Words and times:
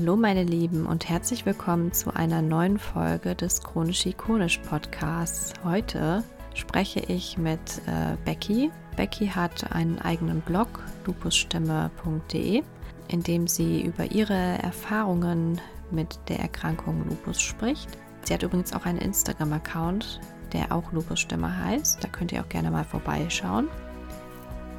Hallo 0.00 0.16
meine 0.16 0.44
Lieben 0.44 0.86
und 0.86 1.10
herzlich 1.10 1.44
willkommen 1.44 1.92
zu 1.92 2.14
einer 2.16 2.40
neuen 2.40 2.78
Folge 2.78 3.34
des 3.34 3.62
Chronisch 3.62 4.06
Ikonisch 4.06 4.56
Podcasts. 4.56 5.52
Heute 5.62 6.24
spreche 6.54 7.00
ich 7.00 7.36
mit 7.36 7.60
äh, 7.86 8.16
Becky. 8.24 8.70
Becky 8.96 9.26
hat 9.26 9.72
einen 9.72 9.98
eigenen 9.98 10.40
Blog 10.40 10.68
lupusstimme.de, 11.04 12.62
in 13.08 13.22
dem 13.22 13.46
sie 13.46 13.82
über 13.82 14.10
ihre 14.10 14.32
Erfahrungen 14.62 15.60
mit 15.90 16.18
der 16.30 16.40
Erkrankung 16.40 17.04
Lupus 17.06 17.38
spricht. 17.38 17.90
Sie 18.22 18.32
hat 18.32 18.42
übrigens 18.42 18.72
auch 18.72 18.86
einen 18.86 19.00
Instagram-Account, 19.00 20.18
der 20.54 20.72
auch 20.72 20.90
Lupusstimme 20.92 21.62
heißt. 21.62 22.02
Da 22.02 22.08
könnt 22.08 22.32
ihr 22.32 22.40
auch 22.40 22.48
gerne 22.48 22.70
mal 22.70 22.84
vorbeischauen. 22.84 23.68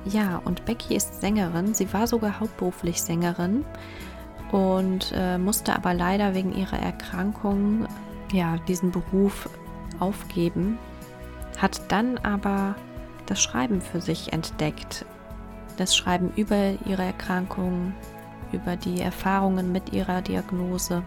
Ja, 0.05 0.41
und 0.45 0.65
Becky 0.65 0.95
ist 0.95 1.21
Sängerin. 1.21 1.75
Sie 1.75 1.93
war 1.93 2.07
sogar 2.07 2.39
hauptberuflich 2.39 3.03
Sängerin 3.03 3.63
und 4.51 5.13
äh, 5.15 5.37
musste 5.37 5.75
aber 5.75 5.93
leider 5.93 6.35
wegen 6.35 6.53
ihrer 6.53 6.79
Erkrankung 6.79 7.87
ja 8.33 8.57
diesen 8.67 8.91
Beruf 8.91 9.49
aufgeben, 9.99 10.77
hat 11.57 11.91
dann 11.91 12.17
aber 12.17 12.75
das 13.25 13.41
Schreiben 13.41 13.81
für 13.81 14.01
sich 14.01 14.33
entdeckt. 14.33 15.05
Das 15.77 15.95
Schreiben 15.95 16.31
über 16.35 16.73
ihre 16.85 17.03
Erkrankung, 17.03 17.93
über 18.51 18.75
die 18.75 18.99
Erfahrungen 18.99 19.71
mit 19.71 19.93
ihrer 19.93 20.21
Diagnose. 20.21 21.03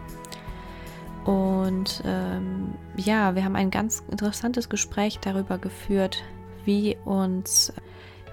Und 1.23 2.03
ähm, 2.05 2.73
ja, 2.97 3.35
wir 3.35 3.43
haben 3.45 3.55
ein 3.55 3.71
ganz 3.71 4.03
interessantes 4.09 4.69
Gespräch 4.69 5.19
darüber 5.19 5.57
geführt, 5.57 6.23
wie 6.65 6.97
uns 7.05 7.73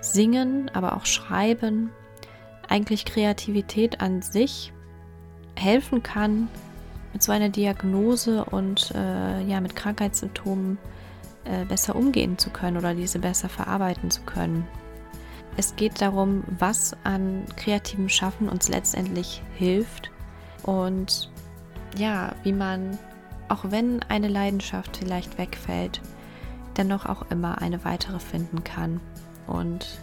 Singen, 0.00 0.70
aber 0.74 0.96
auch 0.96 1.06
Schreiben, 1.06 1.90
eigentlich 2.68 3.04
Kreativität 3.04 4.00
an 4.00 4.22
sich 4.22 4.72
helfen 5.56 6.02
kann, 6.02 6.48
mit 7.12 7.22
so 7.22 7.32
einer 7.32 7.48
Diagnose 7.48 8.44
und 8.44 8.90
äh, 8.94 9.42
ja, 9.42 9.60
mit 9.60 9.76
Krankheitssymptomen 9.76 10.78
äh, 11.44 11.64
besser 11.64 11.96
umgehen 11.96 12.38
zu 12.38 12.50
können 12.50 12.76
oder 12.76 12.94
diese 12.94 13.18
besser 13.18 13.48
verarbeiten 13.48 14.10
zu 14.10 14.22
können. 14.22 14.66
Es 15.56 15.76
geht 15.76 16.00
darum, 16.00 16.44
was 16.58 16.96
an 17.04 17.44
kreativem 17.56 18.08
Schaffen 18.08 18.48
uns 18.48 18.68
letztendlich 18.68 19.42
hilft 19.54 20.10
und 20.62 21.30
ja, 21.96 22.34
wie 22.42 22.52
man, 22.52 22.98
auch 23.48 23.64
wenn 23.68 24.02
eine 24.04 24.28
Leidenschaft 24.28 24.96
vielleicht 24.96 25.36
wegfällt, 25.36 26.00
dennoch 26.78 27.04
auch 27.04 27.30
immer 27.30 27.60
eine 27.60 27.84
weitere 27.84 28.18
finden 28.18 28.64
kann 28.64 29.00
und 29.46 29.98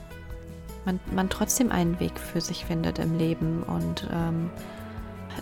man, 0.86 1.00
man 1.14 1.30
trotzdem 1.30 1.72
einen 1.72 2.00
Weg 2.00 2.20
für 2.20 2.42
sich 2.42 2.66
findet 2.66 3.00
im 3.00 3.18
Leben 3.18 3.64
und 3.64 4.08
ähm, 4.14 4.52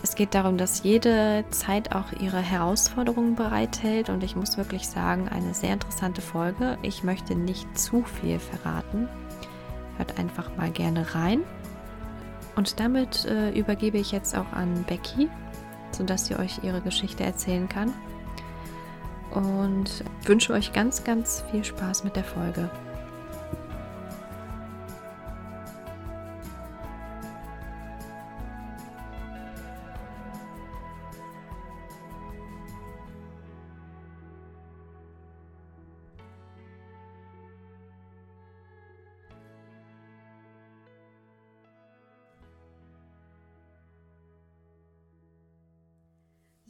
es 0.02 0.14
geht 0.14 0.34
darum, 0.34 0.56
dass 0.56 0.82
jede 0.82 1.44
Zeit 1.50 1.94
auch 1.94 2.12
ihre 2.20 2.40
Herausforderungen 2.40 3.34
bereithält 3.34 4.08
und 4.08 4.22
ich 4.22 4.36
muss 4.36 4.56
wirklich 4.56 4.88
sagen, 4.88 5.28
eine 5.28 5.54
sehr 5.54 5.72
interessante 5.72 6.20
Folge. 6.20 6.78
Ich 6.82 7.04
möchte 7.04 7.34
nicht 7.34 7.78
zu 7.78 8.02
viel 8.02 8.38
verraten. 8.38 9.08
Hört 9.96 10.18
einfach 10.18 10.56
mal 10.56 10.70
gerne 10.70 11.14
rein. 11.14 11.42
Und 12.56 12.80
damit 12.80 13.24
äh, 13.24 13.50
übergebe 13.50 13.98
ich 13.98 14.10
jetzt 14.10 14.36
auch 14.36 14.52
an 14.52 14.84
Becky, 14.88 15.28
sodass 15.92 16.26
sie 16.26 16.36
euch 16.36 16.60
ihre 16.62 16.80
Geschichte 16.80 17.24
erzählen 17.24 17.68
kann. 17.68 17.92
Und 19.32 20.04
wünsche 20.24 20.52
euch 20.52 20.72
ganz, 20.72 21.04
ganz 21.04 21.44
viel 21.50 21.64
Spaß 21.64 22.04
mit 22.04 22.16
der 22.16 22.24
Folge. 22.24 22.70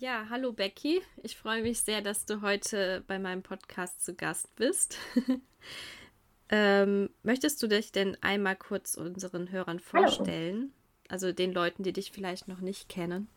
Ja, 0.08 0.24
hallo 0.30 0.54
Becky. 0.54 1.02
Ich 1.22 1.36
freue 1.36 1.60
mich 1.60 1.82
sehr, 1.82 2.00
dass 2.00 2.24
du 2.24 2.40
heute 2.40 3.04
bei 3.06 3.18
meinem 3.18 3.42
Podcast 3.42 4.02
zu 4.02 4.14
Gast 4.14 4.56
bist. 4.56 4.96
ähm, 6.48 7.10
möchtest 7.22 7.62
du 7.62 7.66
dich 7.66 7.92
denn 7.92 8.16
einmal 8.22 8.56
kurz 8.56 8.94
unseren 8.94 9.52
Hörern 9.52 9.80
vorstellen? 9.80 10.56
Hallo. 10.56 11.10
Also 11.10 11.32
den 11.32 11.52
Leuten, 11.52 11.82
die 11.82 11.92
dich 11.92 12.10
vielleicht 12.10 12.48
noch 12.48 12.60
nicht 12.60 12.88
kennen. 12.88 13.28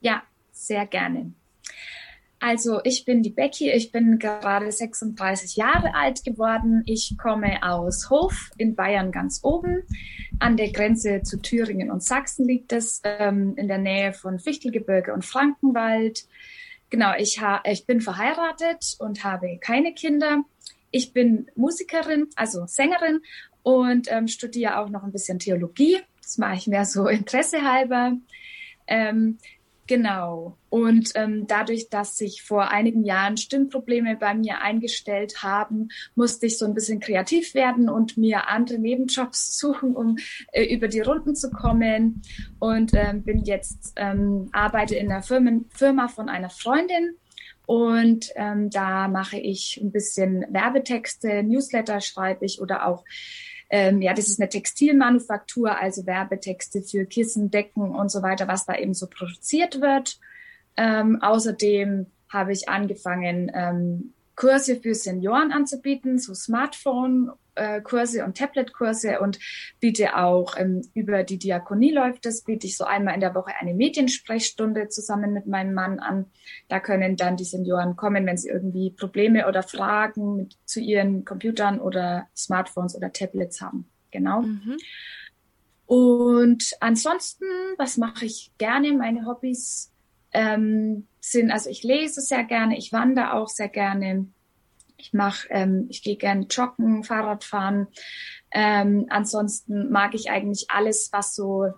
Ja, 0.00 0.22
sehr 0.50 0.86
gerne. 0.86 1.32
Also 2.44 2.80
ich 2.82 3.04
bin 3.04 3.22
die 3.22 3.30
Becky, 3.30 3.70
ich 3.70 3.92
bin 3.92 4.18
gerade 4.18 4.72
36 4.72 5.54
Jahre 5.54 5.94
alt 5.94 6.24
geworden. 6.24 6.82
Ich 6.86 7.16
komme 7.16 7.62
aus 7.62 8.10
Hof 8.10 8.50
in 8.58 8.74
Bayern 8.74 9.12
ganz 9.12 9.38
oben. 9.44 9.84
An 10.40 10.56
der 10.56 10.72
Grenze 10.72 11.22
zu 11.22 11.40
Thüringen 11.40 11.88
und 11.92 12.02
Sachsen 12.02 12.48
liegt 12.48 12.72
es, 12.72 13.00
ähm, 13.04 13.54
in 13.56 13.68
der 13.68 13.78
Nähe 13.78 14.12
von 14.12 14.40
Fichtelgebirge 14.40 15.14
und 15.14 15.24
Frankenwald. 15.24 16.24
Genau, 16.90 17.12
ich, 17.16 17.40
ich 17.62 17.86
bin 17.86 18.00
verheiratet 18.00 18.96
und 18.98 19.22
habe 19.22 19.58
keine 19.60 19.94
Kinder. 19.94 20.42
Ich 20.90 21.12
bin 21.12 21.48
Musikerin, 21.54 22.26
also 22.34 22.66
Sängerin 22.66 23.20
und 23.62 24.10
ähm, 24.10 24.26
studiere 24.26 24.78
auch 24.78 24.88
noch 24.88 25.04
ein 25.04 25.12
bisschen 25.12 25.38
Theologie. 25.38 26.00
Das 26.20 26.38
mache 26.38 26.56
ich 26.56 26.66
mehr 26.66 26.86
so 26.86 27.06
Interesse 27.06 27.62
halber. 27.62 28.16
Ähm, 28.88 29.38
Genau. 29.88 30.56
Und 30.70 31.10
ähm, 31.16 31.46
dadurch, 31.48 31.88
dass 31.90 32.16
sich 32.16 32.42
vor 32.42 32.70
einigen 32.70 33.04
Jahren 33.04 33.36
Stimmprobleme 33.36 34.16
bei 34.16 34.32
mir 34.32 34.60
eingestellt 34.60 35.42
haben, 35.42 35.88
musste 36.14 36.46
ich 36.46 36.56
so 36.56 36.64
ein 36.64 36.74
bisschen 36.74 37.00
kreativ 37.00 37.54
werden 37.54 37.88
und 37.88 38.16
mir 38.16 38.48
andere 38.48 38.78
Nebenjobs 38.78 39.58
suchen, 39.58 39.96
um 39.96 40.18
äh, 40.52 40.64
über 40.64 40.88
die 40.88 41.00
Runden 41.00 41.34
zu 41.34 41.50
kommen. 41.50 42.22
Und 42.60 42.92
ähm, 42.94 43.22
bin 43.22 43.44
jetzt, 43.44 43.92
ähm, 43.96 44.48
arbeite 44.52 44.94
in 44.94 45.08
der 45.08 45.22
Firmen, 45.22 45.68
Firma 45.74 46.08
von 46.08 46.28
einer 46.28 46.50
Freundin. 46.50 47.16
Und 47.66 48.30
ähm, 48.36 48.70
da 48.70 49.08
mache 49.08 49.38
ich 49.38 49.80
ein 49.82 49.92
bisschen 49.92 50.44
Werbetexte, 50.50 51.42
Newsletter 51.42 52.00
schreibe 52.00 52.44
ich 52.44 52.60
oder 52.60 52.86
auch 52.86 53.04
ähm, 53.72 54.02
ja, 54.02 54.12
das 54.12 54.28
ist 54.28 54.38
eine 54.38 54.50
Textilmanufaktur, 54.50 55.80
also 55.80 56.04
Werbetexte 56.04 56.82
für 56.82 57.06
Kissen, 57.06 57.50
Decken 57.50 57.94
und 57.94 58.10
so 58.10 58.22
weiter, 58.22 58.46
was 58.46 58.66
da 58.66 58.76
eben 58.76 58.92
so 58.92 59.06
produziert 59.06 59.80
wird. 59.80 60.18
Ähm, 60.76 61.22
außerdem 61.22 62.06
habe 62.28 62.52
ich 62.52 62.68
angefangen, 62.68 63.50
ähm, 63.54 64.12
Kurse 64.34 64.76
für 64.76 64.94
Senioren 64.94 65.52
anzubieten, 65.52 66.18
so 66.18 66.34
Smartphone-Kurse 66.34 68.20
äh, 68.20 68.22
und 68.22 68.36
Tablet-Kurse 68.36 69.20
und 69.20 69.38
biete 69.78 70.16
auch 70.16 70.56
ähm, 70.56 70.82
über 70.94 71.22
die 71.22 71.38
Diakonie 71.38 71.92
läuft 71.92 72.24
das, 72.24 72.42
biete 72.42 72.66
ich 72.66 72.76
so 72.76 72.84
einmal 72.84 73.14
in 73.14 73.20
der 73.20 73.34
Woche 73.34 73.52
eine 73.60 73.74
Mediensprechstunde 73.74 74.88
zusammen 74.88 75.32
mit 75.32 75.46
meinem 75.46 75.74
Mann 75.74 75.98
an. 75.98 76.26
Da 76.68 76.80
können 76.80 77.16
dann 77.16 77.36
die 77.36 77.44
Senioren 77.44 77.96
kommen, 77.96 78.26
wenn 78.26 78.38
sie 78.38 78.48
irgendwie 78.48 78.90
Probleme 78.90 79.46
oder 79.46 79.62
Fragen 79.62 80.36
mit, 80.36 80.56
zu 80.64 80.80
ihren 80.80 81.24
Computern 81.24 81.78
oder 81.78 82.26
Smartphones 82.36 82.96
oder 82.96 83.12
Tablets 83.12 83.60
haben. 83.60 83.86
Genau. 84.10 84.42
Mhm. 84.42 84.76
Und 85.86 86.72
ansonsten, 86.80 87.44
was 87.76 87.98
mache 87.98 88.24
ich 88.24 88.50
gerne? 88.56 88.92
Meine 88.92 89.26
Hobbys 89.26 89.92
ähm, 90.32 91.06
sind, 91.24 91.52
also 91.52 91.70
ich 91.70 91.84
lese 91.84 92.20
sehr 92.20 92.44
gerne, 92.44 92.76
ich 92.76 92.92
wandere 92.92 93.34
auch 93.34 93.48
sehr 93.48 93.68
gerne. 93.68 94.26
Ich 94.96 95.12
mache, 95.12 95.48
ähm, 95.50 95.86
ich 95.88 96.02
gehe 96.02 96.16
gerne 96.16 96.46
joggen, 96.50 97.04
Fahrrad 97.04 97.44
fahren. 97.44 97.88
Ähm, 98.50 99.06
ansonsten 99.08 99.90
mag 99.90 100.14
ich 100.14 100.30
eigentlich 100.30 100.66
alles, 100.68 101.10
was 101.12 101.34
so 101.34 101.72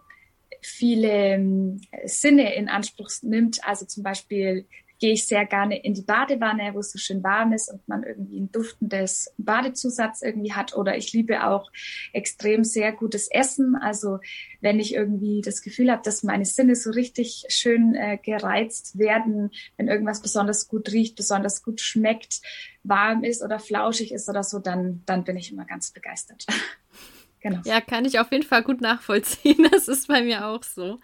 viele 0.61 1.35
ähm, 1.35 1.81
Sinne 2.05 2.55
in 2.55 2.69
Anspruch 2.69 3.11
nimmt. 3.23 3.67
Also 3.67 3.87
zum 3.87 4.03
Beispiel 4.03 4.67
gehe 5.01 5.13
ich 5.13 5.27
sehr 5.27 5.45
gerne 5.45 5.83
in 5.83 5.95
die 5.95 6.03
Badewanne, 6.03 6.73
wo 6.75 6.79
es 6.79 6.93
so 6.93 6.99
schön 6.99 7.23
warm 7.23 7.53
ist 7.53 7.71
und 7.71 7.87
man 7.89 8.05
irgendwie 8.05 8.41
ein 8.41 8.53
duftendes 8.53 9.33
Badezusatz 9.39 10.23
irgendwie 10.23 10.53
hat. 10.53 10.77
Oder 10.77 10.97
ich 10.97 11.13
liebe 11.13 11.47
auch 11.47 11.71
extrem 12.13 12.65
sehr 12.65 12.93
gutes 12.93 13.29
Essen. 13.29 13.77
Also 13.77 14.21
wenn 14.61 14.79
ich 14.79 14.95
irgendwie 14.95 15.43
das 15.43 15.63
Gefühl 15.63 15.91
habe, 15.91 16.03
dass 16.03 16.23
meine 16.23 16.45
Sinne 16.45 16.77
so 16.77 16.91
richtig 16.91 17.45
schön 17.49 17.95
äh, 17.95 18.19
gereizt 18.19 18.99
werden, 18.99 19.51
wenn 19.77 19.89
irgendwas 19.89 20.23
besonders 20.23 20.69
gut 20.69 20.91
riecht, 20.93 21.17
besonders 21.17 21.63
gut 21.63 21.81
schmeckt, 21.81 22.41
warm 22.85 23.25
ist 23.25 23.43
oder 23.43 23.59
flauschig 23.59 24.13
ist 24.13 24.29
oder 24.29 24.43
so, 24.43 24.59
dann, 24.59 25.03
dann 25.07 25.25
bin 25.25 25.37
ich 25.37 25.51
immer 25.51 25.65
ganz 25.65 25.91
begeistert. 25.91 26.47
genau. 27.41 27.61
Ja, 27.65 27.81
kann 27.81 28.05
ich 28.05 28.19
auf 28.21 28.31
jeden 28.31 28.47
Fall 28.47 28.63
gut 28.63 28.81
nachvollziehen. 28.81 29.69
Das 29.73 29.89
ist 29.89 30.07
bei 30.09 30.23
mir 30.23 30.47
auch 30.47 30.63
so. 30.63 31.01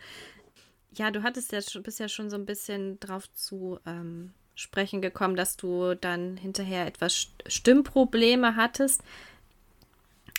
Ja, 0.96 1.10
du 1.10 1.22
hattest 1.22 1.52
ja 1.52 1.62
schon, 1.62 1.82
bist 1.82 2.00
ja 2.00 2.08
schon 2.08 2.30
so 2.30 2.36
ein 2.36 2.46
bisschen 2.46 2.98
drauf 3.00 3.32
zu 3.32 3.78
ähm, 3.86 4.32
sprechen 4.54 5.00
gekommen, 5.00 5.36
dass 5.36 5.56
du 5.56 5.94
dann 5.94 6.36
hinterher 6.36 6.86
etwas 6.86 7.28
Stimmprobleme 7.46 8.56
hattest. 8.56 9.02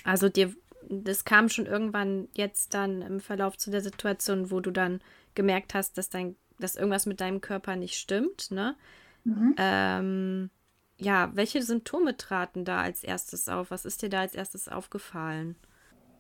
Also 0.03 0.29
dir, 0.29 0.53
das 0.89 1.25
kam 1.25 1.49
schon 1.49 1.65
irgendwann 1.65 2.27
jetzt 2.33 2.73
dann 2.73 3.01
im 3.01 3.19
Verlauf 3.19 3.57
zu 3.57 3.71
der 3.71 3.81
Situation, 3.81 4.51
wo 4.51 4.59
du 4.59 4.71
dann 4.71 5.01
gemerkt 5.35 5.73
hast, 5.73 5.97
dass 5.97 6.09
dein, 6.09 6.35
dass 6.59 6.75
irgendwas 6.75 7.05
mit 7.05 7.21
deinem 7.21 7.41
Körper 7.41 7.75
nicht 7.75 7.97
stimmt, 7.97 8.51
ne? 8.51 8.75
Mhm. 9.23 9.55
Ähm, 9.57 10.49
ja, 10.97 11.31
welche 11.33 11.63
Symptome 11.63 12.17
traten 12.17 12.65
da 12.65 12.81
als 12.81 13.03
erstes 13.03 13.47
auf? 13.49 13.71
Was 13.71 13.85
ist 13.85 14.01
dir 14.01 14.09
da 14.09 14.21
als 14.21 14.35
erstes 14.35 14.67
aufgefallen? 14.67 15.55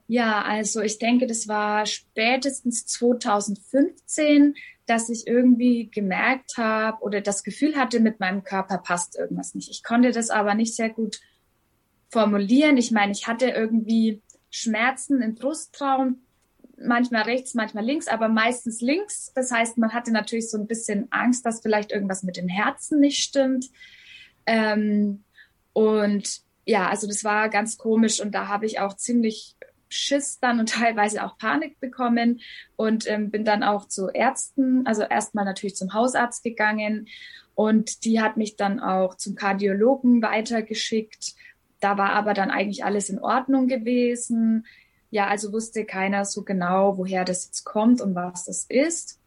Ja, 0.07 0.41
also 0.41 0.81
ich 0.81 0.99
denke, 0.99 1.27
das 1.27 1.47
war 1.47 1.85
spätestens 1.85 2.85
2015, 2.85 4.55
dass 4.85 5.09
ich 5.09 5.27
irgendwie 5.27 5.89
gemerkt 5.89 6.57
habe 6.57 7.01
oder 7.01 7.21
das 7.21 7.43
Gefühl 7.43 7.75
hatte, 7.75 7.99
mit 7.99 8.19
meinem 8.19 8.43
Körper 8.43 8.77
passt 8.77 9.17
irgendwas 9.17 9.55
nicht. 9.55 9.69
Ich 9.69 9.83
konnte 9.83 10.11
das 10.11 10.29
aber 10.29 10.53
nicht 10.53 10.75
sehr 10.75 10.89
gut 10.89 11.21
formulieren. 12.09 12.77
Ich 12.77 12.91
meine, 12.91 13.13
ich 13.13 13.27
hatte 13.27 13.49
irgendwie 13.49 14.21
Schmerzen 14.49 15.21
im 15.21 15.35
Brustraum, 15.35 16.21
manchmal 16.77 17.23
rechts, 17.23 17.53
manchmal 17.53 17.85
links, 17.85 18.07
aber 18.07 18.27
meistens 18.27 18.81
links. 18.81 19.31
Das 19.33 19.51
heißt, 19.51 19.77
man 19.77 19.93
hatte 19.93 20.11
natürlich 20.11 20.49
so 20.49 20.57
ein 20.57 20.67
bisschen 20.67 21.07
Angst, 21.11 21.45
dass 21.45 21.61
vielleicht 21.61 21.91
irgendwas 21.91 22.23
mit 22.23 22.37
dem 22.37 22.49
Herzen 22.49 22.99
nicht 22.99 23.23
stimmt. 23.23 23.69
Ähm, 24.45 25.23
und 25.73 26.41
ja, 26.65 26.89
also 26.89 27.07
das 27.07 27.23
war 27.23 27.49
ganz 27.49 27.77
komisch 27.77 28.19
und 28.19 28.33
da 28.33 28.47
habe 28.47 28.65
ich 28.65 28.79
auch 28.79 28.95
ziemlich 28.95 29.55
Schiss 29.93 30.39
dann 30.39 30.59
und 30.59 30.69
teilweise 30.81 31.23
auch 31.23 31.37
Panik 31.37 31.79
bekommen 31.79 32.41
und 32.75 33.09
ähm, 33.09 33.31
bin 33.31 33.45
dann 33.45 33.63
auch 33.63 33.87
zu 33.87 34.09
Ärzten, 34.09 34.85
also 34.85 35.03
erstmal 35.03 35.45
natürlich 35.45 35.75
zum 35.75 35.93
Hausarzt 35.93 36.43
gegangen 36.43 37.07
und 37.55 38.05
die 38.05 38.21
hat 38.21 38.37
mich 38.37 38.55
dann 38.55 38.79
auch 38.79 39.15
zum 39.15 39.35
Kardiologen 39.35 40.21
weitergeschickt. 40.21 41.35
Da 41.79 41.97
war 41.97 42.11
aber 42.11 42.33
dann 42.33 42.51
eigentlich 42.51 42.83
alles 42.83 43.09
in 43.09 43.19
Ordnung 43.19 43.67
gewesen. 43.67 44.65
Ja, 45.09 45.27
also 45.27 45.51
wusste 45.51 45.85
keiner 45.85 46.25
so 46.25 46.43
genau, 46.43 46.97
woher 46.97 47.25
das 47.25 47.45
jetzt 47.45 47.63
kommt 47.63 48.01
und 48.01 48.15
was 48.15 48.45
das 48.45 48.65
ist. 48.69 49.19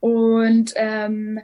Und 0.00 0.72
ähm, 0.76 1.40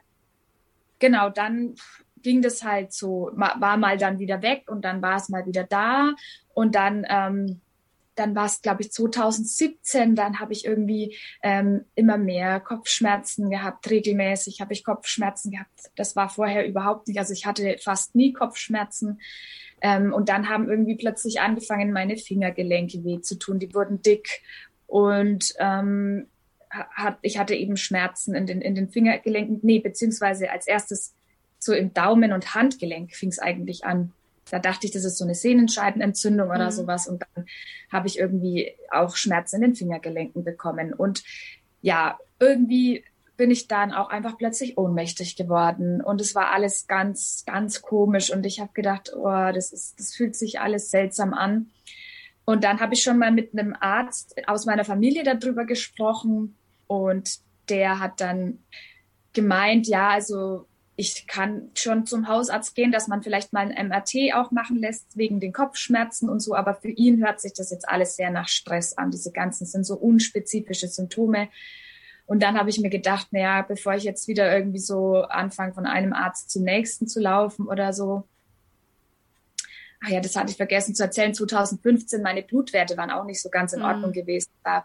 genau, 0.98 1.30
dann 1.30 1.74
ging 2.22 2.42
das 2.42 2.64
halt 2.64 2.92
so, 2.92 3.30
war 3.34 3.76
mal 3.76 3.98
dann 3.98 4.18
wieder 4.18 4.42
weg 4.42 4.64
und 4.68 4.84
dann 4.84 5.02
war 5.02 5.16
es 5.16 5.28
mal 5.28 5.46
wieder 5.46 5.64
da 5.64 6.14
und 6.54 6.74
dann, 6.74 7.06
ähm, 7.08 7.60
dann 8.18 8.34
war 8.34 8.46
es, 8.46 8.62
glaube 8.62 8.82
ich, 8.82 8.92
2017, 8.92 10.14
dann 10.14 10.40
habe 10.40 10.52
ich 10.52 10.64
irgendwie 10.64 11.16
ähm, 11.42 11.84
immer 11.94 12.18
mehr 12.18 12.60
Kopfschmerzen 12.60 13.50
gehabt, 13.50 13.88
regelmäßig 13.90 14.60
habe 14.60 14.72
ich 14.72 14.84
Kopfschmerzen 14.84 15.52
gehabt. 15.52 15.90
Das 15.96 16.16
war 16.16 16.28
vorher 16.28 16.66
überhaupt 16.66 17.08
nicht, 17.08 17.18
also 17.18 17.32
ich 17.32 17.46
hatte 17.46 17.76
fast 17.82 18.14
nie 18.14 18.32
Kopfschmerzen. 18.32 19.20
Ähm, 19.80 20.12
und 20.12 20.28
dann 20.28 20.48
haben 20.48 20.68
irgendwie 20.68 20.96
plötzlich 20.96 21.40
angefangen, 21.40 21.92
meine 21.92 22.16
Fingergelenke 22.16 23.04
weh 23.04 23.20
zu 23.20 23.38
tun. 23.38 23.58
Die 23.58 23.72
wurden 23.74 24.02
dick 24.02 24.42
und 24.86 25.54
ähm, 25.58 26.26
hat, 26.70 27.18
ich 27.22 27.38
hatte 27.38 27.54
eben 27.54 27.76
Schmerzen 27.76 28.34
in 28.34 28.46
den, 28.46 28.60
in 28.60 28.74
den 28.74 28.88
Fingergelenken. 28.88 29.60
Nee, 29.62 29.78
beziehungsweise 29.78 30.50
als 30.50 30.66
erstes 30.66 31.14
so 31.58 31.72
im 31.72 31.92
Daumen- 31.94 32.32
und 32.32 32.54
Handgelenk 32.54 33.14
fing 33.14 33.30
es 33.30 33.38
eigentlich 33.38 33.84
an. 33.84 34.12
Da 34.50 34.58
dachte 34.58 34.86
ich, 34.86 34.92
das 34.92 35.04
ist 35.04 35.18
so 35.18 35.24
eine 35.24 35.34
Sehnenscheidenentzündung 35.34 36.48
oder 36.48 36.66
mhm. 36.66 36.70
sowas. 36.70 37.08
Und 37.08 37.24
dann 37.34 37.46
habe 37.90 38.06
ich 38.06 38.18
irgendwie 38.18 38.74
auch 38.90 39.16
Schmerzen 39.16 39.56
in 39.56 39.62
den 39.62 39.74
Fingergelenken 39.74 40.44
bekommen. 40.44 40.92
Und 40.92 41.22
ja, 41.80 42.18
irgendwie 42.38 43.04
bin 43.36 43.50
ich 43.50 43.68
dann 43.68 43.92
auch 43.92 44.10
einfach 44.10 44.36
plötzlich 44.36 44.76
ohnmächtig 44.76 45.36
geworden. 45.36 46.02
Und 46.02 46.20
es 46.20 46.34
war 46.34 46.52
alles 46.52 46.86
ganz, 46.86 47.44
ganz 47.46 47.82
komisch. 47.82 48.32
Und 48.32 48.44
ich 48.44 48.60
habe 48.60 48.72
gedacht, 48.74 49.12
oh, 49.14 49.52
das 49.54 49.72
ist, 49.72 49.98
das 49.98 50.14
fühlt 50.14 50.36
sich 50.36 50.60
alles 50.60 50.90
seltsam 50.90 51.32
an. 51.32 51.70
Und 52.44 52.64
dann 52.64 52.80
habe 52.80 52.94
ich 52.94 53.02
schon 53.02 53.18
mal 53.18 53.30
mit 53.30 53.52
einem 53.52 53.76
Arzt 53.78 54.34
aus 54.46 54.66
meiner 54.66 54.84
Familie 54.84 55.22
darüber 55.22 55.66
gesprochen. 55.66 56.56
Und 56.86 57.38
der 57.68 58.00
hat 58.00 58.20
dann 58.20 58.58
gemeint, 59.34 59.86
ja, 59.86 60.08
also 60.08 60.66
ich 61.00 61.28
kann 61.28 61.70
schon 61.74 62.06
zum 62.06 62.26
Hausarzt 62.26 62.74
gehen, 62.74 62.90
dass 62.90 63.06
man 63.06 63.22
vielleicht 63.22 63.52
mal 63.52 63.70
ein 63.70 63.86
MRT 63.86 64.34
auch 64.34 64.50
machen 64.50 64.76
lässt 64.76 65.16
wegen 65.16 65.38
den 65.38 65.52
Kopfschmerzen 65.52 66.28
und 66.28 66.40
so. 66.40 66.56
Aber 66.56 66.74
für 66.74 66.88
ihn 66.90 67.24
hört 67.24 67.40
sich 67.40 67.52
das 67.52 67.70
jetzt 67.70 67.88
alles 67.88 68.16
sehr 68.16 68.30
nach 68.30 68.48
Stress 68.48 68.98
an. 68.98 69.12
Diese 69.12 69.30
ganzen 69.30 69.64
sind 69.64 69.84
so 69.84 69.94
unspezifische 69.94 70.88
Symptome. 70.88 71.50
Und 72.26 72.42
dann 72.42 72.58
habe 72.58 72.68
ich 72.68 72.80
mir 72.80 72.90
gedacht, 72.90 73.28
naja, 73.30 73.62
bevor 73.62 73.94
ich 73.94 74.02
jetzt 74.02 74.26
wieder 74.26 74.52
irgendwie 74.52 74.80
so 74.80 75.22
anfange, 75.22 75.72
von 75.72 75.86
einem 75.86 76.12
Arzt 76.12 76.50
zum 76.50 76.64
nächsten 76.64 77.06
zu 77.06 77.20
laufen 77.20 77.68
oder 77.68 77.92
so. 77.92 78.24
Ach 80.04 80.08
ja, 80.08 80.20
das 80.20 80.34
hatte 80.34 80.50
ich 80.50 80.56
vergessen 80.56 80.96
zu 80.96 81.04
erzählen. 81.04 81.32
2015, 81.32 82.22
meine 82.22 82.42
Blutwerte 82.42 82.96
waren 82.96 83.12
auch 83.12 83.24
nicht 83.24 83.40
so 83.40 83.50
ganz 83.50 83.72
in 83.72 83.78
mhm. 83.78 83.86
Ordnung 83.86 84.10
mhm. 84.10 84.14
gewesen. 84.14 84.50
Da, 84.64 84.84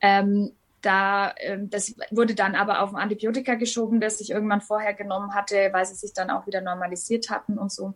ähm, 0.00 0.52
da, 0.84 1.34
ähm, 1.38 1.70
das 1.70 1.94
wurde 2.10 2.34
dann 2.34 2.54
aber 2.54 2.82
auf 2.82 2.94
ein 2.94 3.00
Antibiotika 3.00 3.54
geschoben, 3.54 4.00
das 4.00 4.20
ich 4.20 4.30
irgendwann 4.30 4.60
vorher 4.60 4.94
genommen 4.94 5.34
hatte, 5.34 5.70
weil 5.72 5.86
sie 5.86 5.94
sich 5.94 6.12
dann 6.12 6.30
auch 6.30 6.46
wieder 6.46 6.60
normalisiert 6.60 7.30
hatten 7.30 7.58
und 7.58 7.72
so. 7.72 7.94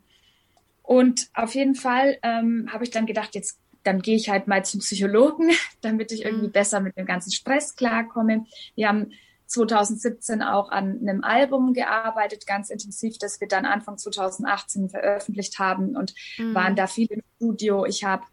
Und 0.82 1.28
auf 1.34 1.54
jeden 1.54 1.74
Fall 1.74 2.18
ähm, 2.22 2.68
habe 2.72 2.84
ich 2.84 2.90
dann 2.90 3.06
gedacht, 3.06 3.34
jetzt 3.34 3.60
dann 3.84 4.02
gehe 4.02 4.16
ich 4.16 4.28
halt 4.28 4.48
mal 4.48 4.64
zum 4.64 4.80
Psychologen, 4.80 5.50
damit 5.80 6.12
ich 6.12 6.24
irgendwie 6.24 6.48
mhm. 6.48 6.52
besser 6.52 6.80
mit 6.80 6.96
dem 6.96 7.06
ganzen 7.06 7.30
Stress 7.30 7.76
klarkomme. 7.76 8.46
Wir 8.74 8.88
haben 8.88 9.12
2017 9.46 10.42
auch 10.42 10.70
an 10.70 10.98
einem 11.00 11.24
Album 11.24 11.72
gearbeitet, 11.72 12.46
ganz 12.46 12.68
intensiv, 12.70 13.18
das 13.18 13.40
wir 13.40 13.48
dann 13.48 13.64
Anfang 13.64 13.96
2018 13.96 14.90
veröffentlicht 14.90 15.58
haben 15.58 15.96
und 15.96 16.14
mhm. 16.36 16.54
waren 16.54 16.76
da 16.76 16.86
viel 16.86 17.06
im 17.10 17.22
Studio. 17.36 17.86
Ich 17.86 18.04
habe 18.04 18.24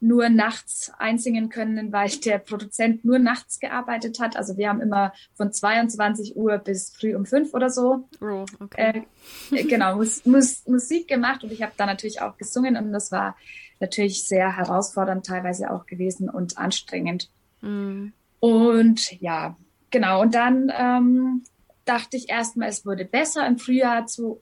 nur 0.00 0.28
nachts 0.28 0.92
einsingen 0.98 1.48
können, 1.48 1.92
weil 1.92 2.10
der 2.10 2.38
Produzent 2.38 3.04
nur 3.04 3.18
nachts 3.18 3.60
gearbeitet 3.60 4.20
hat. 4.20 4.36
Also 4.36 4.56
wir 4.56 4.68
haben 4.68 4.80
immer 4.80 5.12
von 5.34 5.52
22 5.52 6.36
Uhr 6.36 6.58
bis 6.58 6.90
früh 6.90 7.14
um 7.14 7.24
fünf 7.24 7.54
oder 7.54 7.70
so 7.70 8.08
oh, 8.20 8.44
okay. 8.60 9.06
äh, 9.50 9.64
genau 9.64 9.96
Mus 9.96 10.24
Mus 10.26 10.66
Musik 10.66 11.08
gemacht 11.08 11.44
und 11.44 11.52
ich 11.52 11.62
habe 11.62 11.72
da 11.76 11.86
natürlich 11.86 12.20
auch 12.20 12.36
gesungen 12.36 12.76
und 12.76 12.92
das 12.92 13.10
war 13.10 13.36
natürlich 13.80 14.24
sehr 14.24 14.56
herausfordernd 14.56 15.26
teilweise 15.26 15.70
auch 15.70 15.86
gewesen 15.86 16.28
und 16.28 16.58
anstrengend. 16.58 17.30
Mm. 17.60 18.08
Und 18.40 19.20
ja, 19.20 19.56
genau. 19.90 20.22
Und 20.22 20.34
dann 20.34 20.72
ähm, 20.76 21.44
dachte 21.84 22.16
ich 22.16 22.28
erstmal, 22.28 22.68
es 22.68 22.84
wurde 22.84 23.04
besser 23.04 23.46
im 23.46 23.58
Frühjahr 23.58 24.06
zu, 24.06 24.40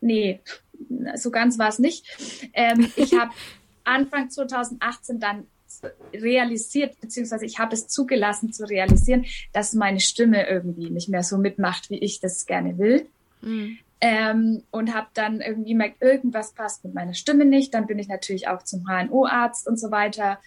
nee, 0.00 0.40
so 1.14 1.30
ganz 1.30 1.58
war 1.58 1.68
es 1.68 1.78
nicht. 1.78 2.04
Ähm, 2.52 2.92
ich 2.96 3.14
habe 3.18 3.32
Anfang 3.86 4.30
2018 4.30 5.20
dann 5.20 5.46
realisiert, 6.12 7.00
beziehungsweise 7.00 7.44
ich 7.44 7.58
habe 7.58 7.74
es 7.74 7.88
zugelassen 7.88 8.52
zu 8.52 8.64
realisieren, 8.64 9.26
dass 9.52 9.74
meine 9.74 10.00
Stimme 10.00 10.48
irgendwie 10.48 10.90
nicht 10.90 11.08
mehr 11.08 11.22
so 11.22 11.38
mitmacht, 11.38 11.90
wie 11.90 11.98
ich 11.98 12.20
das 12.20 12.46
gerne 12.46 12.78
will. 12.78 13.06
Mhm. 13.42 13.78
Ähm, 14.00 14.62
und 14.70 14.94
habe 14.94 15.08
dann 15.14 15.40
irgendwie 15.40 15.70
gemerkt, 15.70 16.02
irgendwas 16.02 16.52
passt 16.52 16.84
mit 16.84 16.94
meiner 16.94 17.14
Stimme 17.14 17.46
nicht. 17.46 17.72
Dann 17.72 17.86
bin 17.86 17.98
ich 17.98 18.08
natürlich 18.08 18.48
auch 18.48 18.62
zum 18.62 18.86
HNO-Arzt 18.86 19.66
und 19.66 19.78
so 19.78 19.90
weiter. 19.90 20.38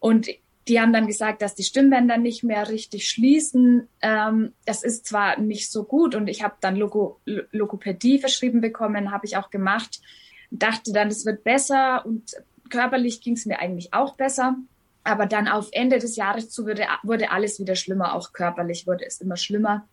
Und 0.00 0.28
die 0.68 0.80
haben 0.80 0.92
dann 0.92 1.06
gesagt, 1.06 1.42
dass 1.42 1.54
die 1.54 1.62
Stimmbänder 1.62 2.16
nicht 2.16 2.42
mehr 2.42 2.68
richtig 2.68 3.08
schließen. 3.08 3.88
Ähm, 4.02 4.52
das 4.66 4.82
ist 4.82 5.06
zwar 5.06 5.38
nicht 5.38 5.70
so 5.70 5.84
gut 5.84 6.14
und 6.14 6.28
ich 6.28 6.42
habe 6.42 6.54
dann 6.60 6.76
Logo 6.76 7.20
Logopädie 7.24 8.18
verschrieben 8.18 8.60
bekommen, 8.60 9.10
habe 9.10 9.26
ich 9.26 9.36
auch 9.36 9.50
gemacht. 9.50 10.00
Dachte 10.50 10.92
dann, 10.92 11.08
es 11.08 11.24
wird 11.24 11.44
besser 11.44 12.04
und 12.04 12.34
körperlich 12.70 13.20
ging 13.20 13.34
es 13.34 13.46
mir 13.46 13.58
eigentlich 13.58 13.92
auch 13.92 14.16
besser. 14.16 14.56
Aber 15.02 15.26
dann 15.26 15.48
auf 15.48 15.68
Ende 15.72 15.98
des 15.98 16.16
Jahres 16.16 16.50
zu 16.50 16.66
wurde, 16.66 16.86
wurde 17.02 17.30
alles 17.30 17.58
wieder 17.58 17.74
schlimmer, 17.74 18.14
auch 18.14 18.32
körperlich 18.32 18.86
wurde 18.86 19.06
es 19.06 19.20
immer 19.20 19.36
schlimmer. 19.36 19.88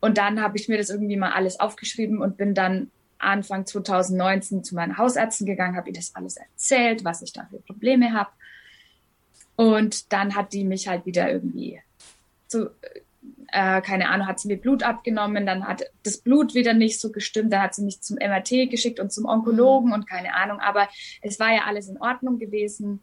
Und 0.00 0.18
dann 0.18 0.42
habe 0.42 0.58
ich 0.58 0.68
mir 0.68 0.76
das 0.76 0.90
irgendwie 0.90 1.16
mal 1.16 1.32
alles 1.32 1.60
aufgeschrieben 1.60 2.20
und 2.20 2.36
bin 2.36 2.54
dann 2.54 2.90
Anfang 3.18 3.64
2019 3.64 4.62
zu 4.62 4.74
meinen 4.74 4.98
Hausärzten 4.98 5.46
gegangen, 5.46 5.76
habe 5.76 5.88
ihr 5.88 5.94
das 5.94 6.14
alles 6.14 6.36
erzählt, 6.36 7.04
was 7.04 7.22
ich 7.22 7.32
da 7.32 7.46
für 7.46 7.58
Probleme 7.60 8.12
habe. 8.12 8.30
Und 9.56 10.12
dann 10.12 10.34
hat 10.34 10.52
die 10.52 10.64
mich 10.64 10.88
halt 10.88 11.06
wieder 11.06 11.30
irgendwie 11.30 11.80
so, 12.48 12.68
äh, 13.54 13.80
keine 13.82 14.08
Ahnung, 14.08 14.26
hat 14.26 14.40
sie 14.40 14.48
mir 14.48 14.56
Blut 14.56 14.82
abgenommen, 14.82 15.46
dann 15.46 15.64
hat 15.66 15.84
das 16.02 16.18
Blut 16.18 16.54
wieder 16.54 16.74
nicht 16.74 17.00
so 17.00 17.12
gestimmt, 17.12 17.52
dann 17.52 17.62
hat 17.62 17.74
sie 17.74 17.84
mich 17.84 18.00
zum 18.00 18.16
MRT 18.16 18.68
geschickt 18.68 18.98
und 18.98 19.12
zum 19.12 19.26
Onkologen 19.26 19.92
und 19.92 20.08
keine 20.08 20.34
Ahnung, 20.34 20.58
aber 20.58 20.88
es 21.22 21.38
war 21.38 21.52
ja 21.52 21.62
alles 21.66 21.88
in 21.88 21.98
Ordnung 21.98 22.40
gewesen. 22.40 22.98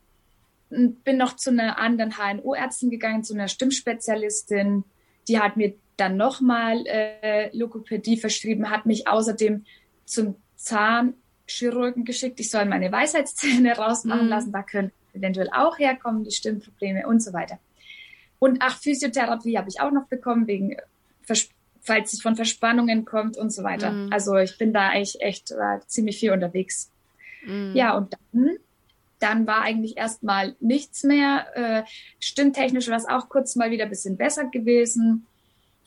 Bin 0.70 1.18
noch 1.18 1.38
zu 1.38 1.52
einer 1.52 1.80
anderen 1.80 2.18
HNO-Ärztin 2.18 2.90
gegangen, 2.90 3.24
zu 3.24 3.34
einer 3.34 3.48
Stimmspezialistin, 3.48 4.84
die 5.30 5.40
hat 5.40 5.56
mir 5.56 5.74
dann 5.96 6.18
nochmal 6.18 6.86
äh, 6.86 7.56
Logopädie 7.56 8.18
verschrieben, 8.18 8.70
hat 8.70 8.86
mich 8.86 9.08
außerdem 9.08 9.66
zum 10.04 10.36
Zahnchirurgen 10.58 12.04
geschickt. 12.04 12.40
Ich 12.42 12.50
soll 12.50 12.66
meine 12.66 12.92
Weisheitszähne 12.92 13.78
rausmachen 13.78 14.26
mhm. 14.26 14.30
lassen. 14.30 14.52
Da 14.52 14.64
können 14.64 14.92
eventuell 15.14 15.50
auch 15.54 15.80
herkommen, 15.80 16.24
die 16.24 16.32
Stimmprobleme 16.32 17.08
und 17.08 17.22
so 17.22 17.32
weiter. 17.32 17.60
Und 18.42 18.58
ach, 18.60 18.80
Physiotherapie 18.80 19.56
habe 19.56 19.70
ich 19.70 19.82
auch 19.82 19.92
noch 19.92 20.08
bekommen, 20.08 20.48
wegen, 20.48 20.76
falls 21.80 22.12
es 22.12 22.24
von 22.24 22.36
Verspannungen 22.36 23.06
kommt 23.06 23.38
und 23.38 23.54
so 23.54 23.62
weiter. 23.62 23.92
Mhm. 23.92 24.12
Also 24.12 24.36
ich 24.38 24.58
bin 24.58 24.74
da 24.74 24.90
eigentlich 24.90 25.22
echt 25.22 25.52
äh, 25.52 25.80
ziemlich 25.86 26.18
viel 26.18 26.32
unterwegs. 26.32 26.90
Mhm. 27.46 27.74
Ja, 27.76 27.96
und 27.96 28.18
dann, 28.34 28.50
dann 29.20 29.46
war 29.46 29.62
eigentlich 29.62 29.96
erstmal 29.96 30.56
nichts 30.60 31.04
mehr. 31.04 31.46
Äh, 31.54 31.84
stimmtechnisch 32.20 32.88
war 32.88 32.98
es 32.98 33.08
auch 33.08 33.30
kurz 33.30 33.56
mal 33.56 33.70
wieder 33.70 33.84
ein 33.84 33.92
bisschen 33.92 34.18
besser 34.18 34.46
gewesen. 34.46 35.28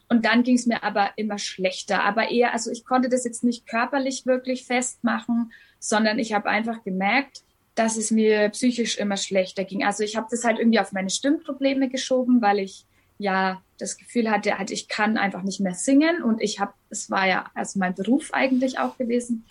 Und 0.08 0.24
dann 0.24 0.44
ging 0.44 0.54
es 0.54 0.66
mir 0.66 0.84
aber 0.84 1.10
immer 1.16 1.38
schlechter. 1.38 2.04
Aber 2.04 2.30
eher, 2.30 2.52
also 2.52 2.70
ich 2.70 2.84
konnte 2.84 3.08
das 3.08 3.24
jetzt 3.24 3.42
nicht 3.42 3.66
körperlich 3.66 4.26
wirklich 4.26 4.64
festmachen, 4.64 5.52
sondern 5.80 6.20
ich 6.20 6.32
habe 6.32 6.48
einfach 6.48 6.84
gemerkt, 6.84 7.42
dass 7.74 7.96
es 7.96 8.10
mir 8.10 8.48
psychisch 8.50 8.98
immer 8.98 9.16
schlechter 9.16 9.64
ging. 9.64 9.84
Also 9.84 10.04
ich 10.04 10.16
habe 10.16 10.28
das 10.30 10.44
halt 10.44 10.58
irgendwie 10.58 10.80
auf 10.80 10.92
meine 10.92 11.10
Stimmprobleme 11.10 11.88
geschoben, 11.88 12.40
weil 12.40 12.60
ich 12.60 12.86
ja 13.18 13.62
das 13.78 13.96
Gefühl 13.96 14.30
hatte, 14.30 14.58
halt 14.58 14.70
ich 14.70 14.88
kann 14.88 15.16
einfach 15.16 15.42
nicht 15.42 15.60
mehr 15.60 15.74
singen 15.74 16.22
und 16.22 16.40
ich 16.40 16.60
habe, 16.60 16.72
es 16.90 17.10
war 17.10 17.26
ja 17.26 17.50
also 17.54 17.78
mein 17.78 17.94
Beruf 17.94 18.32
eigentlich 18.32 18.78
auch 18.78 18.96
gewesen 18.96 19.44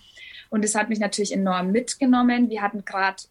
und 0.49 0.63
es 0.63 0.75
hat 0.75 0.89
mich 0.89 0.99
natürlich 0.99 1.33
enorm 1.33 1.71
mitgenommen. 1.71 2.49
Wir 2.49 2.61
hatten 2.61 2.85
gerade, 2.85 3.23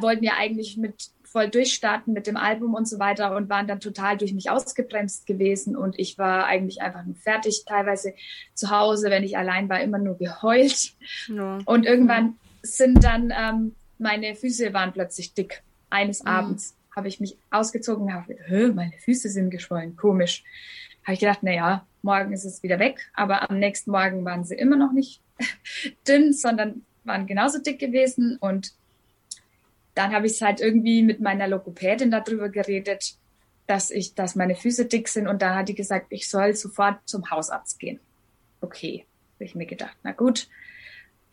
wollten 0.00 0.24
ja 0.24 0.32
eigentlich 0.38 0.76
mit 0.76 1.10
voll 1.22 1.48
durchstarten 1.48 2.12
mit 2.12 2.28
dem 2.28 2.36
Album 2.36 2.74
und 2.74 2.86
so 2.86 3.00
weiter 3.00 3.34
und 3.34 3.48
waren 3.48 3.66
dann 3.66 3.80
total 3.80 4.16
durch 4.16 4.32
mich 4.32 4.50
ausgebremst 4.50 5.26
gewesen 5.26 5.74
und 5.74 5.98
ich 5.98 6.16
war 6.16 6.46
eigentlich 6.46 6.80
einfach 6.80 7.04
nur 7.04 7.16
fertig, 7.16 7.64
teilweise 7.66 8.14
zu 8.54 8.70
Hause, 8.70 9.10
wenn 9.10 9.24
ich 9.24 9.36
allein 9.36 9.68
war, 9.68 9.80
immer 9.80 9.98
nur 9.98 10.16
geheult 10.16 10.92
ja. 11.26 11.58
und 11.64 11.86
irgendwann 11.86 12.36
sind 12.62 13.02
dann 13.02 13.32
ähm, 13.36 13.74
meine 13.98 14.34
Füße 14.34 14.72
waren 14.72 14.92
plötzlich 14.92 15.34
dick 15.34 15.62
eines 15.90 16.22
mhm. 16.22 16.28
Abends 16.28 16.76
habe 16.94 17.08
ich 17.08 17.20
mich 17.20 17.36
ausgezogen 17.50 18.06
und 18.06 18.14
habe 18.14 18.34
gedacht, 18.34 18.74
meine 18.74 18.92
Füße 18.98 19.28
sind 19.28 19.50
geschwollen, 19.50 19.96
komisch. 19.96 20.44
Habe 21.04 21.14
ich 21.14 21.20
gedacht, 21.20 21.40
na 21.42 21.52
ja, 21.52 21.86
morgen 22.02 22.32
ist 22.32 22.44
es 22.44 22.62
wieder 22.62 22.78
weg, 22.78 23.10
aber 23.14 23.50
am 23.50 23.58
nächsten 23.58 23.90
Morgen 23.90 24.24
waren 24.24 24.44
sie 24.44 24.54
immer 24.54 24.76
noch 24.76 24.92
nicht 24.92 25.20
dünn, 26.08 26.32
sondern 26.32 26.82
waren 27.04 27.26
genauso 27.26 27.58
dick 27.58 27.78
gewesen 27.78 28.36
und 28.40 28.72
dann 29.94 30.12
habe 30.12 30.26
ich 30.26 30.32
es 30.32 30.40
halt 30.40 30.60
irgendwie 30.60 31.02
mit 31.02 31.20
meiner 31.20 31.46
Logopädin 31.46 32.10
darüber 32.10 32.48
geredet, 32.48 33.16
dass 33.66 33.90
ich, 33.90 34.14
dass 34.14 34.34
meine 34.34 34.56
Füße 34.56 34.86
dick 34.86 35.08
sind 35.08 35.28
und 35.28 35.42
dann 35.42 35.54
hat 35.54 35.68
die 35.68 35.74
gesagt, 35.74 36.06
ich 36.10 36.28
soll 36.28 36.54
sofort 36.54 36.98
zum 37.04 37.30
Hausarzt 37.30 37.78
gehen. 37.78 38.00
Okay, 38.60 39.06
habe 39.34 39.44
ich 39.44 39.54
mir 39.54 39.66
gedacht, 39.66 39.96
na 40.02 40.12
gut. 40.12 40.48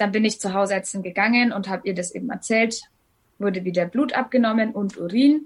Dann 0.01 0.12
bin 0.12 0.25
ich 0.25 0.39
zur 0.39 0.53
Hausärztin 0.53 1.03
gegangen 1.03 1.53
und 1.53 1.70
habe 1.70 1.88
ihr 1.88 1.93
das 1.93 2.10
eben 2.15 2.31
erzählt, 2.31 2.81
wurde 3.38 3.65
wieder 3.65 3.86
Blut 3.86 4.13
abgenommen 4.13 4.72
und 4.72 4.98
Urin. 4.98 5.46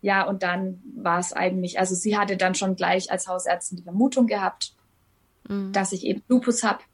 Ja, 0.00 0.22
und 0.22 0.44
dann 0.44 0.80
war 0.94 1.18
es 1.18 1.32
eigentlich, 1.32 1.80
also 1.80 1.96
sie 1.96 2.16
hatte 2.16 2.36
dann 2.36 2.54
schon 2.54 2.76
gleich 2.76 3.10
als 3.10 3.26
Hausärztin 3.26 3.78
die 3.78 3.82
Vermutung 3.82 4.28
gehabt, 4.28 4.74
mhm. 5.48 5.72
dass 5.72 5.90
ich 5.90 6.06
eben 6.06 6.22
Lupus 6.28 6.62
habe. 6.62 6.84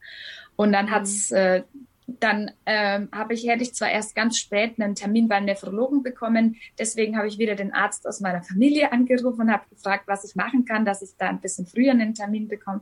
Und 0.56 0.72
dann 0.72 0.90
hat's, 0.90 1.30
mhm. 1.30 1.36
äh, 1.36 1.62
dann 2.06 2.50
ähm, 2.66 3.08
habe 3.12 3.34
ich, 3.34 3.46
hätte 3.46 3.62
ich 3.62 3.74
zwar 3.74 3.90
erst 3.90 4.14
ganz 4.14 4.36
spät 4.36 4.78
einen 4.78 4.94
Termin 4.94 5.28
beim 5.28 5.44
Nephrologen 5.44 6.02
bekommen, 6.02 6.56
deswegen 6.78 7.16
habe 7.16 7.28
ich 7.28 7.38
wieder 7.38 7.54
den 7.54 7.72
Arzt 7.72 8.06
aus 8.06 8.20
meiner 8.20 8.42
Familie 8.42 8.92
angerufen 8.92 9.42
und 9.42 9.52
habe 9.52 9.64
gefragt, 9.70 10.04
was 10.06 10.24
ich 10.24 10.34
machen 10.34 10.64
kann, 10.64 10.84
dass 10.84 11.02
ich 11.02 11.10
da 11.16 11.28
ein 11.28 11.40
bisschen 11.40 11.66
früher 11.66 11.92
einen 11.92 12.14
Termin 12.14 12.48
bekomme. 12.48 12.80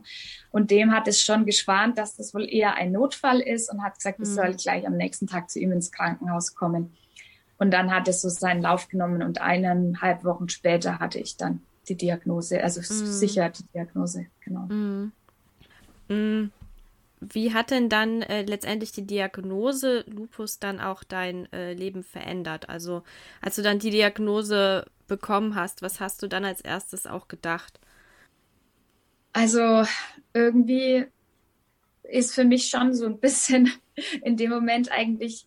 Und 0.51 0.71
dem 0.71 0.91
hat 0.91 1.07
es 1.07 1.21
schon 1.21 1.45
geschwant, 1.45 1.97
dass 1.97 2.15
das 2.15 2.33
wohl 2.33 2.51
eher 2.51 2.75
ein 2.75 2.91
Notfall 2.91 3.39
ist 3.39 3.71
und 3.71 3.83
hat 3.83 3.95
gesagt, 3.95 4.19
ich 4.19 4.29
mhm. 4.29 4.33
soll 4.33 4.53
gleich 4.55 4.87
am 4.87 4.97
nächsten 4.97 5.27
Tag 5.27 5.49
zu 5.49 5.59
ihm 5.59 5.71
ins 5.71 5.91
Krankenhaus 5.91 6.55
kommen. 6.55 6.93
Und 7.57 7.71
dann 7.71 7.91
hat 7.91 8.07
es 8.07 8.21
so 8.21 8.29
seinen 8.29 8.63
Lauf 8.63 8.87
genommen 8.87 9.21
und 9.21 9.39
eineinhalb 9.39 10.23
Wochen 10.23 10.49
später 10.49 10.97
hatte 10.97 11.19
ich 11.19 11.37
dann 11.37 11.61
die 11.87 11.95
Diagnose, 11.95 12.63
also 12.63 12.81
mm. 12.81 13.05
sicher 13.05 13.49
die 13.49 13.63
Diagnose, 13.73 14.25
genau. 14.43 14.61
Mm. 14.61 15.11
Wie 17.21 17.53
hat 17.53 17.69
denn 17.69 17.87
dann 17.87 18.23
äh, 18.23 18.41
letztendlich 18.41 18.91
die 18.91 19.05
Diagnose 19.05 20.03
Lupus 20.07 20.57
dann 20.57 20.79
auch 20.79 21.03
dein 21.03 21.51
äh, 21.53 21.73
Leben 21.73 22.03
verändert? 22.03 22.67
Also 22.67 23.03
als 23.41 23.55
du 23.55 23.61
dann 23.61 23.77
die 23.77 23.91
Diagnose 23.91 24.85
bekommen 25.07 25.53
hast, 25.53 25.83
was 25.83 25.99
hast 25.99 26.23
du 26.23 26.27
dann 26.27 26.45
als 26.45 26.61
erstes 26.61 27.05
auch 27.05 27.27
gedacht? 27.27 27.79
Also 29.33 29.85
irgendwie 30.33 31.05
ist 32.03 32.33
für 32.33 32.43
mich 32.43 32.69
schon 32.69 32.95
so 32.95 33.05
ein 33.05 33.19
bisschen 33.19 33.71
in 34.23 34.35
dem 34.35 34.49
Moment 34.49 34.91
eigentlich 34.91 35.45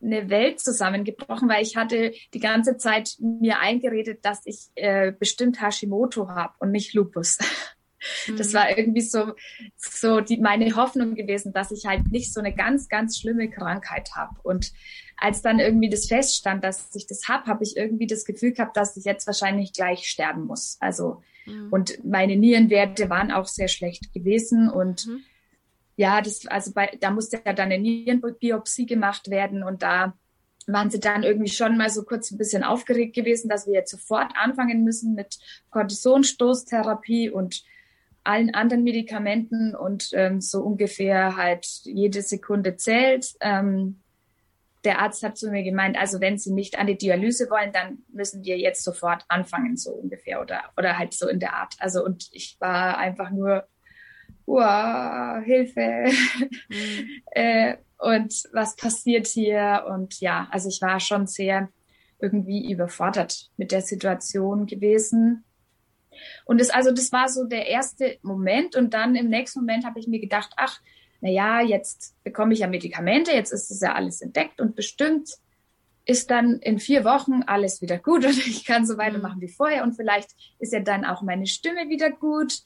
eine 0.00 0.30
Welt 0.30 0.60
zusammengebrochen, 0.60 1.48
weil 1.48 1.64
ich 1.64 1.76
hatte 1.76 2.12
die 2.32 2.38
ganze 2.38 2.76
Zeit 2.76 3.16
mir 3.18 3.58
eingeredet, 3.58 4.24
dass 4.24 4.42
ich 4.44 4.68
äh, 4.76 5.10
bestimmt 5.10 5.60
Hashimoto 5.60 6.28
habe 6.28 6.54
und 6.60 6.70
nicht 6.70 6.94
Lupus. 6.94 7.38
Das 8.36 8.52
mhm. 8.52 8.54
war 8.54 8.78
irgendwie 8.78 9.00
so, 9.00 9.32
so 9.76 10.20
die, 10.20 10.38
meine 10.38 10.74
Hoffnung 10.76 11.14
gewesen, 11.14 11.52
dass 11.52 11.70
ich 11.70 11.86
halt 11.86 12.10
nicht 12.10 12.32
so 12.32 12.40
eine 12.40 12.54
ganz, 12.54 12.88
ganz 12.88 13.18
schlimme 13.18 13.50
Krankheit 13.50 14.10
habe. 14.14 14.36
Und 14.42 14.72
als 15.16 15.42
dann 15.42 15.58
irgendwie 15.58 15.90
das 15.90 16.06
feststand, 16.06 16.62
dass 16.62 16.94
ich 16.94 17.06
das 17.06 17.28
habe, 17.28 17.46
habe 17.46 17.64
ich 17.64 17.76
irgendwie 17.76 18.06
das 18.06 18.24
Gefühl 18.24 18.52
gehabt, 18.52 18.76
dass 18.76 18.96
ich 18.96 19.04
jetzt 19.04 19.26
wahrscheinlich 19.26 19.72
gleich 19.72 20.06
sterben 20.06 20.46
muss. 20.46 20.76
Also, 20.80 21.22
mhm. 21.46 21.68
und 21.70 22.04
meine 22.04 22.36
Nierenwerte 22.36 23.10
waren 23.10 23.32
auch 23.32 23.46
sehr 23.46 23.68
schlecht 23.68 24.12
gewesen 24.12 24.70
und 24.70 25.06
mhm 25.06 25.24
ja, 25.98 26.20
das, 26.20 26.46
also 26.46 26.72
bei, 26.72 26.96
da 27.00 27.10
musste 27.10 27.42
ja 27.44 27.52
dann 27.52 27.72
eine 27.72 27.82
Nierenbiopsie 27.82 28.86
gemacht 28.86 29.30
werden 29.30 29.64
und 29.64 29.82
da 29.82 30.14
waren 30.68 30.90
sie 30.90 31.00
dann 31.00 31.24
irgendwie 31.24 31.50
schon 31.50 31.76
mal 31.76 31.90
so 31.90 32.04
kurz 32.04 32.30
ein 32.30 32.38
bisschen 32.38 32.62
aufgeregt 32.62 33.16
gewesen, 33.16 33.48
dass 33.48 33.66
wir 33.66 33.74
jetzt 33.74 33.90
sofort 33.90 34.30
anfangen 34.36 34.84
müssen 34.84 35.14
mit 35.14 35.38
Kortisonstoßtherapie 35.70 37.30
und 37.30 37.64
allen 38.28 38.54
anderen 38.54 38.84
Medikamenten 38.84 39.74
und 39.74 40.10
ähm, 40.12 40.42
so 40.42 40.60
ungefähr 40.60 41.36
halt 41.36 41.66
jede 41.84 42.20
Sekunde 42.20 42.76
zählt. 42.76 43.32
Ähm, 43.40 44.02
der 44.84 45.00
Arzt 45.00 45.22
hat 45.22 45.38
zu 45.38 45.50
mir 45.50 45.62
gemeint, 45.62 45.98
also 45.98 46.20
wenn 46.20 46.36
Sie 46.36 46.52
nicht 46.52 46.78
an 46.78 46.86
die 46.86 46.98
Dialyse 46.98 47.48
wollen, 47.50 47.72
dann 47.72 47.98
müssen 48.12 48.44
wir 48.44 48.58
jetzt 48.58 48.84
sofort 48.84 49.24
anfangen, 49.28 49.76
so 49.76 49.92
ungefähr 49.92 50.42
oder, 50.42 50.60
oder 50.76 50.98
halt 50.98 51.14
so 51.14 51.26
in 51.26 51.40
der 51.40 51.54
Art. 51.54 51.74
Also 51.78 52.04
und 52.04 52.28
ich 52.32 52.56
war 52.60 52.98
einfach 52.98 53.30
nur 53.30 53.66
wow, 54.44 55.42
Hilfe. 55.42 56.10
Mhm. 56.68 57.08
äh, 57.30 57.76
und 57.98 58.44
was 58.52 58.76
passiert 58.76 59.26
hier? 59.26 59.86
Und 59.88 60.20
ja, 60.20 60.48
also 60.50 60.68
ich 60.68 60.82
war 60.82 61.00
schon 61.00 61.26
sehr 61.26 61.70
irgendwie 62.20 62.70
überfordert 62.70 63.50
mit 63.56 63.72
der 63.72 63.82
Situation 63.82 64.66
gewesen. 64.66 65.44
Und 66.44 66.60
das, 66.60 66.70
also 66.70 66.90
das 66.92 67.12
war 67.12 67.28
so 67.28 67.44
der 67.44 67.66
erste 67.66 68.18
Moment. 68.22 68.76
Und 68.76 68.94
dann 68.94 69.14
im 69.14 69.28
nächsten 69.28 69.60
Moment 69.60 69.84
habe 69.84 69.98
ich 69.98 70.06
mir 70.06 70.20
gedacht, 70.20 70.50
ach, 70.56 70.80
na 71.20 71.30
ja, 71.30 71.60
jetzt 71.60 72.14
bekomme 72.24 72.52
ich 72.52 72.60
ja 72.60 72.66
Medikamente, 72.68 73.32
jetzt 73.32 73.52
ist 73.52 73.70
es 73.70 73.80
ja 73.80 73.94
alles 73.94 74.20
entdeckt 74.20 74.60
und 74.60 74.76
bestimmt 74.76 75.30
ist 76.04 76.30
dann 76.30 76.60
in 76.60 76.78
vier 76.78 77.04
Wochen 77.04 77.42
alles 77.42 77.82
wieder 77.82 77.98
gut 77.98 78.24
und 78.26 78.38
ich 78.46 78.64
kann 78.64 78.86
so 78.86 78.96
weitermachen 78.98 79.40
wie 79.40 79.48
vorher 79.48 79.82
und 79.82 79.94
vielleicht 79.94 80.30
ist 80.58 80.72
ja 80.72 80.80
dann 80.80 81.04
auch 81.04 81.22
meine 81.22 81.46
Stimme 81.46 81.88
wieder 81.88 82.10
gut 82.10 82.62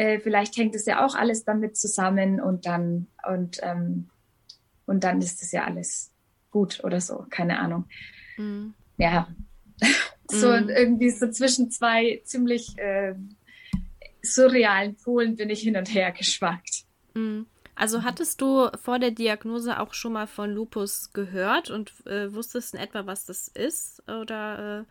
äh, 0.00 0.18
vielleicht 0.18 0.56
hängt 0.56 0.74
es 0.74 0.86
ja 0.86 1.04
auch 1.04 1.14
alles 1.14 1.44
damit 1.44 1.76
zusammen 1.76 2.40
und 2.40 2.64
dann 2.64 3.08
und 3.28 3.58
ähm, 3.62 4.08
und 4.86 5.04
dann 5.04 5.20
ist 5.20 5.42
es 5.42 5.52
ja 5.52 5.64
alles 5.64 6.10
gut 6.50 6.82
oder 6.82 7.00
so, 7.00 7.26
keine 7.30 7.58
Ahnung. 7.58 7.84
Mhm. 8.38 8.74
Ja, 8.96 9.28
so 10.30 10.48
mhm. 10.48 10.68
irgendwie 10.68 11.10
so 11.10 11.30
zwischen 11.30 11.70
zwei 11.70 12.20
ziemlich 12.24 12.76
äh, 12.78 13.14
surrealen 14.22 14.96
Polen 14.96 15.36
bin 15.36 15.50
ich 15.50 15.60
hin 15.60 15.76
und 15.76 15.92
her 15.92 16.12
geschwankt. 16.12 16.84
Mhm. 17.14 17.46
Also 17.74 18.02
hattest 18.02 18.40
du 18.42 18.68
vor 18.82 18.98
der 18.98 19.10
Diagnose 19.10 19.80
auch 19.80 19.94
schon 19.94 20.12
mal 20.12 20.26
von 20.26 20.52
Lupus 20.52 21.12
gehört 21.14 21.70
und 21.70 21.92
äh, 22.06 22.32
wusstest 22.34 22.74
in 22.74 22.80
etwa, 22.80 23.06
was 23.06 23.24
das 23.24 23.48
ist? 23.48 24.02
Oder 24.06 24.80
äh, 24.80 24.84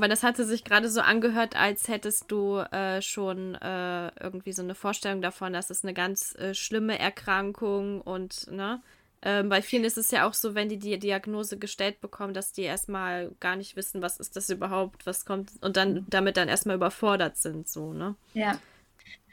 weil 0.00 0.08
das 0.08 0.22
hatte 0.22 0.44
sich 0.44 0.62
gerade 0.62 0.88
so 0.88 1.00
angehört, 1.00 1.56
als 1.56 1.88
hättest 1.88 2.30
du 2.30 2.58
äh, 2.58 3.02
schon 3.02 3.56
äh, 3.56 4.12
irgendwie 4.22 4.52
so 4.52 4.62
eine 4.62 4.76
Vorstellung 4.76 5.20
davon, 5.20 5.52
dass 5.52 5.70
es 5.70 5.82
eine 5.82 5.92
ganz 5.92 6.36
äh, 6.36 6.54
schlimme 6.54 6.96
Erkrankung 6.96 8.00
und, 8.00 8.48
ne? 8.52 8.80
Ähm, 9.22 9.48
bei 9.48 9.62
vielen 9.62 9.84
ist 9.84 9.98
es 9.98 10.10
ja 10.10 10.28
auch 10.28 10.34
so, 10.34 10.54
wenn 10.54 10.68
die 10.68 10.78
die 10.78 10.98
Diagnose 10.98 11.58
gestellt 11.58 12.00
bekommen, 12.00 12.34
dass 12.34 12.52
die 12.52 12.62
erstmal 12.62 13.32
gar 13.40 13.56
nicht 13.56 13.74
wissen, 13.76 14.00
was 14.00 14.18
ist 14.20 14.36
das 14.36 14.48
überhaupt, 14.50 15.06
was 15.06 15.24
kommt 15.24 15.50
und 15.60 15.76
dann 15.76 16.06
damit 16.08 16.36
dann 16.36 16.48
erstmal 16.48 16.76
überfordert 16.76 17.36
sind, 17.36 17.68
so, 17.68 17.92
ne? 17.92 18.14
Ja. 18.34 18.58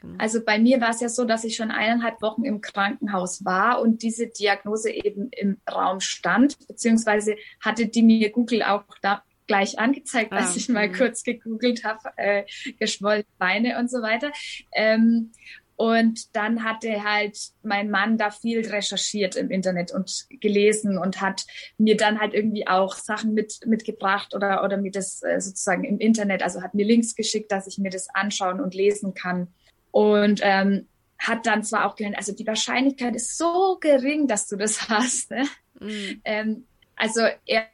Genau. 0.00 0.18
Also 0.18 0.44
bei 0.44 0.58
mir 0.58 0.80
war 0.80 0.90
es 0.90 1.00
ja 1.00 1.08
so, 1.08 1.24
dass 1.24 1.44
ich 1.44 1.56
schon 1.56 1.70
eineinhalb 1.70 2.20
Wochen 2.20 2.44
im 2.44 2.60
Krankenhaus 2.60 3.44
war 3.44 3.80
und 3.80 4.02
diese 4.02 4.26
Diagnose 4.26 4.90
eben 4.90 5.30
im 5.30 5.58
Raum 5.70 6.00
stand, 6.00 6.66
beziehungsweise 6.66 7.36
hatte 7.60 7.86
die 7.86 8.02
mir 8.02 8.30
Google 8.30 8.62
auch 8.62 8.84
da 9.00 9.22
gleich 9.46 9.78
angezeigt, 9.78 10.32
als 10.32 10.52
ah, 10.52 10.56
ich 10.56 10.68
mal 10.68 10.90
kurz 10.90 11.22
gegoogelt 11.22 11.84
habe, 11.84 12.00
äh, 12.16 12.44
geschwollene 12.78 13.24
Beine 13.38 13.78
und 13.78 13.90
so 13.90 14.02
weiter. 14.02 14.32
Ähm, 14.72 15.30
und 15.76 16.34
dann 16.34 16.64
hatte 16.64 17.04
halt 17.04 17.38
mein 17.62 17.90
Mann 17.90 18.16
da 18.16 18.30
viel 18.30 18.66
recherchiert 18.66 19.36
im 19.36 19.50
Internet 19.50 19.92
und 19.92 20.26
gelesen 20.40 20.96
und 20.96 21.20
hat 21.20 21.44
mir 21.76 21.98
dann 21.98 22.18
halt 22.18 22.32
irgendwie 22.32 22.66
auch 22.66 22.94
Sachen 22.94 23.34
mit, 23.34 23.60
mitgebracht 23.66 24.34
oder, 24.34 24.64
oder 24.64 24.78
mir 24.78 24.90
das 24.90 25.22
äh, 25.22 25.38
sozusagen 25.38 25.84
im 25.84 25.98
Internet, 25.98 26.42
also 26.42 26.62
hat 26.62 26.74
mir 26.74 26.86
Links 26.86 27.14
geschickt, 27.14 27.52
dass 27.52 27.66
ich 27.66 27.76
mir 27.76 27.90
das 27.90 28.08
anschauen 28.14 28.60
und 28.60 28.74
lesen 28.74 29.12
kann. 29.12 29.48
Und 29.90 30.40
ähm, 30.42 30.88
hat 31.18 31.46
dann 31.46 31.62
zwar 31.62 31.86
auch 31.86 31.96
gelernt, 31.96 32.16
also 32.16 32.32
die 32.32 32.46
Wahrscheinlichkeit 32.46 33.14
ist 33.14 33.36
so 33.36 33.78
gering, 33.78 34.26
dass 34.26 34.48
du 34.48 34.56
das 34.56 34.80
hast. 34.88 35.30
Ne? 35.30 35.46
Mhm. 35.78 36.20
Ähm, 36.24 36.66
also 36.96 37.20
er 37.44 37.68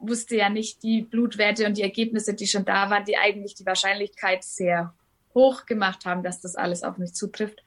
wusste 0.00 0.36
ja 0.36 0.50
nicht 0.50 0.82
die 0.82 1.02
Blutwerte 1.02 1.66
und 1.66 1.76
die 1.76 1.82
Ergebnisse, 1.82 2.34
die 2.34 2.46
schon 2.48 2.64
da 2.64 2.90
waren, 2.90 3.04
die 3.04 3.16
eigentlich 3.16 3.54
die 3.54 3.66
Wahrscheinlichkeit 3.66 4.42
sehr 4.42 4.94
hoch 5.36 5.66
gemacht 5.66 6.04
haben, 6.04 6.24
dass 6.24 6.40
das 6.40 6.56
alles 6.56 6.82
auf 6.82 6.98
mich 6.98 7.14
zutrifft. 7.14 7.62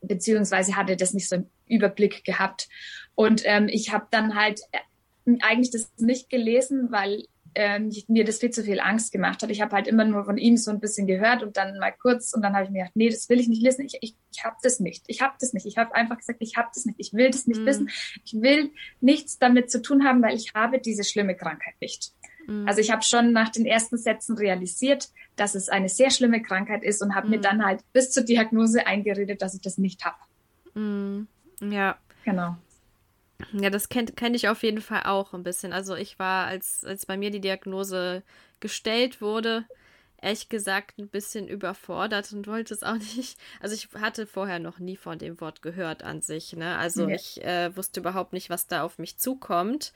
Beziehungsweise 0.00 0.76
hatte 0.76 0.94
das 0.94 1.14
nicht 1.14 1.28
so 1.28 1.36
einen 1.36 1.50
Überblick 1.66 2.22
gehabt. 2.22 2.68
Und 3.16 3.42
ähm, 3.44 3.66
ich 3.68 3.92
habe 3.92 4.06
dann 4.12 4.36
halt 4.36 4.60
äh, 4.70 5.38
eigentlich 5.40 5.72
das 5.72 5.90
nicht 5.96 6.30
gelesen, 6.30 6.92
weil 6.92 7.24
ähm, 7.54 7.90
mir 8.06 8.24
das 8.24 8.38
viel 8.38 8.50
zu 8.50 8.62
viel 8.62 8.78
Angst 8.78 9.10
gemacht 9.10 9.42
hat. 9.42 9.50
Ich 9.50 9.60
habe 9.60 9.74
halt 9.74 9.88
immer 9.88 10.04
nur 10.04 10.24
von 10.24 10.38
ihm 10.38 10.56
so 10.56 10.70
ein 10.70 10.80
bisschen 10.80 11.06
gehört 11.06 11.42
und 11.42 11.56
dann 11.56 11.78
mal 11.78 11.90
kurz 11.90 12.32
und 12.32 12.42
dann 12.42 12.54
habe 12.54 12.64
ich 12.64 12.70
mir 12.70 12.80
gedacht, 12.80 12.94
nee, 12.94 13.08
das 13.08 13.28
will 13.28 13.40
ich 13.40 13.48
nicht 13.48 13.62
lesen. 13.62 13.84
Ich, 13.86 13.98
ich, 14.00 14.14
ich 14.32 14.44
habe 14.44 14.56
das 14.62 14.78
nicht. 14.78 15.04
Ich 15.08 15.22
habe 15.22 15.34
das 15.40 15.52
nicht. 15.52 15.66
Ich 15.66 15.76
habe 15.76 15.94
einfach 15.94 16.18
gesagt, 16.18 16.38
ich 16.40 16.56
habe 16.56 16.68
das 16.72 16.84
nicht. 16.84 17.00
Ich 17.00 17.14
will 17.14 17.30
das 17.30 17.46
nicht 17.46 17.62
mhm. 17.62 17.66
wissen. 17.66 17.90
Ich 18.24 18.34
will 18.40 18.70
nichts 19.00 19.38
damit 19.38 19.70
zu 19.70 19.82
tun 19.82 20.04
haben, 20.04 20.22
weil 20.22 20.36
ich 20.36 20.54
habe 20.54 20.78
diese 20.78 21.02
schlimme 21.04 21.34
Krankheit 21.34 21.74
nicht. 21.80 22.12
Mhm. 22.48 22.66
Also 22.66 22.80
ich 22.80 22.90
habe 22.90 23.02
schon 23.02 23.32
nach 23.32 23.50
den 23.50 23.66
ersten 23.66 23.98
Sätzen 23.98 24.36
realisiert, 24.36 25.10
dass 25.36 25.54
es 25.54 25.68
eine 25.68 25.88
sehr 25.88 26.10
schlimme 26.10 26.42
Krankheit 26.42 26.82
ist 26.82 27.02
und 27.02 27.14
habe 27.14 27.26
mhm. 27.26 27.34
mir 27.34 27.40
dann 27.40 27.64
halt 27.64 27.82
bis 27.92 28.10
zur 28.10 28.24
Diagnose 28.24 28.86
eingeredet, 28.86 29.42
dass 29.42 29.54
ich 29.54 29.60
das 29.60 29.78
nicht 29.78 30.04
habe. 30.04 30.16
Mhm. 30.74 31.28
Ja. 31.60 31.98
Genau. 32.24 32.56
Ja, 33.52 33.70
das 33.70 33.88
kenne 33.88 34.10
kenn 34.12 34.34
ich 34.34 34.48
auf 34.48 34.62
jeden 34.62 34.80
Fall 34.80 35.04
auch 35.04 35.32
ein 35.32 35.44
bisschen. 35.44 35.72
Also 35.72 35.94
ich 35.94 36.18
war, 36.18 36.46
als, 36.46 36.84
als 36.84 37.06
bei 37.06 37.16
mir 37.16 37.30
die 37.30 37.40
Diagnose 37.40 38.22
gestellt 38.60 39.20
wurde, 39.20 39.64
ehrlich 40.20 40.48
gesagt 40.48 40.98
ein 40.98 41.08
bisschen 41.08 41.46
überfordert 41.46 42.32
und 42.32 42.46
wollte 42.46 42.74
es 42.74 42.82
auch 42.82 42.94
nicht. 43.16 43.38
Also 43.60 43.74
ich 43.74 43.88
hatte 44.00 44.26
vorher 44.26 44.58
noch 44.58 44.78
nie 44.78 44.96
von 44.96 45.18
dem 45.18 45.40
Wort 45.40 45.62
gehört 45.62 46.02
an 46.02 46.22
sich. 46.22 46.56
Ne? 46.56 46.76
Also 46.78 47.08
ja. 47.08 47.14
ich 47.14 47.44
äh, 47.44 47.76
wusste 47.76 48.00
überhaupt 48.00 48.32
nicht, 48.32 48.50
was 48.50 48.66
da 48.66 48.82
auf 48.82 48.98
mich 48.98 49.18
zukommt. 49.18 49.92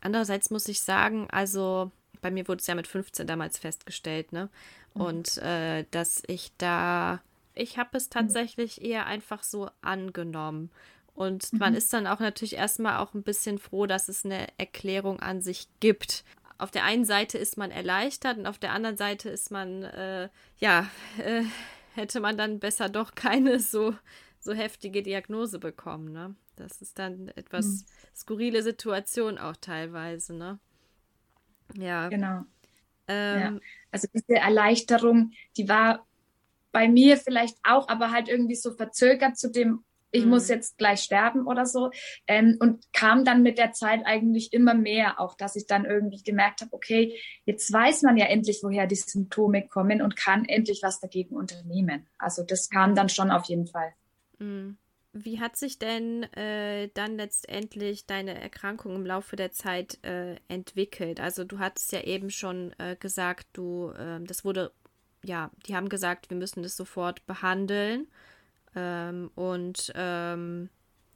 Andererseits 0.00 0.50
muss 0.50 0.68
ich 0.68 0.80
sagen, 0.80 1.28
also 1.30 1.90
bei 2.20 2.30
mir 2.30 2.46
wurde 2.48 2.60
es 2.60 2.66
ja 2.66 2.74
mit 2.74 2.86
15 2.86 3.26
damals 3.26 3.58
festgestellt, 3.58 4.32
ne? 4.32 4.48
Mhm. 4.94 5.00
Und 5.00 5.38
äh, 5.38 5.84
dass 5.90 6.22
ich 6.26 6.52
da, 6.58 7.22
ich 7.54 7.78
habe 7.78 7.96
es 7.96 8.08
tatsächlich 8.08 8.82
eher 8.82 9.06
einfach 9.06 9.42
so 9.42 9.70
angenommen. 9.82 10.70
Und 11.14 11.52
mhm. 11.52 11.58
man 11.58 11.74
ist 11.74 11.92
dann 11.92 12.06
auch 12.06 12.20
natürlich 12.20 12.56
erstmal 12.56 12.98
auch 12.98 13.14
ein 13.14 13.22
bisschen 13.22 13.58
froh, 13.58 13.86
dass 13.86 14.08
es 14.08 14.24
eine 14.24 14.46
Erklärung 14.58 15.20
an 15.20 15.40
sich 15.40 15.68
gibt. 15.80 16.24
Auf 16.58 16.70
der 16.70 16.84
einen 16.84 17.04
Seite 17.04 17.38
ist 17.38 17.56
man 17.56 17.70
erleichtert 17.70 18.38
und 18.38 18.46
auf 18.46 18.58
der 18.58 18.72
anderen 18.72 18.96
Seite 18.96 19.28
ist 19.28 19.50
man, 19.50 19.82
äh, 19.82 20.28
ja, 20.58 20.88
äh, 21.18 21.42
hätte 21.94 22.20
man 22.20 22.36
dann 22.36 22.60
besser 22.60 22.88
doch 22.88 23.14
keine 23.14 23.58
so, 23.60 23.94
so 24.40 24.52
heftige 24.52 25.02
Diagnose 25.02 25.58
bekommen, 25.58 26.12
ne? 26.12 26.34
Das 26.56 26.80
ist 26.80 26.98
dann 26.98 27.28
etwas 27.28 27.66
mhm. 27.66 27.84
skurrile 28.14 28.62
Situation 28.62 29.38
auch 29.38 29.56
teilweise, 29.56 30.34
ne? 30.34 30.58
Ja. 31.74 32.08
Genau. 32.08 32.42
Ähm, 33.08 33.40
ja. 33.40 33.58
Also 33.90 34.08
diese 34.12 34.34
Erleichterung, 34.34 35.32
die 35.56 35.68
war 35.68 36.06
bei 36.72 36.88
mir 36.88 37.16
vielleicht 37.16 37.56
auch, 37.62 37.88
aber 37.88 38.10
halt 38.10 38.28
irgendwie 38.28 38.56
so 38.56 38.72
verzögert 38.72 39.38
zu 39.38 39.50
dem 39.50 39.84
ich 40.16 40.24
mhm. 40.24 40.30
muss 40.30 40.48
jetzt 40.48 40.78
gleich 40.78 41.00
sterben 41.00 41.46
oder 41.46 41.66
so. 41.66 41.90
Ähm, 42.26 42.56
und 42.60 42.84
kam 42.92 43.24
dann 43.24 43.42
mit 43.42 43.58
der 43.58 43.72
Zeit 43.72 44.00
eigentlich 44.04 44.52
immer 44.52 44.74
mehr, 44.74 45.20
auch 45.20 45.34
dass 45.34 45.56
ich 45.56 45.66
dann 45.66 45.84
irgendwie 45.84 46.22
gemerkt 46.22 46.60
habe, 46.60 46.72
okay, 46.72 47.18
jetzt 47.44 47.72
weiß 47.72 48.02
man 48.02 48.16
ja 48.16 48.26
endlich, 48.26 48.60
woher 48.62 48.86
die 48.86 48.94
Symptome 48.94 49.66
kommen 49.68 50.00
und 50.00 50.16
kann 50.16 50.44
endlich 50.44 50.80
was 50.82 51.00
dagegen 51.00 51.36
unternehmen. 51.36 52.06
Also 52.18 52.42
das 52.42 52.70
kam 52.70 52.94
dann 52.94 53.08
schon 53.08 53.30
auf 53.30 53.44
jeden 53.44 53.66
Fall. 53.66 53.92
Mhm. 54.38 54.78
Wie 55.18 55.40
hat 55.40 55.56
sich 55.56 55.78
denn 55.78 56.24
äh, 56.34 56.90
dann 56.92 57.16
letztendlich 57.16 58.04
deine 58.04 58.38
Erkrankung 58.38 58.94
im 58.94 59.06
Laufe 59.06 59.34
der 59.34 59.50
Zeit 59.50 59.98
äh, 60.04 60.36
entwickelt? 60.48 61.20
Also 61.20 61.44
du 61.44 61.58
hattest 61.58 61.92
ja 61.92 62.02
eben 62.02 62.28
schon 62.28 62.74
äh, 62.78 62.96
gesagt, 62.96 63.46
du, 63.54 63.94
ähm, 63.98 64.26
das 64.26 64.44
wurde, 64.44 64.72
ja, 65.24 65.50
die 65.66 65.74
haben 65.74 65.88
gesagt, 65.88 66.28
wir 66.28 66.36
müssen 66.36 66.62
das 66.62 66.76
sofort 66.76 67.26
behandeln. 67.26 68.08
Ähm, 68.74 69.30
und 69.34 69.90
ähm, 69.94 70.68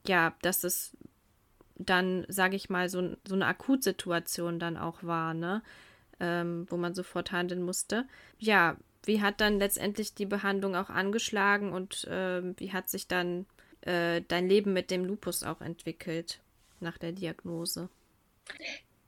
ja, 0.07 0.35
dass 0.41 0.65
es 0.65 0.97
dann, 1.77 2.25
sage 2.29 2.57
ich 2.57 2.71
mal, 2.71 2.89
so, 2.89 3.17
so 3.29 3.35
eine 3.35 3.47
Akutsituation 3.47 4.59
dann 4.59 4.79
auch 4.79 5.03
war, 5.03 5.35
ne? 5.35 5.63
Ähm, 6.21 6.67
wo 6.71 6.79
man 6.79 6.95
sofort 6.95 7.33
handeln 7.33 7.63
musste. 7.63 8.07
Ja, 8.39 8.77
wie 9.05 9.21
hat 9.21 9.41
dann 9.43 9.59
letztendlich 9.59 10.15
die 10.15 10.27
Behandlung 10.27 10.75
auch 10.75 10.91
angeschlagen 10.91 11.73
und 11.73 12.05
äh, 12.05 12.43
wie 12.59 12.73
hat 12.73 12.89
sich 12.89 13.07
dann 13.09 13.47
äh, 13.83 14.23
dein 14.27 14.49
Leben 14.49 14.73
mit 14.73 14.91
dem 14.91 15.05
Lupus 15.05 15.43
auch 15.43 15.61
entwickelt 15.61 16.41
nach 16.81 16.99
der 16.99 17.13
Diagnose? 17.13 17.89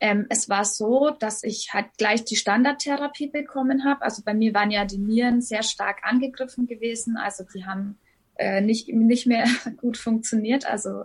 Ähm, 0.00 0.26
es 0.30 0.48
war 0.48 0.64
so, 0.64 1.10
dass 1.10 1.44
ich 1.44 1.72
halt 1.72 1.86
gleich 1.96 2.24
die 2.24 2.36
Standardtherapie 2.36 3.28
bekommen 3.28 3.84
habe. 3.84 4.02
Also 4.02 4.22
bei 4.24 4.34
mir 4.34 4.52
waren 4.52 4.70
ja 4.70 4.84
die 4.84 4.98
Nieren 4.98 5.40
sehr 5.40 5.62
stark 5.62 5.98
angegriffen 6.02 6.66
gewesen. 6.66 7.16
Also 7.16 7.44
die 7.54 7.64
haben 7.64 7.98
äh, 8.36 8.60
nicht, 8.60 8.88
nicht 8.88 9.26
mehr 9.26 9.46
gut 9.76 9.96
funktioniert. 9.96 10.66
Also 10.66 11.04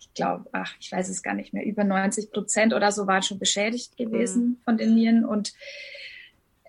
ich 0.00 0.14
glaube, 0.14 0.48
ach, 0.52 0.74
ich 0.80 0.90
weiß 0.90 1.08
es 1.08 1.22
gar 1.22 1.34
nicht 1.34 1.52
mehr, 1.52 1.64
über 1.64 1.84
90 1.84 2.30
Prozent 2.30 2.72
oder 2.72 2.92
so 2.92 3.06
waren 3.06 3.22
schon 3.22 3.38
beschädigt 3.38 3.96
gewesen 3.96 4.44
mhm. 4.44 4.56
von 4.64 4.78
den 4.78 4.94
Nieren. 4.94 5.24
Und 5.24 5.52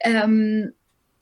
ähm, 0.02 0.74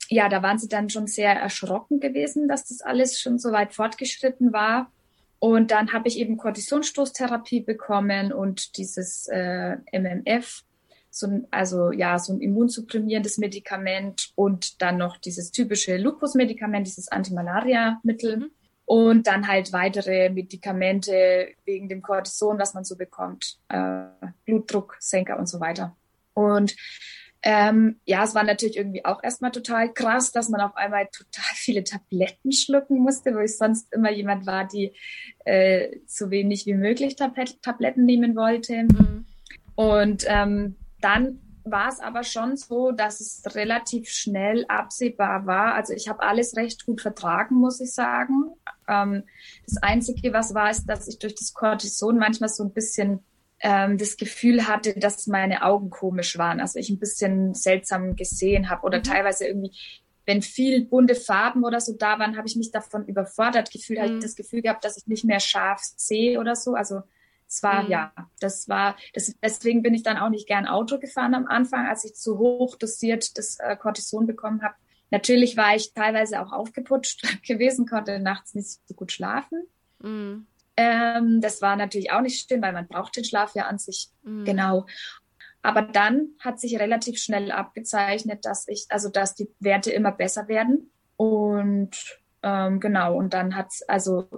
ja, 0.08 0.28
da 0.28 0.42
waren 0.42 0.58
sie 0.58 0.68
dann 0.68 0.90
schon 0.90 1.06
sehr 1.06 1.34
erschrocken 1.34 2.00
gewesen, 2.00 2.48
dass 2.48 2.66
das 2.66 2.80
alles 2.80 3.20
schon 3.20 3.38
so 3.38 3.52
weit 3.52 3.74
fortgeschritten 3.74 4.52
war. 4.52 4.90
Und 5.38 5.70
dann 5.70 5.92
habe 5.92 6.08
ich 6.08 6.18
eben 6.18 6.36
Kortisonstoßtherapie 6.36 7.60
bekommen 7.60 8.32
und 8.32 8.76
dieses 8.76 9.28
äh, 9.28 9.76
MMF, 9.92 10.62
so 11.10 11.26
ein, 11.26 11.46
also 11.50 11.92
ja, 11.92 12.18
so 12.18 12.32
ein 12.32 12.40
immunsupprimierendes 12.40 13.38
Medikament 13.38 14.32
und 14.34 14.82
dann 14.82 14.98
noch 14.98 15.16
dieses 15.16 15.52
typische 15.52 15.96
Lupus-Medikament, 15.96 16.86
dieses 16.86 17.08
Antimalaria-Mittel. 17.08 18.38
Mhm 18.38 18.50
und 18.88 19.26
dann 19.26 19.46
halt 19.46 19.74
weitere 19.74 20.30
Medikamente 20.30 21.48
wegen 21.66 21.90
dem 21.90 22.00
Cortison, 22.00 22.58
was 22.58 22.72
man 22.72 22.84
so 22.84 22.96
bekommt, 22.96 23.58
äh, 23.68 24.04
Blutdrucksenker 24.46 25.38
und 25.38 25.46
so 25.46 25.60
weiter. 25.60 25.94
Und 26.32 26.74
ähm, 27.42 28.00
ja, 28.04 28.24
es 28.24 28.34
war 28.34 28.42
natürlich 28.42 28.76
irgendwie 28.76 29.04
auch 29.04 29.22
erstmal 29.22 29.52
total 29.52 29.92
krass, 29.92 30.32
dass 30.32 30.48
man 30.48 30.60
auf 30.60 30.76
einmal 30.76 31.06
total 31.06 31.54
viele 31.54 31.84
Tabletten 31.84 32.52
schlucken 32.52 32.98
musste, 32.98 33.34
wo 33.34 33.38
ich 33.38 33.56
sonst 33.56 33.92
immer 33.92 34.10
jemand 34.10 34.46
war, 34.46 34.66
die 34.66 34.92
äh, 35.44 35.98
so 36.06 36.30
wenig 36.30 36.66
wie 36.66 36.74
möglich 36.74 37.14
Tab 37.14 37.36
Tabletten 37.62 38.04
nehmen 38.04 38.34
wollte. 38.34 38.84
Mhm. 38.84 39.26
Und 39.76 40.24
ähm, 40.26 40.76
dann 41.00 41.40
war 41.64 41.88
es 41.88 42.00
aber 42.00 42.24
schon 42.24 42.56
so, 42.56 42.90
dass 42.90 43.20
es 43.20 43.42
relativ 43.54 44.08
schnell 44.08 44.64
absehbar 44.68 45.46
war. 45.46 45.74
Also 45.74 45.92
ich 45.92 46.08
habe 46.08 46.22
alles 46.22 46.56
recht 46.56 46.86
gut 46.86 47.00
vertragen, 47.00 47.56
muss 47.56 47.80
ich 47.80 47.92
sagen. 47.92 48.52
Ähm, 48.88 49.22
das 49.64 49.80
Einzige, 49.82 50.32
was 50.32 50.54
war, 50.54 50.70
ist, 50.70 50.86
dass 50.86 51.06
ich 51.06 51.18
durch 51.18 51.34
das 51.34 51.54
Cortison 51.54 52.18
manchmal 52.18 52.48
so 52.48 52.64
ein 52.64 52.72
bisschen 52.72 53.20
ähm, 53.60 53.98
das 53.98 54.16
Gefühl 54.16 54.68
hatte, 54.68 54.94
dass 54.98 55.26
meine 55.26 55.62
Augen 55.62 55.90
komisch 55.90 56.38
waren. 56.38 56.60
Also 56.60 56.78
ich 56.78 56.90
ein 56.90 56.98
bisschen 56.98 57.54
seltsam 57.54 58.16
gesehen 58.16 58.70
habe 58.70 58.86
oder 58.86 58.98
mhm. 58.98 59.04
teilweise 59.04 59.46
irgendwie, 59.46 59.72
wenn 60.26 60.42
viel 60.42 60.84
bunte 60.84 61.14
Farben 61.14 61.64
oder 61.64 61.80
so 61.80 61.94
da 61.94 62.18
waren, 62.18 62.36
habe 62.36 62.46
ich 62.46 62.56
mich 62.56 62.70
davon 62.70 63.06
überfordert 63.06 63.70
gefühlt, 63.70 63.98
mhm. 63.98 64.02
habe 64.04 64.14
ich 64.14 64.22
das 64.22 64.36
Gefühl 64.36 64.62
gehabt, 64.62 64.84
dass 64.84 64.96
ich 64.96 65.06
nicht 65.06 65.24
mehr 65.24 65.40
scharf 65.40 65.80
sehe 65.96 66.38
oder 66.38 66.54
so. 66.54 66.74
Also 66.74 67.02
es 67.48 67.62
war, 67.62 67.84
mhm. 67.84 67.90
ja, 67.90 68.12
das 68.40 68.68
war, 68.68 68.96
das, 69.14 69.34
deswegen 69.42 69.82
bin 69.82 69.94
ich 69.94 70.02
dann 70.02 70.18
auch 70.18 70.28
nicht 70.28 70.46
gern 70.46 70.66
Auto 70.66 70.98
gefahren 70.98 71.34
am 71.34 71.46
Anfang, 71.46 71.86
als 71.86 72.04
ich 72.04 72.14
zu 72.14 72.38
hoch 72.38 72.76
dosiert 72.76 73.38
das 73.38 73.58
äh, 73.58 73.76
Cortison 73.76 74.26
bekommen 74.26 74.62
habe. 74.62 74.74
Natürlich 75.10 75.56
war 75.56 75.74
ich 75.74 75.94
teilweise 75.94 76.40
auch 76.40 76.52
aufgeputscht 76.52 77.42
gewesen, 77.46 77.86
konnte 77.86 78.20
nachts 78.20 78.54
nicht 78.54 78.68
so 78.86 78.94
gut 78.94 79.12
schlafen. 79.12 79.66
Mhm. 80.00 80.46
Ähm, 80.80 81.40
das 81.40 81.60
war 81.60 81.74
natürlich 81.74 82.12
auch 82.12 82.20
nicht 82.20 82.46
schlimm, 82.46 82.62
weil 82.62 82.72
man 82.72 82.86
braucht 82.86 83.16
den 83.16 83.24
Schlaf 83.24 83.52
ja 83.56 83.66
an 83.66 83.78
sich. 83.78 84.10
Mhm. 84.22 84.44
Genau. 84.44 84.86
Aber 85.60 85.82
dann 85.82 86.28
hat 86.38 86.60
sich 86.60 86.78
relativ 86.78 87.18
schnell 87.18 87.50
abgezeichnet, 87.50 88.44
dass 88.44 88.68
ich, 88.68 88.86
also 88.88 89.08
dass 89.08 89.34
die 89.34 89.50
Werte 89.58 89.90
immer 89.90 90.12
besser 90.12 90.46
werden. 90.46 90.92
Und 91.16 91.90
ähm, 92.44 92.78
genau, 92.78 93.16
und 93.16 93.34
dann 93.34 93.56
hat's, 93.56 93.82
also 93.82 94.28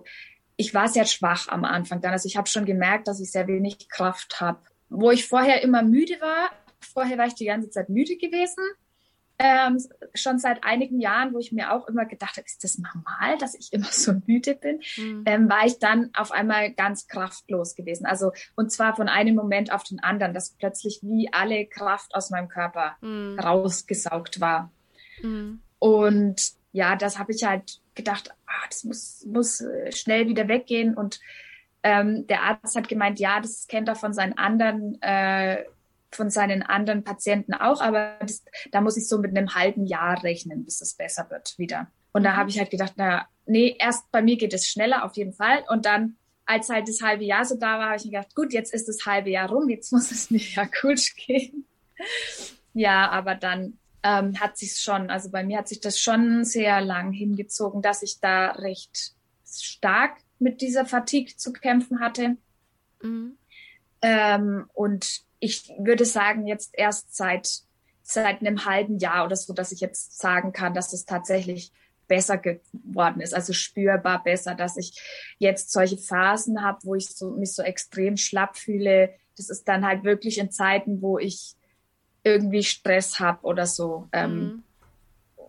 ich 0.56 0.72
war 0.72 0.88
sehr 0.88 1.04
schwach 1.04 1.48
am 1.48 1.66
Anfang 1.66 2.00
dann. 2.00 2.12
Also 2.12 2.26
ich 2.26 2.38
habe 2.38 2.48
schon 2.48 2.64
gemerkt, 2.64 3.06
dass 3.06 3.20
ich 3.20 3.30
sehr 3.30 3.46
wenig 3.46 3.90
Kraft 3.90 4.40
habe. 4.40 4.60
Wo 4.88 5.10
ich 5.10 5.28
vorher 5.28 5.62
immer 5.62 5.82
müde 5.82 6.18
war, 6.22 6.50
vorher 6.80 7.18
war 7.18 7.26
ich 7.26 7.34
die 7.34 7.44
ganze 7.44 7.68
Zeit 7.68 7.90
müde 7.90 8.16
gewesen. 8.16 8.64
Ähm, 9.42 9.78
schon 10.12 10.38
seit 10.38 10.64
einigen 10.64 11.00
Jahren, 11.00 11.32
wo 11.32 11.38
ich 11.38 11.50
mir 11.50 11.72
auch 11.72 11.88
immer 11.88 12.04
gedacht 12.04 12.36
habe, 12.36 12.44
ist 12.44 12.62
das 12.62 12.76
normal, 12.76 13.38
dass 13.38 13.54
ich 13.54 13.72
immer 13.72 13.86
so 13.90 14.12
müde 14.26 14.54
bin, 14.54 14.82
mhm. 14.98 15.22
ähm, 15.24 15.48
war 15.48 15.64
ich 15.64 15.78
dann 15.78 16.10
auf 16.12 16.30
einmal 16.30 16.72
ganz 16.72 17.08
kraftlos 17.08 17.74
gewesen. 17.74 18.04
Also 18.04 18.32
und 18.54 18.70
zwar 18.70 18.94
von 18.94 19.08
einem 19.08 19.34
Moment 19.34 19.72
auf 19.72 19.82
den 19.82 19.98
anderen, 20.00 20.34
dass 20.34 20.50
plötzlich 20.50 21.00
wie 21.02 21.32
alle 21.32 21.64
Kraft 21.64 22.14
aus 22.14 22.28
meinem 22.28 22.48
Körper 22.48 22.96
mhm. 23.00 23.38
rausgesaugt 23.38 24.42
war. 24.42 24.70
Mhm. 25.22 25.62
Und 25.78 26.52
ja, 26.72 26.96
das 26.96 27.18
habe 27.18 27.32
ich 27.32 27.42
halt 27.44 27.80
gedacht, 27.94 28.34
ah, 28.46 28.66
das 28.68 28.84
muss, 28.84 29.24
muss 29.26 29.62
äh, 29.62 29.90
schnell 29.92 30.28
wieder 30.28 30.48
weggehen. 30.48 30.94
Und 30.94 31.18
ähm, 31.82 32.26
der 32.26 32.42
Arzt 32.42 32.76
hat 32.76 32.88
gemeint, 32.88 33.18
ja, 33.18 33.40
das 33.40 33.66
kennt 33.68 33.88
er 33.88 33.94
von 33.94 34.12
seinen 34.12 34.36
anderen, 34.36 35.00
äh, 35.00 35.64
von 36.12 36.30
seinen 36.30 36.62
anderen 36.62 37.04
Patienten 37.04 37.54
auch, 37.54 37.80
aber 37.80 38.16
das, 38.20 38.44
da 38.72 38.80
muss 38.80 38.96
ich 38.96 39.08
so 39.08 39.18
mit 39.18 39.36
einem 39.36 39.54
halben 39.54 39.86
Jahr 39.86 40.22
rechnen, 40.22 40.64
bis 40.64 40.80
es 40.80 40.94
besser 40.94 41.26
wird 41.30 41.56
wieder. 41.58 41.88
Und 42.12 42.24
da 42.24 42.32
mhm. 42.32 42.36
habe 42.36 42.50
ich 42.50 42.58
halt 42.58 42.70
gedacht, 42.70 42.96
naja, 42.96 43.28
nee, 43.46 43.76
erst 43.78 44.10
bei 44.10 44.22
mir 44.22 44.36
geht 44.36 44.52
es 44.52 44.66
schneller 44.66 45.04
auf 45.04 45.16
jeden 45.16 45.32
Fall. 45.32 45.64
Und 45.68 45.86
dann, 45.86 46.16
als 46.46 46.68
halt 46.68 46.88
das 46.88 47.00
halbe 47.00 47.24
Jahr 47.24 47.44
so 47.44 47.56
da 47.56 47.78
war, 47.78 47.86
habe 47.86 47.96
ich 47.96 48.04
mir 48.04 48.12
gedacht, 48.12 48.34
gut, 48.34 48.52
jetzt 48.52 48.74
ist 48.74 48.88
das 48.88 49.06
halbe 49.06 49.30
Jahr 49.30 49.48
rum, 49.48 49.68
jetzt 49.68 49.92
muss 49.92 50.10
es 50.10 50.30
mir 50.30 50.40
ja 50.40 50.64
gut 50.64 51.00
gehen. 51.16 51.64
ja, 52.74 53.08
aber 53.10 53.34
dann 53.34 53.78
ähm, 54.02 54.38
hat 54.40 54.56
sich 54.56 54.76
schon, 54.78 55.10
also 55.10 55.30
bei 55.30 55.44
mir 55.44 55.58
hat 55.58 55.68
sich 55.68 55.80
das 55.80 56.00
schon 56.00 56.44
sehr 56.44 56.80
lang 56.80 57.12
hingezogen, 57.12 57.82
dass 57.82 58.02
ich 58.02 58.20
da 58.20 58.52
recht 58.52 59.12
stark 59.46 60.18
mit 60.38 60.60
dieser 60.60 60.86
Fatigue 60.86 61.36
zu 61.36 61.52
kämpfen 61.52 62.00
hatte. 62.00 62.36
Mhm. 63.02 63.36
Ähm, 64.02 64.70
und 64.72 65.22
ich 65.40 65.72
würde 65.78 66.04
sagen, 66.04 66.46
jetzt 66.46 66.70
erst 66.74 67.16
seit, 67.16 67.62
seit 68.02 68.40
einem 68.40 68.64
halben 68.66 68.98
Jahr 68.98 69.24
oder 69.24 69.36
so, 69.36 69.52
dass 69.52 69.72
ich 69.72 69.80
jetzt 69.80 70.18
sagen 70.18 70.52
kann, 70.52 70.74
dass 70.74 70.92
es 70.92 71.06
tatsächlich 71.06 71.72
besser 72.06 72.38
geworden 72.38 73.20
ist, 73.20 73.34
also 73.34 73.52
spürbar 73.52 74.22
besser, 74.22 74.54
dass 74.54 74.76
ich 74.76 75.00
jetzt 75.38 75.70
solche 75.72 75.96
Phasen 75.96 76.62
habe, 76.62 76.80
wo 76.82 76.94
ich 76.94 77.08
so, 77.08 77.30
mich 77.30 77.54
so 77.54 77.62
extrem 77.62 78.16
schlapp 78.16 78.56
fühle. 78.56 79.14
Das 79.36 79.48
ist 79.48 79.68
dann 79.68 79.86
halt 79.86 80.02
wirklich 80.04 80.38
in 80.38 80.50
Zeiten, 80.50 81.02
wo 81.02 81.18
ich 81.18 81.54
irgendwie 82.24 82.64
Stress 82.64 83.20
habe 83.20 83.46
oder 83.46 83.64
so, 83.64 84.08
ähm, 84.12 84.38
mhm. 84.38 84.62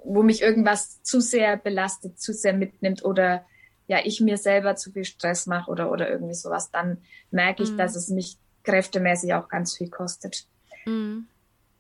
wo 0.04 0.24
mich 0.24 0.42
irgendwas 0.42 1.02
zu 1.02 1.20
sehr 1.20 1.58
belastet, 1.58 2.20
zu 2.20 2.32
sehr 2.32 2.54
mitnimmt 2.54 3.04
oder 3.04 3.44
ja, 3.88 3.98
ich 4.04 4.22
mir 4.22 4.38
selber 4.38 4.76
zu 4.76 4.92
viel 4.92 5.04
Stress 5.04 5.48
mache 5.48 5.70
oder, 5.70 5.92
oder 5.92 6.10
irgendwie 6.10 6.36
sowas, 6.36 6.72
dann 6.72 7.00
merke 7.32 7.64
ich, 7.64 7.72
mhm. 7.72 7.78
dass 7.78 7.96
es 7.96 8.10
mich 8.10 8.38
kräftemäßig 8.64 9.34
auch 9.34 9.48
ganz 9.48 9.78
viel 9.78 9.90
kostet. 9.90 10.46
Mhm. 10.86 11.28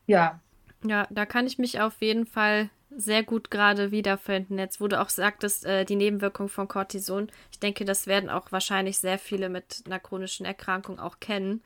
Ja. 0.08 0.39
Ja, 0.84 1.08
da 1.10 1.26
kann 1.26 1.48
ich 1.48 1.58
mich 1.58 1.80
auf 1.80 2.02
jeden 2.02 2.26
Fall 2.26 2.70
sehr 2.96 3.24
gut 3.24 3.52
gerade 3.52 3.91
wiederfinden. 3.91 4.58
Jetzt, 4.58 4.82
wo 4.82 4.88
du 4.88 5.00
auch 5.00 5.10
sagtest, 5.10 5.65
äh, 5.65 5.86
die 5.86 5.96
Nebenwirkung 5.96 6.50
von 6.50 6.67
Cortison. 6.67 7.32
Ich 7.52 7.60
denke, 7.60 7.86
das 7.86 8.08
werden 8.08 8.30
auch 8.30 8.52
wahrscheinlich 8.52 8.98
sehr 9.00 9.17
viele 9.17 9.50
mit 9.50 9.84
einer 9.86 10.00
chronischen 10.00 10.46
Erkrankung 10.46 11.00
auch 11.00 11.20
kennen. 11.20 11.62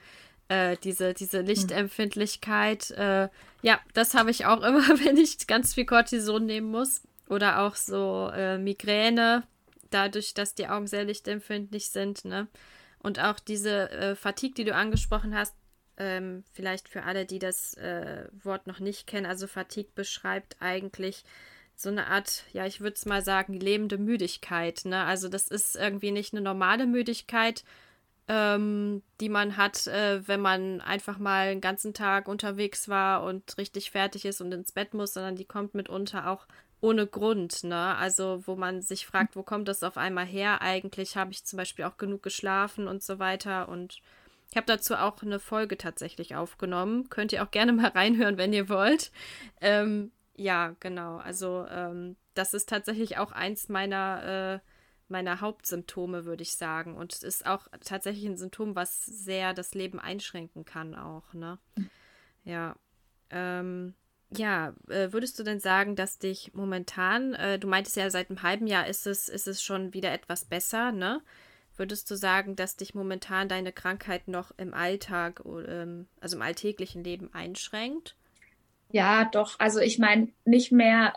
Äh, 0.47 0.77
diese, 0.83 1.13
diese 1.13 1.39
hm. 1.39 1.45
Lichtempfindlichkeit. 1.47 2.91
Äh, 2.91 3.29
ja, 3.63 3.79
das 3.93 4.13
habe 4.13 4.31
ich 4.31 4.45
auch 4.45 4.61
immer, 4.67 4.87
wenn 5.03 5.17
ich 5.17 5.47
ganz 5.47 5.73
viel 5.73 5.85
Cortison 5.85 6.45
nehmen 6.45 6.69
muss. 6.69 7.01
Oder 7.27 7.61
auch 7.61 7.75
so 7.75 8.29
äh, 8.35 8.59
Migräne, 8.59 9.43
dadurch, 9.89 10.35
dass 10.35 10.53
die 10.53 10.67
Augen 10.67 10.85
sehr 10.85 11.05
lichtempfindlich 11.05 11.89
sind, 11.89 12.23
ne? 12.23 12.47
Und 13.05 13.19
auch 13.19 13.39
diese 13.39 13.91
äh, 13.91 14.15
Fatigue, 14.15 14.55
die 14.55 14.63
du 14.63 14.73
angesprochen 14.73 15.35
hast, 15.35 15.53
ähm, 15.97 16.43
vielleicht 16.51 16.89
für 16.89 17.03
alle, 17.03 17.27
die 17.27 17.37
das 17.37 17.75
äh, 17.75 18.27
Wort 18.41 18.65
noch 18.65 18.79
nicht 18.79 19.05
kennen, 19.05 19.27
also 19.27 19.45
Fatigue 19.45 19.91
beschreibt 19.93 20.55
eigentlich 20.59 21.23
so 21.75 21.89
eine 21.89 22.07
Art, 22.07 22.45
ja, 22.51 22.65
ich 22.65 22.81
würde 22.81 22.95
es 22.95 23.05
mal 23.05 23.23
sagen, 23.23 23.53
lebende 23.53 23.99
Müdigkeit. 23.99 24.85
Ne? 24.85 25.03
Also 25.03 25.29
das 25.29 25.49
ist 25.49 25.75
irgendwie 25.75 26.09
nicht 26.09 26.33
eine 26.33 26.41
normale 26.41 26.87
Müdigkeit, 26.87 27.63
ähm, 28.27 29.03
die 29.21 29.29
man 29.29 29.55
hat, 29.55 29.85
äh, 29.85 30.27
wenn 30.27 30.41
man 30.41 30.81
einfach 30.81 31.19
mal 31.19 31.49
einen 31.49 31.61
ganzen 31.61 31.93
Tag 31.93 32.27
unterwegs 32.27 32.89
war 32.89 33.23
und 33.23 33.55
richtig 33.59 33.91
fertig 33.91 34.25
ist 34.25 34.41
und 34.41 34.51
ins 34.51 34.71
Bett 34.71 34.95
muss, 34.95 35.13
sondern 35.13 35.35
die 35.35 35.45
kommt 35.45 35.75
mitunter 35.75 36.27
auch 36.27 36.47
ohne 36.85 37.07
Grund, 37.07 37.63
ne? 37.63 37.95
Also, 37.95 38.45
wo 38.45 38.55
man 38.55 38.83
sich 38.83 39.07
fragt, 39.07 39.35
wo 39.35 39.41
kommt 39.41 39.67
das 39.67 39.81
auf 39.81 39.97
einmal 39.97 40.25
her? 40.25 40.61
Eigentlich 40.61 41.17
habe 41.17 41.31
ich 41.31 41.43
zum 41.43 41.57
Beispiel 41.57 41.85
auch 41.85 41.97
genug 41.97 42.21
geschlafen 42.21 42.87
und 42.87 43.01
so 43.01 43.17
weiter. 43.17 43.69
Und 43.69 44.01
ich 44.51 44.55
habe 44.55 44.67
dazu 44.67 44.93
auch 44.95 45.21
eine 45.23 45.39
Folge 45.39 45.77
tatsächlich 45.77 46.35
aufgenommen. 46.35 47.09
Könnt 47.09 47.33
ihr 47.33 47.43
auch 47.43 47.49
gerne 47.49 47.73
mal 47.73 47.87
reinhören, 47.87 48.37
wenn 48.37 48.53
ihr 48.53 48.69
wollt. 48.69 49.11
Ähm, 49.61 50.11
ja, 50.35 50.75
genau. 50.79 51.17
Also, 51.17 51.65
ähm, 51.69 52.17
das 52.35 52.53
ist 52.53 52.69
tatsächlich 52.69 53.17
auch 53.17 53.31
eins 53.31 53.67
meiner, 53.67 54.61
äh, 54.61 54.69
meiner 55.07 55.41
Hauptsymptome, 55.41 56.25
würde 56.25 56.43
ich 56.43 56.55
sagen. 56.55 56.95
Und 56.95 57.13
es 57.13 57.23
ist 57.23 57.47
auch 57.47 57.67
tatsächlich 57.83 58.25
ein 58.25 58.37
Symptom, 58.37 58.75
was 58.75 59.05
sehr 59.05 59.55
das 59.55 59.73
Leben 59.73 59.99
einschränken 59.99 60.65
kann, 60.65 60.93
auch, 60.93 61.33
ne? 61.33 61.57
Ja. 62.43 62.75
Ähm, 63.31 63.95
ja, 64.31 64.73
äh, 64.89 65.11
würdest 65.11 65.37
du 65.39 65.43
denn 65.43 65.59
sagen, 65.59 65.95
dass 65.95 66.17
dich 66.17 66.53
momentan, 66.53 67.33
äh, 67.33 67.59
du 67.59 67.67
meintest 67.67 67.95
ja, 67.95 68.09
seit 68.09 68.29
einem 68.29 68.43
halben 68.43 68.67
Jahr 68.67 68.87
ist 68.87 69.07
es, 69.07 69.29
ist 69.29 69.47
es 69.47 69.61
schon 69.61 69.93
wieder 69.93 70.11
etwas 70.11 70.45
besser, 70.45 70.91
ne? 70.91 71.21
Würdest 71.77 72.09
du 72.09 72.15
sagen, 72.15 72.55
dass 72.55 72.77
dich 72.77 72.95
momentan 72.95 73.49
deine 73.49 73.73
Krankheit 73.73 74.27
noch 74.27 74.51
im 74.57 74.73
Alltag, 74.73 75.43
ähm, 75.45 76.07
also 76.21 76.37
im 76.37 76.41
alltäglichen 76.41 77.03
Leben 77.03 77.33
einschränkt? 77.33 78.15
Ja, 78.91 79.25
doch. 79.25 79.59
Also 79.59 79.79
ich 79.79 79.99
meine, 79.99 80.29
nicht 80.45 80.71
mehr 80.71 81.13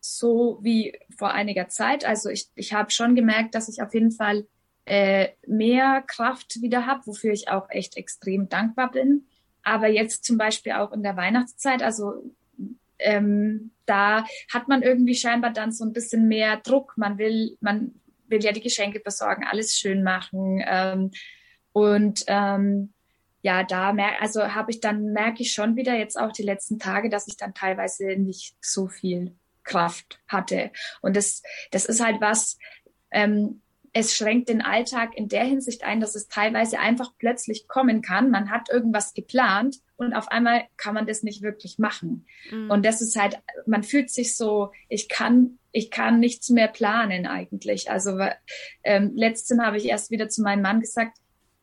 so 0.00 0.58
wie 0.62 0.96
vor 1.16 1.32
einiger 1.32 1.68
Zeit. 1.68 2.04
Also 2.04 2.28
ich, 2.28 2.48
ich 2.54 2.72
habe 2.72 2.92
schon 2.92 3.16
gemerkt, 3.16 3.54
dass 3.56 3.68
ich 3.68 3.82
auf 3.82 3.94
jeden 3.94 4.12
Fall 4.12 4.46
äh, 4.84 5.30
mehr 5.46 6.04
Kraft 6.06 6.62
wieder 6.62 6.86
habe, 6.86 7.06
wofür 7.06 7.32
ich 7.32 7.48
auch 7.48 7.68
echt 7.70 7.96
extrem 7.96 8.48
dankbar 8.48 8.92
bin. 8.92 9.26
Aber 9.64 9.88
jetzt 9.88 10.24
zum 10.24 10.38
Beispiel 10.38 10.72
auch 10.72 10.92
in 10.92 11.02
der 11.02 11.16
Weihnachtszeit, 11.16 11.82
also 11.82 12.22
ähm, 12.98 13.72
da 13.86 14.24
hat 14.52 14.68
man 14.68 14.82
irgendwie 14.82 15.14
scheinbar 15.14 15.52
dann 15.52 15.72
so 15.72 15.84
ein 15.84 15.92
bisschen 15.92 16.28
mehr 16.28 16.56
Druck. 16.58 16.94
Man 16.96 17.18
will, 17.18 17.56
man 17.60 18.00
will 18.26 18.42
ja 18.42 18.52
die 18.52 18.60
Geschenke 18.60 19.00
besorgen, 19.00 19.44
alles 19.44 19.76
schön 19.76 20.02
machen. 20.02 20.62
Ähm, 20.66 21.10
und 21.72 22.24
ähm, 22.26 22.92
ja, 23.42 23.62
da 23.62 23.92
merke, 23.92 24.20
also 24.20 24.54
habe 24.54 24.70
ich 24.70 24.80
dann 24.80 25.12
merke 25.12 25.42
ich 25.42 25.52
schon 25.52 25.76
wieder 25.76 25.94
jetzt 25.94 26.18
auch 26.18 26.32
die 26.32 26.42
letzten 26.42 26.78
Tage, 26.78 27.08
dass 27.08 27.28
ich 27.28 27.36
dann 27.36 27.54
teilweise 27.54 28.16
nicht 28.16 28.56
so 28.60 28.88
viel 28.88 29.36
Kraft 29.62 30.20
hatte. 30.26 30.70
Und 31.02 31.16
das, 31.16 31.42
das 31.70 31.84
ist 31.86 32.02
halt 32.02 32.20
was, 32.20 32.58
ähm, 33.10 33.62
es 33.92 34.14
schränkt 34.14 34.48
den 34.48 34.62
Alltag 34.62 35.16
in 35.16 35.28
der 35.28 35.44
Hinsicht 35.44 35.84
ein, 35.84 36.00
dass 36.00 36.14
es 36.14 36.28
teilweise 36.28 36.78
einfach 36.78 37.12
plötzlich 37.18 37.68
kommen 37.68 38.02
kann. 38.02 38.30
Man 38.30 38.50
hat 38.50 38.68
irgendwas 38.68 39.14
geplant 39.14 39.76
und 39.96 40.14
auf 40.14 40.28
einmal 40.28 40.64
kann 40.76 40.94
man 40.94 41.06
das 41.06 41.22
nicht 41.22 41.42
wirklich 41.42 41.78
machen. 41.78 42.26
Mhm. 42.50 42.70
Und 42.70 42.84
das 42.84 43.00
ist 43.00 43.16
halt, 43.16 43.38
man 43.66 43.82
fühlt 43.82 44.10
sich 44.10 44.36
so, 44.36 44.72
ich 44.88 45.08
kann, 45.08 45.58
ich 45.72 45.90
kann 45.90 46.20
nichts 46.20 46.50
mehr 46.50 46.68
planen 46.68 47.26
eigentlich. 47.26 47.90
Also 47.90 48.18
ähm, 48.82 49.12
letztens 49.14 49.62
habe 49.62 49.78
ich 49.78 49.86
erst 49.86 50.10
wieder 50.10 50.28
zu 50.28 50.42
meinem 50.42 50.62
Mann 50.62 50.80
gesagt, 50.80 51.18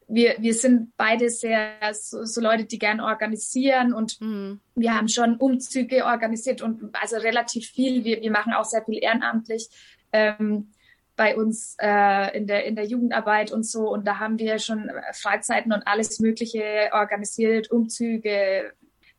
wir, 0.07 0.35
wir 0.39 0.53
sind 0.53 0.91
beide 0.97 1.29
sehr 1.29 1.71
so, 1.93 2.25
so 2.25 2.41
Leute, 2.41 2.65
die 2.65 2.79
gern 2.79 2.99
organisieren 2.99 3.93
und 3.93 4.19
mhm. 4.19 4.59
wir 4.75 4.95
haben 4.95 5.07
schon 5.07 5.37
Umzüge 5.37 6.05
organisiert 6.05 6.61
und 6.61 6.89
also 6.93 7.17
relativ 7.17 7.67
viel. 7.67 8.03
Wir, 8.03 8.21
wir 8.21 8.31
machen 8.31 8.53
auch 8.53 8.65
sehr 8.65 8.83
viel 8.83 9.01
ehrenamtlich. 9.01 9.69
Ähm, 10.11 10.71
bei 11.15 11.35
uns 11.35 11.75
äh, 11.79 12.37
in, 12.37 12.47
der, 12.47 12.65
in 12.65 12.75
der 12.75 12.85
Jugendarbeit 12.85 13.51
und 13.51 13.63
so. 13.63 13.89
Und 13.89 14.07
da 14.07 14.19
haben 14.19 14.39
wir 14.39 14.59
schon 14.59 14.89
Freizeiten 15.13 15.71
und 15.71 15.85
alles 15.85 16.19
Mögliche 16.19 16.89
organisiert, 16.91 17.71
Umzüge, 17.71 18.73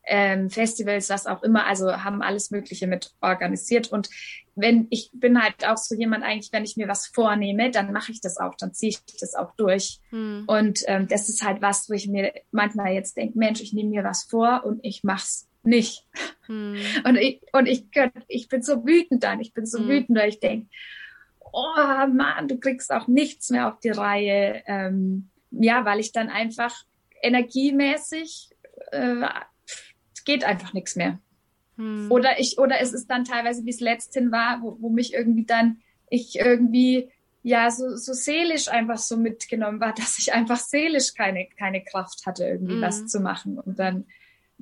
ähm, 0.07 0.51
Festivals, 0.51 1.09
was 1.09 1.27
auch 1.27 1.43
immer. 1.43 1.67
Also 1.67 2.05
haben 2.05 2.23
alles 2.23 2.51
Mögliche 2.51 2.87
mit 2.87 3.13
organisiert. 3.21 3.91
Und 3.91 4.11
wenn 4.55 4.87
ich 4.91 5.11
bin 5.13 5.43
halt 5.43 5.67
auch 5.67 5.77
so 5.77 5.95
jemand 5.95 6.25
eigentlich, 6.25 6.53
wenn 6.53 6.65
ich 6.65 6.77
mir 6.77 6.89
was 6.89 7.07
vornehme, 7.07 7.71
dann 7.71 7.93
mache 7.93 8.13
ich 8.13 8.21
das 8.21 8.39
auch, 8.39 8.55
dann 8.57 8.75
ziehe 8.75 8.91
ich 8.91 8.99
das 9.21 9.35
auch 9.35 9.55
durch. 9.57 10.01
Hm. 10.11 10.45
Und 10.47 10.81
ähm, 10.87 11.09
das 11.09 11.29
ist 11.29 11.45
halt 11.45 11.63
was, 11.63 11.89
wo 11.89 11.95
ich 11.95 12.09
mir 12.09 12.33
manchmal 12.51 12.93
jetzt 12.93 13.17
denke, 13.17 13.39
Mensch, 13.39 13.61
ich 13.61 13.73
nehme 13.73 13.91
mir 13.91 14.05
was 14.05 14.25
vor 14.25 14.63
und 14.65 14.81
ich 14.83 15.05
mach's 15.05 15.49
nicht. 15.63 16.07
Hm. 16.47 16.77
Und 17.05 17.17
ich 17.17 17.41
und 17.53 17.67
ich, 17.67 17.87
ich 18.29 18.49
bin 18.49 18.63
so 18.63 18.85
wütend 18.85 19.25
dann, 19.25 19.41
ich 19.41 19.55
bin 19.55 19.65
so 19.65 19.79
hm. 19.79 19.89
wütend, 19.89 20.19
weil 20.19 20.29
ich 20.29 20.41
denke, 20.41 20.69
oh 21.53 22.07
Mann, 22.13 22.49
du 22.49 22.59
kriegst 22.59 22.93
auch 22.93 23.07
nichts 23.07 23.51
mehr 23.51 23.69
auf 23.69 23.81
die 23.81 23.91
Reihe. 23.91 24.63
Ähm, 24.67 25.31
ja, 25.51 25.85
weil 25.85 26.01
ich 26.01 26.13
dann 26.13 26.29
einfach 26.29 26.75
energiemäßig 27.23 28.51
äh, 28.93 29.27
geht 30.25 30.45
einfach 30.45 30.73
nichts 30.73 30.97
mehr. 30.97 31.19
Hm. 31.77 32.11
Oder 32.11 32.39
ich, 32.39 32.59
oder 32.59 32.81
es 32.81 32.93
ist 32.93 33.09
dann 33.09 33.25
teilweise, 33.25 33.65
wie 33.65 33.71
es 33.71 33.81
letzthin 33.81 34.33
war, 34.33 34.63
wo, 34.63 34.77
wo 34.81 34.89
mich 34.89 35.15
irgendwie 35.15 35.45
dann 35.45 35.79
ich 36.09 36.39
irgendwie 36.39 37.11
ja 37.43 37.71
so, 37.71 37.97
so 37.97 38.13
seelisch 38.13 38.69
einfach 38.69 38.99
so 38.99 39.17
mitgenommen 39.17 39.81
war, 39.81 39.95
dass 39.97 40.19
ich 40.19 40.33
einfach 40.33 40.59
seelisch 40.59 41.15
keine, 41.15 41.47
keine 41.59 41.83
Kraft 41.83 42.27
hatte, 42.27 42.45
irgendwie 42.45 42.75
hm. 42.75 42.83
was 42.83 43.07
zu 43.07 43.21
machen. 43.21 43.59
Und 43.59 43.79
dann 43.79 44.07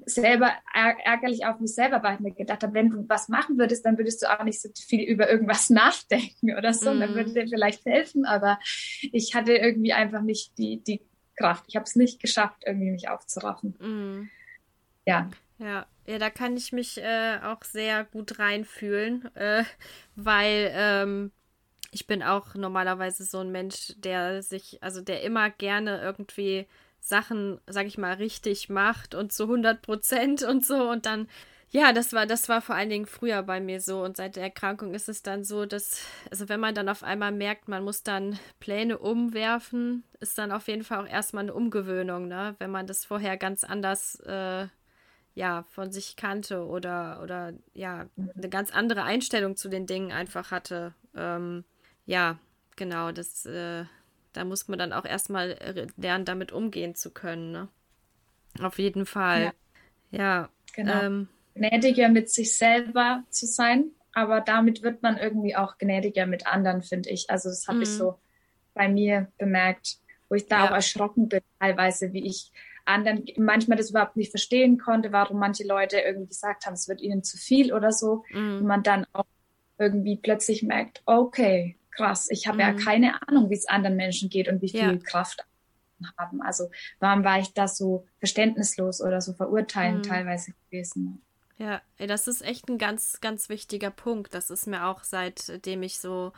selber 0.06 0.52
ärgerlich 0.74 1.44
auf 1.46 1.60
mich 1.60 1.74
selber, 1.74 2.02
weil 2.02 2.14
ich 2.14 2.20
mir 2.20 2.32
gedacht 2.32 2.62
habe, 2.62 2.74
wenn 2.74 2.90
du 2.90 3.08
was 3.08 3.28
machen 3.28 3.58
würdest, 3.58 3.84
dann 3.84 3.98
würdest 3.98 4.22
du 4.22 4.26
auch 4.26 4.44
nicht 4.44 4.60
so 4.60 4.68
viel 4.74 5.02
über 5.02 5.30
irgendwas 5.30 5.70
nachdenken 5.70 6.56
oder 6.56 6.72
so. 6.74 6.92
Mm. 6.92 7.00
Dann 7.00 7.14
würde 7.14 7.32
dir 7.32 7.48
vielleicht 7.48 7.84
helfen, 7.84 8.24
aber 8.24 8.58
ich 9.00 9.34
hatte 9.34 9.54
irgendwie 9.54 9.92
einfach 9.92 10.22
nicht 10.22 10.56
die, 10.58 10.82
die 10.82 11.02
Kraft. 11.36 11.64
Ich 11.68 11.76
habe 11.76 11.84
es 11.84 11.96
nicht 11.96 12.20
geschafft, 12.20 12.62
irgendwie 12.66 12.90
mich 12.90 13.08
aufzuraffen. 13.08 13.74
Mm. 13.78 14.30
Ja. 15.06 15.30
Ja, 15.58 15.86
ja, 16.06 16.18
da 16.18 16.30
kann 16.30 16.56
ich 16.56 16.72
mich 16.72 16.98
äh, 16.98 17.38
auch 17.42 17.62
sehr 17.62 18.04
gut 18.04 18.38
reinfühlen, 18.38 19.34
äh, 19.36 19.64
weil 20.16 20.72
ähm, 20.74 21.32
ich 21.92 22.06
bin 22.06 22.22
auch 22.22 22.54
normalerweise 22.54 23.24
so 23.24 23.38
ein 23.38 23.52
Mensch, 23.52 23.92
der 23.98 24.42
sich, 24.42 24.82
also 24.82 25.00
der 25.00 25.22
immer 25.22 25.50
gerne 25.50 26.00
irgendwie 26.00 26.66
Sachen, 27.02 27.60
sag 27.66 27.86
ich 27.86 27.98
mal, 27.98 28.14
richtig 28.14 28.68
macht 28.70 29.14
und 29.14 29.32
zu 29.32 29.48
100 29.48 29.82
Prozent 29.82 30.42
und 30.42 30.64
so 30.64 30.90
und 30.90 31.06
dann 31.06 31.28
Ja, 31.70 31.92
das 31.94 32.12
war, 32.12 32.26
das 32.26 32.48
war 32.50 32.60
vor 32.60 32.74
allen 32.74 32.90
Dingen 32.90 33.06
früher 33.06 33.42
bei 33.42 33.58
mir 33.60 33.80
so. 33.80 34.02
Und 34.04 34.16
seit 34.18 34.36
der 34.36 34.42
Erkrankung 34.44 34.92
ist 34.94 35.08
es 35.08 35.22
dann 35.22 35.42
so, 35.42 35.64
dass, 35.64 36.00
also 36.30 36.48
wenn 36.50 36.60
man 36.60 36.74
dann 36.74 36.88
auf 36.90 37.02
einmal 37.02 37.32
merkt, 37.32 37.66
man 37.68 37.82
muss 37.84 38.02
dann 38.02 38.38
Pläne 38.60 38.98
umwerfen, 38.98 40.04
ist 40.20 40.36
dann 40.38 40.52
auf 40.52 40.68
jeden 40.68 40.84
Fall 40.84 41.00
auch 41.04 41.08
erstmal 41.08 41.44
eine 41.44 41.54
Umgewöhnung, 41.54 42.28
ne? 42.28 42.56
Wenn 42.58 42.70
man 42.70 42.86
das 42.86 43.04
vorher 43.06 43.38
ganz 43.38 43.64
anders 43.64 44.20
äh, 44.20 44.66
ja, 45.34 45.64
von 45.70 45.92
sich 45.92 46.16
kannte 46.16 46.66
oder, 46.66 47.20
oder 47.22 47.52
ja, 47.74 48.06
eine 48.36 48.48
ganz 48.50 48.70
andere 48.70 49.04
Einstellung 49.04 49.56
zu 49.56 49.68
den 49.68 49.86
Dingen 49.86 50.12
einfach 50.12 50.50
hatte. 50.50 50.94
Ähm, 51.16 51.64
ja, 52.06 52.38
genau, 52.76 53.12
das, 53.12 53.46
äh, 53.46 53.84
da 54.32 54.44
muss 54.44 54.68
man 54.68 54.78
dann 54.78 54.92
auch 54.92 55.04
erstmal 55.04 55.56
lernen, 55.96 56.24
damit 56.24 56.52
umgehen 56.52 56.94
zu 56.94 57.10
können, 57.10 57.52
ne? 57.52 57.68
Auf 58.60 58.78
jeden 58.78 59.06
Fall. 59.06 59.52
Ja. 60.10 60.18
ja 60.18 60.48
genau. 60.74 61.02
Ähm, 61.02 61.28
gnädiger 61.54 62.08
mit 62.08 62.30
sich 62.30 62.56
selber 62.56 63.24
zu 63.30 63.46
sein, 63.46 63.90
aber 64.12 64.40
damit 64.40 64.82
wird 64.82 65.02
man 65.02 65.16
irgendwie 65.16 65.56
auch 65.56 65.78
gnädiger 65.78 66.26
mit 66.26 66.46
anderen, 66.46 66.82
finde 66.82 67.10
ich. 67.10 67.30
Also 67.30 67.48
das 67.48 67.66
habe 67.66 67.78
mhm. 67.78 67.82
ich 67.82 67.88
so 67.90 68.18
bei 68.74 68.88
mir 68.88 69.28
bemerkt, 69.38 69.98
wo 70.28 70.34
ich 70.34 70.46
da 70.46 70.64
ja. 70.64 70.70
auch 70.70 70.74
erschrocken 70.74 71.28
bin, 71.28 71.40
teilweise, 71.58 72.12
wie 72.12 72.26
ich 72.26 72.52
anderen 72.84 73.24
manchmal 73.36 73.78
das 73.78 73.90
überhaupt 73.90 74.16
nicht 74.16 74.30
verstehen 74.30 74.78
konnte, 74.78 75.12
warum 75.12 75.38
manche 75.38 75.64
Leute 75.64 75.98
irgendwie 75.98 76.28
gesagt 76.28 76.66
haben, 76.66 76.74
es 76.74 76.88
wird 76.88 77.00
ihnen 77.00 77.22
zu 77.22 77.36
viel 77.36 77.72
oder 77.72 77.92
so. 77.92 78.24
Mhm. 78.30 78.58
Und 78.58 78.66
man 78.66 78.82
dann 78.82 79.06
auch 79.12 79.26
irgendwie 79.78 80.16
plötzlich 80.16 80.62
merkt, 80.62 81.02
okay, 81.06 81.76
krass, 81.92 82.28
ich 82.30 82.46
habe 82.46 82.56
mhm. 82.56 82.60
ja 82.60 82.72
keine 82.72 83.28
Ahnung, 83.28 83.50
wie 83.50 83.54
es 83.54 83.68
anderen 83.68 83.96
Menschen 83.96 84.28
geht 84.28 84.48
und 84.48 84.62
wie 84.62 84.70
viel 84.70 84.80
ja. 84.80 84.96
Kraft 84.96 85.46
haben. 86.18 86.42
Also 86.42 86.70
warum 86.98 87.24
war 87.24 87.38
ich 87.38 87.52
da 87.54 87.68
so 87.68 88.06
verständnislos 88.18 89.00
oder 89.00 89.20
so 89.20 89.32
verurteilend 89.34 90.04
mhm. 90.04 90.10
teilweise 90.10 90.52
gewesen? 90.70 91.22
Ja, 91.58 91.80
das 91.98 92.26
ist 92.26 92.42
echt 92.42 92.68
ein 92.68 92.78
ganz, 92.78 93.20
ganz 93.20 93.48
wichtiger 93.48 93.90
Punkt. 93.90 94.34
Das 94.34 94.50
ist 94.50 94.66
mir 94.66 94.86
auch 94.86 95.04
seitdem 95.04 95.82
ich 95.82 95.98
so 95.98 96.32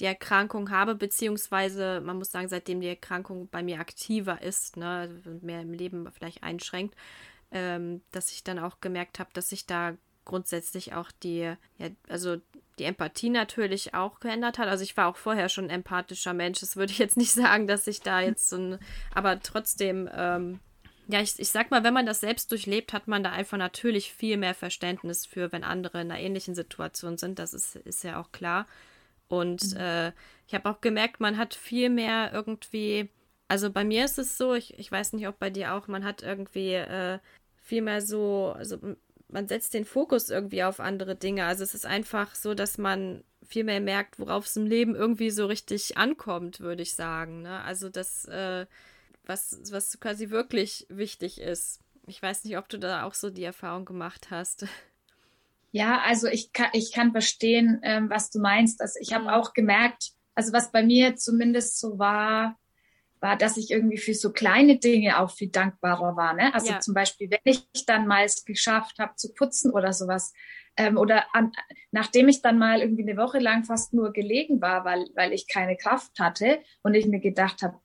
die 0.00 0.06
Erkrankung 0.06 0.70
habe, 0.70 0.94
beziehungsweise 0.94 2.00
man 2.00 2.16
muss 2.16 2.30
sagen, 2.30 2.48
seitdem 2.48 2.80
die 2.80 2.88
Erkrankung 2.88 3.48
bei 3.48 3.62
mir 3.62 3.80
aktiver 3.80 4.40
ist, 4.40 4.76
ne, 4.76 5.20
mehr 5.42 5.60
im 5.60 5.74
Leben 5.74 6.10
vielleicht 6.10 6.42
einschränkt, 6.42 6.96
ähm, 7.50 8.00
dass 8.12 8.32
ich 8.32 8.44
dann 8.44 8.58
auch 8.58 8.80
gemerkt 8.80 9.18
habe, 9.18 9.30
dass 9.34 9.50
sich 9.50 9.66
da 9.66 9.94
grundsätzlich 10.24 10.94
auch 10.94 11.10
die, 11.22 11.54
ja, 11.78 11.88
also 12.08 12.38
die 12.78 12.84
Empathie 12.84 13.30
natürlich 13.30 13.94
auch 13.94 14.20
geändert 14.20 14.58
hat. 14.58 14.68
Also 14.68 14.84
ich 14.84 14.96
war 14.96 15.08
auch 15.08 15.16
vorher 15.16 15.48
schon 15.48 15.66
ein 15.66 15.70
empathischer 15.70 16.32
Mensch. 16.32 16.60
Das 16.60 16.76
würde 16.76 16.92
ich 16.92 16.98
jetzt 16.98 17.16
nicht 17.16 17.32
sagen, 17.32 17.66
dass 17.66 17.86
ich 17.86 18.00
da 18.00 18.20
jetzt 18.20 18.48
so 18.48 18.56
ein, 18.56 18.78
aber 19.14 19.40
trotzdem, 19.40 20.08
ähm, 20.14 20.60
ja, 21.08 21.20
ich, 21.20 21.38
ich 21.38 21.50
sag 21.50 21.70
mal, 21.70 21.84
wenn 21.84 21.94
man 21.94 22.06
das 22.06 22.20
selbst 22.20 22.50
durchlebt, 22.50 22.92
hat 22.92 23.08
man 23.08 23.22
da 23.22 23.32
einfach 23.32 23.58
natürlich 23.58 24.12
viel 24.12 24.36
mehr 24.36 24.54
Verständnis 24.54 25.26
für, 25.26 25.52
wenn 25.52 25.64
andere 25.64 26.00
in 26.00 26.10
einer 26.10 26.20
ähnlichen 26.20 26.54
Situation 26.54 27.18
sind. 27.18 27.38
Das 27.38 27.54
ist, 27.54 27.76
ist 27.76 28.04
ja 28.04 28.20
auch 28.20 28.32
klar. 28.32 28.66
Und 29.28 29.74
mhm. 29.74 29.80
äh, 29.80 30.12
ich 30.46 30.54
habe 30.54 30.70
auch 30.70 30.80
gemerkt, 30.80 31.20
man 31.20 31.38
hat 31.38 31.54
viel 31.54 31.90
mehr 31.90 32.30
irgendwie, 32.32 33.08
also 33.48 33.70
bei 33.70 33.84
mir 33.84 34.04
ist 34.04 34.18
es 34.18 34.36
so, 34.38 34.54
ich, 34.54 34.78
ich 34.78 34.90
weiß 34.90 35.14
nicht, 35.14 35.26
ob 35.26 35.38
bei 35.38 35.50
dir 35.50 35.74
auch, 35.74 35.88
man 35.88 36.04
hat 36.04 36.22
irgendwie 36.22 36.74
äh, 36.74 37.18
viel 37.56 37.82
mehr 37.82 38.02
so, 38.02 38.54
also 38.56 38.78
man 39.32 39.48
setzt 39.48 39.74
den 39.74 39.84
Fokus 39.84 40.30
irgendwie 40.30 40.62
auf 40.62 40.78
andere 40.78 41.16
Dinge. 41.16 41.46
Also 41.46 41.64
es 41.64 41.74
ist 41.74 41.86
einfach 41.86 42.34
so, 42.34 42.54
dass 42.54 42.78
man 42.78 43.24
viel 43.44 43.64
mehr 43.64 43.80
merkt, 43.80 44.18
worauf 44.18 44.46
es 44.46 44.56
im 44.56 44.66
Leben 44.66 44.94
irgendwie 44.94 45.30
so 45.30 45.46
richtig 45.46 45.96
ankommt, 45.96 46.60
würde 46.60 46.82
ich 46.82 46.94
sagen. 46.94 47.42
Ne? 47.42 47.60
Also 47.62 47.88
das, 47.88 48.26
äh, 48.26 48.66
was, 49.24 49.60
was 49.70 49.98
quasi 50.00 50.30
wirklich 50.30 50.86
wichtig 50.88 51.40
ist. 51.40 51.80
Ich 52.06 52.22
weiß 52.22 52.44
nicht, 52.44 52.58
ob 52.58 52.68
du 52.68 52.78
da 52.78 53.04
auch 53.04 53.14
so 53.14 53.30
die 53.30 53.44
Erfahrung 53.44 53.84
gemacht 53.84 54.28
hast. 54.30 54.66
Ja, 55.70 56.02
also 56.02 56.26
ich 56.28 56.52
kann, 56.52 56.68
ich 56.74 56.92
kann 56.92 57.12
verstehen, 57.12 57.80
ähm, 57.82 58.10
was 58.10 58.30
du 58.30 58.40
meinst. 58.40 58.80
Also 58.80 58.98
ich 59.00 59.14
habe 59.14 59.24
mhm. 59.24 59.30
auch 59.30 59.54
gemerkt, 59.54 60.12
also 60.34 60.52
was 60.52 60.70
bei 60.70 60.82
mir 60.82 61.16
zumindest 61.16 61.78
so 61.78 61.98
war, 61.98 62.58
war, 63.22 63.36
dass 63.36 63.56
ich 63.56 63.70
irgendwie 63.70 63.98
für 63.98 64.14
so 64.14 64.32
kleine 64.32 64.78
Dinge 64.78 65.20
auch 65.20 65.30
viel 65.30 65.48
dankbarer 65.48 66.16
war. 66.16 66.34
Ne? 66.34 66.52
Also 66.52 66.72
ja. 66.72 66.80
zum 66.80 66.92
Beispiel, 66.92 67.30
wenn 67.30 67.40
ich 67.44 67.86
dann 67.86 68.06
mal 68.06 68.24
es 68.24 68.44
geschafft 68.44 68.98
habe 68.98 69.14
zu 69.16 69.32
putzen 69.32 69.70
oder 69.70 69.92
sowas, 69.92 70.32
ähm, 70.76 70.96
oder 70.96 71.24
an, 71.34 71.52
nachdem 71.90 72.28
ich 72.28 72.42
dann 72.42 72.58
mal 72.58 72.80
irgendwie 72.80 73.02
eine 73.02 73.16
Woche 73.16 73.38
lang 73.38 73.64
fast 73.64 73.92
nur 73.92 74.12
gelegen 74.12 74.60
war, 74.60 74.84
weil, 74.84 75.06
weil 75.14 75.32
ich 75.32 75.46
keine 75.46 75.76
Kraft 75.76 76.18
hatte 76.18 76.60
und 76.82 76.94
ich 76.94 77.06
mir 77.06 77.20
gedacht 77.20 77.62
habe, 77.62 77.78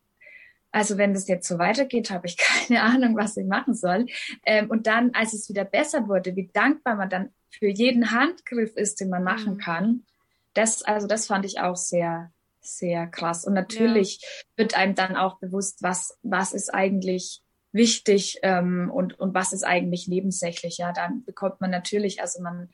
also 0.71 0.97
wenn 0.97 1.13
das 1.13 1.27
jetzt 1.27 1.47
so 1.47 1.59
weitergeht, 1.59 2.09
habe 2.09 2.27
ich 2.27 2.37
keine 2.67 2.81
Ahnung, 2.81 3.15
was 3.15 3.37
ich 3.37 3.45
machen 3.45 3.73
soll. 3.73 4.07
Ähm, 4.45 4.69
und 4.69 4.87
dann, 4.87 5.11
als 5.13 5.33
es 5.33 5.49
wieder 5.49 5.65
besser 5.65 6.07
wurde, 6.07 6.35
wie 6.35 6.49
dankbar 6.51 6.95
man 6.95 7.09
dann 7.09 7.29
für 7.49 7.67
jeden 7.67 8.11
Handgriff 8.11 8.75
ist, 8.75 8.99
den 8.99 9.09
man 9.09 9.23
machen 9.23 9.55
mhm. 9.55 9.59
kann. 9.59 10.05
Das, 10.53 10.83
also 10.83 11.07
das 11.07 11.27
fand 11.27 11.45
ich 11.45 11.59
auch 11.59 11.75
sehr, 11.75 12.31
sehr 12.67 13.07
krass. 13.07 13.45
Und 13.45 13.53
natürlich 13.53 14.19
ja. 14.21 14.27
wird 14.57 14.77
einem 14.77 14.95
dann 14.95 15.15
auch 15.15 15.39
bewusst, 15.39 15.81
was, 15.81 16.17
was 16.23 16.53
ist 16.53 16.73
eigentlich 16.73 17.41
wichtig 17.71 18.39
ähm, 18.43 18.91
und, 18.93 19.19
und 19.19 19.33
was 19.33 19.53
ist 19.53 19.63
eigentlich 19.63 20.07
nebensächlich. 20.07 20.77
Ja, 20.77 20.93
dann 20.93 21.23
bekommt 21.25 21.61
man 21.61 21.71
natürlich, 21.71 22.21
also 22.21 22.41
man 22.41 22.69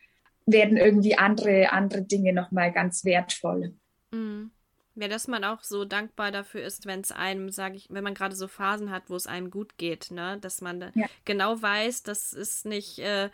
werden 0.46 0.78
irgendwie 0.78 1.18
andere, 1.18 1.72
andere 1.72 2.02
Dinge 2.02 2.34
nochmal 2.34 2.72
ganz 2.72 3.06
wertvoll. 3.06 3.76
Mhm. 4.12 4.52
Ja, 4.96 5.08
dass 5.08 5.28
man 5.28 5.44
auch 5.44 5.64
so 5.64 5.86
dankbar 5.86 6.32
dafür 6.32 6.64
ist, 6.64 6.86
wenn 6.86 7.00
es 7.00 7.12
einem, 7.12 7.50
sage 7.50 7.78
ich, 7.78 7.88
wenn 7.90 8.04
man 8.04 8.14
gerade 8.14 8.36
so 8.36 8.48
Phasen 8.48 8.92
hat, 8.92 9.10
wo 9.10 9.16
es 9.16 9.26
einem 9.26 9.50
gut 9.50 9.78
geht, 9.78 10.12
ne? 10.12 10.38
Dass 10.40 10.62
man 10.62 10.92
ja. 10.94 11.08
genau 11.26 11.60
weiß, 11.60 12.04
das 12.04 12.32
ist 12.32 12.68
nicht, 12.68 13.00
äh, 13.00 13.32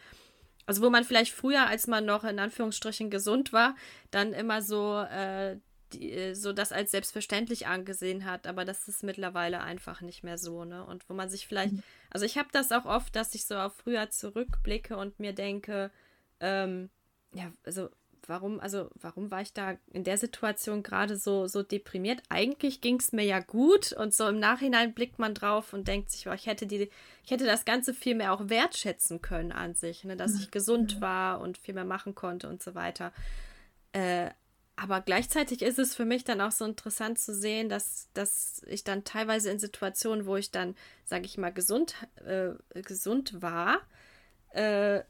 also 0.65 0.81
wo 0.81 0.89
man 0.89 1.03
vielleicht 1.03 1.33
früher, 1.33 1.67
als 1.67 1.87
man 1.87 2.05
noch 2.05 2.23
in 2.23 2.39
Anführungsstrichen 2.39 3.09
gesund 3.09 3.51
war, 3.51 3.75
dann 4.09 4.31
immer 4.31 4.61
so, 4.61 4.99
äh, 5.01 5.57
die, 5.93 6.11
äh, 6.11 6.33
so 6.33 6.53
das 6.53 6.71
als 6.71 6.91
selbstverständlich 6.91 7.67
angesehen 7.67 8.25
hat, 8.25 8.47
aber 8.47 8.65
das 8.65 8.87
ist 8.87 9.03
mittlerweile 9.03 9.61
einfach 9.61 10.01
nicht 10.01 10.23
mehr 10.23 10.37
so, 10.37 10.65
ne? 10.65 10.85
Und 10.85 11.09
wo 11.09 11.13
man 11.13 11.29
sich 11.29 11.47
vielleicht, 11.47 11.73
mhm. 11.73 11.83
also 12.09 12.25
ich 12.25 12.37
habe 12.37 12.49
das 12.51 12.71
auch 12.71 12.85
oft, 12.85 13.15
dass 13.15 13.35
ich 13.35 13.45
so 13.45 13.55
auf 13.55 13.75
früher 13.75 14.09
zurückblicke 14.09 14.97
und 14.97 15.19
mir 15.19 15.33
denke, 15.33 15.91
ähm, 16.39 16.89
ja, 17.33 17.51
also 17.63 17.89
warum, 18.29 18.59
also 18.59 18.89
warum 18.95 19.31
war 19.31 19.41
ich 19.41 19.53
da 19.53 19.75
in 19.91 20.03
der 20.03 20.17
Situation 20.17 20.83
gerade 20.83 21.17
so, 21.17 21.47
so 21.47 21.63
deprimiert? 21.63 22.21
Eigentlich 22.29 22.79
ging 22.79 22.99
es 22.99 23.11
mir 23.11 23.25
ja 23.25 23.39
gut 23.39 23.91
und 23.93 24.13
so 24.13 24.27
im 24.27 24.39
Nachhinein 24.39 24.93
blickt 24.93 25.19
man 25.19 25.33
drauf 25.33 25.73
und 25.73 25.87
denkt 25.87 26.11
sich, 26.11 26.25
ich 26.27 26.45
hätte 26.45 26.67
die, 26.67 26.89
ich 27.23 27.31
hätte 27.31 27.45
das 27.45 27.65
Ganze 27.65 27.93
viel 27.93 28.15
mehr 28.15 28.33
auch 28.33 28.49
wertschätzen 28.49 29.21
können 29.21 29.51
an 29.51 29.75
sich, 29.75 30.03
ne? 30.03 30.15
dass 30.15 30.39
ich 30.39 30.51
gesund 30.51 31.01
war 31.01 31.41
und 31.41 31.57
viel 31.57 31.73
mehr 31.73 31.85
machen 31.85 32.15
konnte 32.15 32.47
und 32.47 32.63
so 32.63 32.75
weiter. 32.75 33.11
Äh, 33.91 34.29
aber 34.81 35.01
gleichzeitig 35.01 35.61
ist 35.61 35.77
es 35.77 35.93
für 35.93 36.05
mich 36.05 36.23
dann 36.23 36.39
auch 36.39 36.51
so 36.51 36.63
interessant 36.63 37.19
zu 37.19 37.35
sehen, 37.35 37.67
dass, 37.67 38.07
dass 38.13 38.63
ich 38.67 38.85
dann 38.85 39.03
teilweise 39.03 39.49
in 39.49 39.59
Situationen, 39.59 40.25
wo 40.25 40.37
ich 40.37 40.51
dann, 40.51 40.75
sage 41.05 41.25
ich 41.25 41.37
mal, 41.37 41.51
gesund, 41.51 41.95
äh, 42.25 42.51
gesund 42.81 43.41
war, 43.41 43.81
äh, 44.51 45.01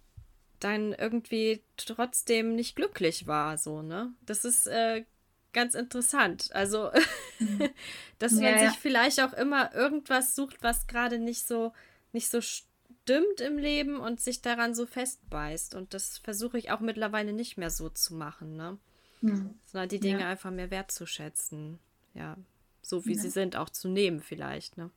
dann 0.60 0.94
irgendwie 0.94 1.64
trotzdem 1.78 2.56
nicht 2.56 2.76
glücklich 2.76 3.28
war, 3.28 3.58
so, 3.58 3.82
ne? 3.82 4.12
Das 4.26 4.44
ist 4.44 4.66
äh, 4.68 5.06
ganz 5.54 5.76
interessant. 5.76 6.50
Also, 6.54 6.90
mhm. 7.38 7.70
dass 8.20 8.34
man 8.34 8.44
ja, 8.44 8.70
sich 8.70 8.80
vielleicht 8.80 9.22
auch 9.22 9.34
immer 9.34 9.74
irgendwas 9.76 10.36
sucht, 10.36 10.64
was 10.64 10.88
gerade 10.88 11.20
nicht 11.20 11.46
so, 11.46 11.74
nicht 12.12 12.30
so 12.30 12.42
stimmt 12.42 13.40
im 13.40 13.60
Leben 13.60 14.00
und 14.00 14.20
sich 14.20 14.42
daran 14.42 14.74
so 14.74 14.88
festbeißt. 14.88 15.76
Und 15.76 15.94
das 15.94 16.18
versuche 16.18 16.58
ich 16.58 16.72
auch 16.72 16.80
mittlerweile 16.80 17.34
nicht 17.34 17.58
mehr 17.58 17.70
so 17.70 17.90
zu 17.90 18.16
machen, 18.16 18.58
ne? 18.58 18.80
Mhm. 19.22 19.56
Sondern 19.66 19.90
die 19.90 20.00
Dinge 20.00 20.22
ja. 20.22 20.30
einfach 20.30 20.52
mehr 20.52 20.72
wertzuschätzen. 20.72 21.80
Ja, 22.14 22.38
so 22.82 23.06
wie 23.06 23.16
sie 23.16 23.30
sind, 23.30 23.56
auch 23.56 23.70
zu 23.70 23.88
nehmen 23.88 24.22
vielleicht, 24.22 24.78
ne? 24.78 24.90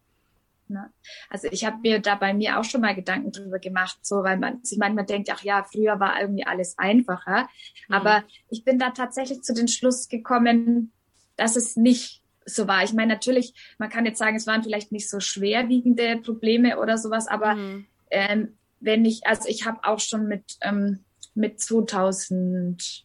Also 1.28 1.48
ich 1.50 1.64
habe 1.64 1.78
mir 1.82 2.00
da 2.00 2.14
bei 2.14 2.34
mir 2.34 2.58
auch 2.58 2.64
schon 2.64 2.80
mal 2.80 2.94
Gedanken 2.94 3.32
drüber 3.32 3.58
gemacht, 3.58 3.98
so 4.02 4.22
weil 4.22 4.38
man 4.38 4.64
sich 4.64 4.78
manchmal 4.78 5.04
denkt, 5.04 5.28
ach 5.30 5.42
ja, 5.42 5.64
früher 5.64 6.00
war 6.00 6.20
irgendwie 6.20 6.46
alles 6.46 6.78
einfacher. 6.78 7.48
Mhm. 7.88 7.94
Aber 7.94 8.24
ich 8.48 8.64
bin 8.64 8.78
da 8.78 8.90
tatsächlich 8.90 9.42
zu 9.42 9.54
den 9.54 9.68
Schluss 9.68 10.08
gekommen, 10.08 10.92
dass 11.36 11.56
es 11.56 11.76
nicht 11.76 12.22
so 12.44 12.66
war. 12.66 12.82
Ich 12.82 12.92
meine, 12.92 13.12
natürlich, 13.12 13.54
man 13.78 13.88
kann 13.88 14.06
jetzt 14.06 14.18
sagen, 14.18 14.36
es 14.36 14.46
waren 14.46 14.62
vielleicht 14.62 14.92
nicht 14.92 15.08
so 15.08 15.20
schwerwiegende 15.20 16.16
Probleme 16.18 16.78
oder 16.78 16.98
sowas, 16.98 17.28
aber 17.28 17.54
mhm. 17.54 17.86
ähm, 18.10 18.56
wenn 18.80 19.04
ich, 19.04 19.26
also 19.26 19.48
ich 19.48 19.64
habe 19.64 19.80
auch 19.84 20.00
schon 20.00 20.26
mit, 20.26 20.56
ähm, 20.60 21.04
mit 21.34 21.60
2000, 21.60 22.80
also 22.82 23.04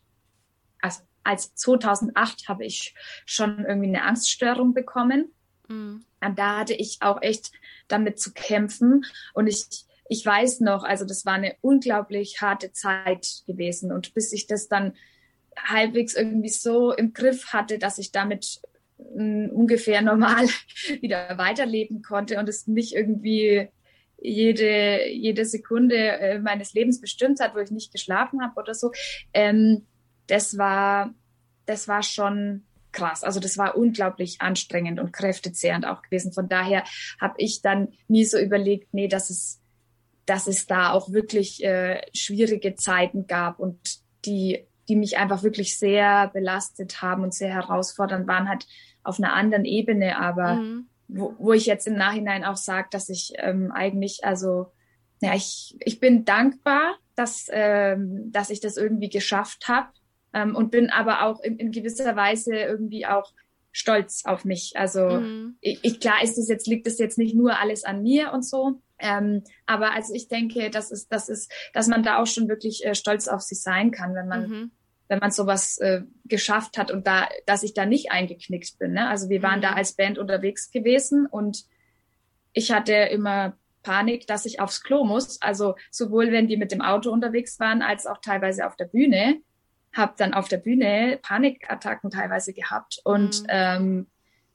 als 1.28 1.54
2008 1.56 2.48
habe 2.48 2.66
ich 2.66 2.96
schon 3.26 3.66
irgendwie 3.66 3.90
eine 3.90 4.04
Angststörung 4.04 4.74
bekommen. 4.74 5.34
Mhm. 5.68 6.06
Und 6.22 6.40
da 6.40 6.60
hatte 6.60 6.74
ich 6.74 6.98
auch 7.02 7.22
echt 7.22 7.52
damit 7.90 8.20
zu 8.20 8.32
kämpfen. 8.32 9.06
Und 9.34 9.48
ich, 9.48 9.66
ich 10.08 10.26
weiß 10.26 10.62
noch, 10.62 10.84
also 10.84 11.06
das 11.06 11.26
war 11.26 11.34
eine 11.34 11.56
unglaublich 11.62 12.42
harte 12.42 12.72
Zeit 12.72 13.44
gewesen. 13.46 13.92
Und 13.92 14.13
bis 14.13 14.32
ich 14.32 14.48
das 14.48 14.70
dann 14.70 14.94
halbwegs 15.58 16.16
irgendwie 16.16 16.50
so 16.50 16.94
im 16.94 17.13
Griff 17.13 17.48
hatte, 17.48 17.78
dass 17.78 17.98
ich 17.98 18.12
damit 18.12 18.62
ungefähr 18.98 20.02
normal 20.02 20.48
wieder 21.02 21.38
weiterleben 21.38 22.02
konnte 22.02 22.40
und 22.40 22.48
es 22.48 22.68
nicht 22.68 22.94
irgendwie 22.94 23.68
jede, 24.20 25.10
jede 25.10 25.46
Sekunde 25.46 25.96
äh, 25.98 26.40
meines 26.40 26.74
Lebens 26.74 27.02
bestimmt 27.02 27.40
hat, 27.40 27.54
wo 27.54 27.60
ich 27.60 27.70
nicht 27.70 27.92
geschlafen 27.92 28.42
habe 28.42 28.60
oder 28.60 28.74
so. 28.74 28.92
Ähm, 29.34 29.86
das 30.28 30.58
war, 30.58 31.13
das 31.66 31.88
war 31.88 32.04
schon 32.04 32.63
krass. 32.92 33.24
Also 33.24 33.40
das 33.40 33.58
war 33.58 33.78
unglaublich 33.78 34.42
anstrengend 34.42 35.00
und 35.00 35.13
kräftezehrend 35.13 35.86
auch 35.86 36.02
gewesen. 36.02 36.34
Von 36.34 36.50
daher 36.50 36.84
habe 37.20 37.36
ich 37.38 37.62
dann 37.62 37.90
nie 38.08 38.26
so 38.26 38.38
überlegt, 38.38 38.94
nee, 38.94 39.08
dass 39.08 39.30
es, 39.30 39.62
dass 40.26 40.48
es 40.48 40.66
da 40.66 40.92
auch 40.92 41.12
wirklich 41.12 41.63
äh, 41.63 42.02
schwierige 42.13 42.76
Zeiten 42.76 43.28
gab 43.28 43.60
und 43.60 43.78
die, 44.26 44.66
die 44.90 44.96
mich 44.96 45.18
einfach 45.18 45.44
wirklich 45.44 45.78
sehr 45.78 46.30
belastet 46.30 47.02
haben 47.02 47.24
und 47.24 47.34
sehr 47.34 47.54
herausfordernd 47.54 48.28
waren, 48.28 48.50
halt 48.50 48.66
auf 49.04 49.20
einer 49.20 49.34
anderen 49.34 49.63
Ebene, 49.63 50.18
aber 50.18 50.56
mhm. 50.56 50.90
wo, 51.08 51.36
wo 51.38 51.54
ich 51.54 51.66
jetzt 51.66 51.88
im 51.88 51.96
Nachhinein 51.96 52.44
auch 52.44 52.58
sage, 52.58 52.88
dass 52.92 53.10
ich 53.10 53.34
ähm, 53.38 53.72
eigentlich, 53.72 54.24
also 54.24 54.72
ja, 55.22 55.34
ich, 55.34 55.78
ich 55.80 56.00
bin 56.00 56.26
dankbar, 56.26 56.96
dass, 57.16 57.48
ähm, 57.52 58.32
dass 58.32 58.50
ich 58.50 58.60
das 58.60 58.76
irgendwie 58.76 59.10
geschafft 59.10 59.68
habe 59.68 59.90
ähm, 60.34 60.56
und 60.56 60.72
bin 60.72 60.90
aber 60.90 61.24
auch 61.24 61.40
in, 61.42 61.58
in 61.58 61.72
gewisser 61.72 62.16
Weise 62.16 62.56
irgendwie 62.56 63.06
auch 63.06 63.34
stolz 63.72 64.24
auf 64.26 64.44
mich. 64.44 64.74
Also 64.76 65.08
mhm. 65.08 65.58
ich, 65.62 65.80
ich, 65.84 66.00
klar 66.00 66.24
ist 66.24 66.38
es 66.38 66.48
jetzt, 66.50 66.68
liegt 66.68 66.88
es 66.88 66.98
jetzt 66.98 67.18
nicht 67.18 67.36
nur 67.36 67.60
alles 67.60 67.84
an 67.84 68.02
mir 68.02 68.34
und 68.34 68.44
so. 68.44 68.82
Ähm, 69.00 69.44
aber 69.68 69.94
also 69.94 70.13
ich 70.13 70.28
denke, 70.28 70.72
das 70.72 70.90
ist, 70.90 71.12
das 71.12 71.30
ist, 71.30 71.52
dass 71.74 71.88
man 71.88 72.02
da 72.02 72.20
auch 72.20 72.26
schon 72.26 72.50
wirklich 72.50 72.84
äh, 72.86 72.96
stolz 72.96 73.28
auf 73.28 73.42
sich 73.42 73.62
sein 73.62 73.92
kann, 73.92 74.16
wenn 74.16 74.28
man, 74.28 74.50
mhm. 74.50 74.72
wenn 75.08 75.20
man 75.20 75.30
sowas 75.30 75.78
äh, 75.78 76.02
geschafft 76.26 76.80
hat 76.80 76.90
und 76.90 77.06
da, 77.06 77.30
dass 77.46 77.62
ich 77.62 77.76
da 77.76 77.86
nicht 77.86 78.12
eingeknickt 78.12 78.80
bin. 78.80 78.94
Ne? 78.94 79.08
Also 79.08 79.30
wir 79.30 79.44
waren 79.44 79.60
mhm. 79.60 79.63
da 79.63 79.74
als 79.74 79.94
Band 79.94 80.18
unterwegs 80.18 80.72
gewesen 80.72 81.28
und 81.28 81.66
ich 82.54 82.72
hatte 82.72 82.94
immer 82.94 83.56
Panik, 83.84 84.26
dass 84.26 84.46
ich 84.46 84.60
aufs 84.60 84.82
Klo 84.82 85.04
muss. 85.04 85.40
Also 85.42 85.76
sowohl 85.92 86.32
wenn 86.32 86.48
die 86.48 86.58
mit 86.58 86.72
dem 86.72 86.82
Auto 86.82 87.12
unterwegs 87.12 87.60
waren, 87.60 87.84
als 87.84 88.08
auch 88.08 88.18
teilweise 88.18 88.66
auf 88.66 88.76
der 88.76 88.86
Bühne 88.86 89.40
habe 89.97 90.13
dann 90.17 90.33
auf 90.33 90.47
der 90.47 90.57
Bühne 90.57 91.19
Panikattacken 91.21 92.10
teilweise 92.12 92.53
gehabt 92.53 92.99
und 93.03 93.41
mhm. 93.41 93.47
ähm, 93.49 94.07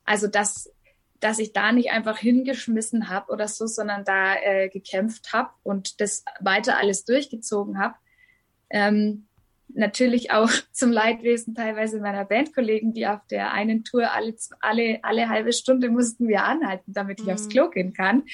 also 0.05 0.27
dass 0.27 0.73
dass 1.21 1.39
ich 1.39 1.53
da 1.53 1.71
nicht 1.71 1.93
einfach 1.93 2.19
hingeschmissen 2.19 3.09
habe 3.09 3.31
oder 3.33 3.47
so, 3.47 3.69
sondern 3.69 4.05
da 4.05 4.35
äh, 4.35 4.69
gekämpft 4.69 5.33
habe 5.33 5.51
und 5.63 6.01
das 6.01 6.25
weiter 6.41 6.79
alles 6.79 7.05
durchgezogen 7.05 7.79
habe. 7.79 7.95
Ähm, 8.71 9.29
natürlich 9.69 10.33
auch 10.33 10.51
zum 10.73 10.91
Leidwesen 10.91 11.55
teilweise 11.55 12.01
meiner 12.01 12.25
Bandkollegen, 12.25 12.93
die 12.93 13.07
auf 13.07 13.21
der 13.31 13.53
einen 13.53 13.85
Tour 13.85 14.11
alle, 14.11 14.35
alle, 14.59 14.99
alle 15.03 15.29
halbe 15.29 15.53
Stunde 15.53 15.91
mussten 15.91 16.27
wir 16.27 16.43
anhalten, 16.43 16.93
damit 16.93 17.21
ich 17.21 17.27
mhm. 17.27 17.35
aufs 17.35 17.49
Klo 17.49 17.71
gehen 17.71 17.93
kann 17.93 18.25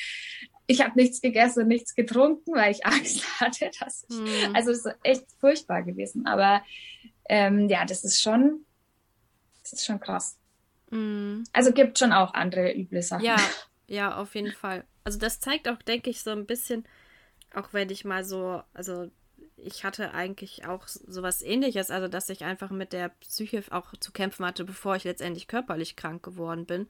ich 0.70 0.82
habe 0.82 0.92
nichts 0.96 1.20
gegessen 1.20 1.62
und 1.62 1.68
nichts 1.68 1.94
getrunken, 1.94 2.54
weil 2.54 2.70
ich 2.70 2.86
Angst 2.86 3.24
hatte. 3.40 3.70
Dass 3.80 4.04
ich, 4.08 4.16
mhm. 4.16 4.54
Also 4.54 4.70
es 4.70 4.84
ist 4.84 4.94
echt 5.02 5.24
furchtbar 5.40 5.82
gewesen. 5.82 6.26
Aber 6.26 6.62
ähm, 7.28 7.68
ja, 7.68 7.84
das 7.84 8.04
ist 8.04 8.20
schon, 8.20 8.64
das 9.62 9.72
ist 9.72 9.86
schon 9.86 9.98
krass. 9.98 10.36
Mhm. 10.90 11.44
Also 11.52 11.72
gibt 11.72 11.98
schon 11.98 12.12
auch 12.12 12.34
andere 12.34 12.72
üble 12.72 13.02
Sachen. 13.02 13.24
Ja, 13.24 13.36
ja, 13.88 14.16
auf 14.16 14.34
jeden 14.34 14.52
Fall. 14.52 14.84
Also 15.04 15.18
das 15.18 15.40
zeigt 15.40 15.68
auch, 15.68 15.80
denke 15.82 16.10
ich, 16.10 16.20
so 16.20 16.30
ein 16.30 16.46
bisschen, 16.46 16.84
auch 17.54 17.72
wenn 17.72 17.88
ich 17.88 18.04
mal 18.04 18.22
so, 18.22 18.62
also 18.74 19.10
ich 19.56 19.84
hatte 19.84 20.12
eigentlich 20.12 20.66
auch 20.66 20.86
sowas 20.86 21.40
ähnliches, 21.40 21.90
also 21.90 22.08
dass 22.08 22.28
ich 22.28 22.44
einfach 22.44 22.70
mit 22.70 22.92
der 22.92 23.08
Psyche 23.08 23.64
auch 23.70 23.94
zu 23.98 24.12
kämpfen 24.12 24.44
hatte, 24.44 24.64
bevor 24.64 24.96
ich 24.96 25.04
letztendlich 25.04 25.48
körperlich 25.48 25.96
krank 25.96 26.22
geworden 26.22 26.66
bin. 26.66 26.82
Mhm. 26.82 26.88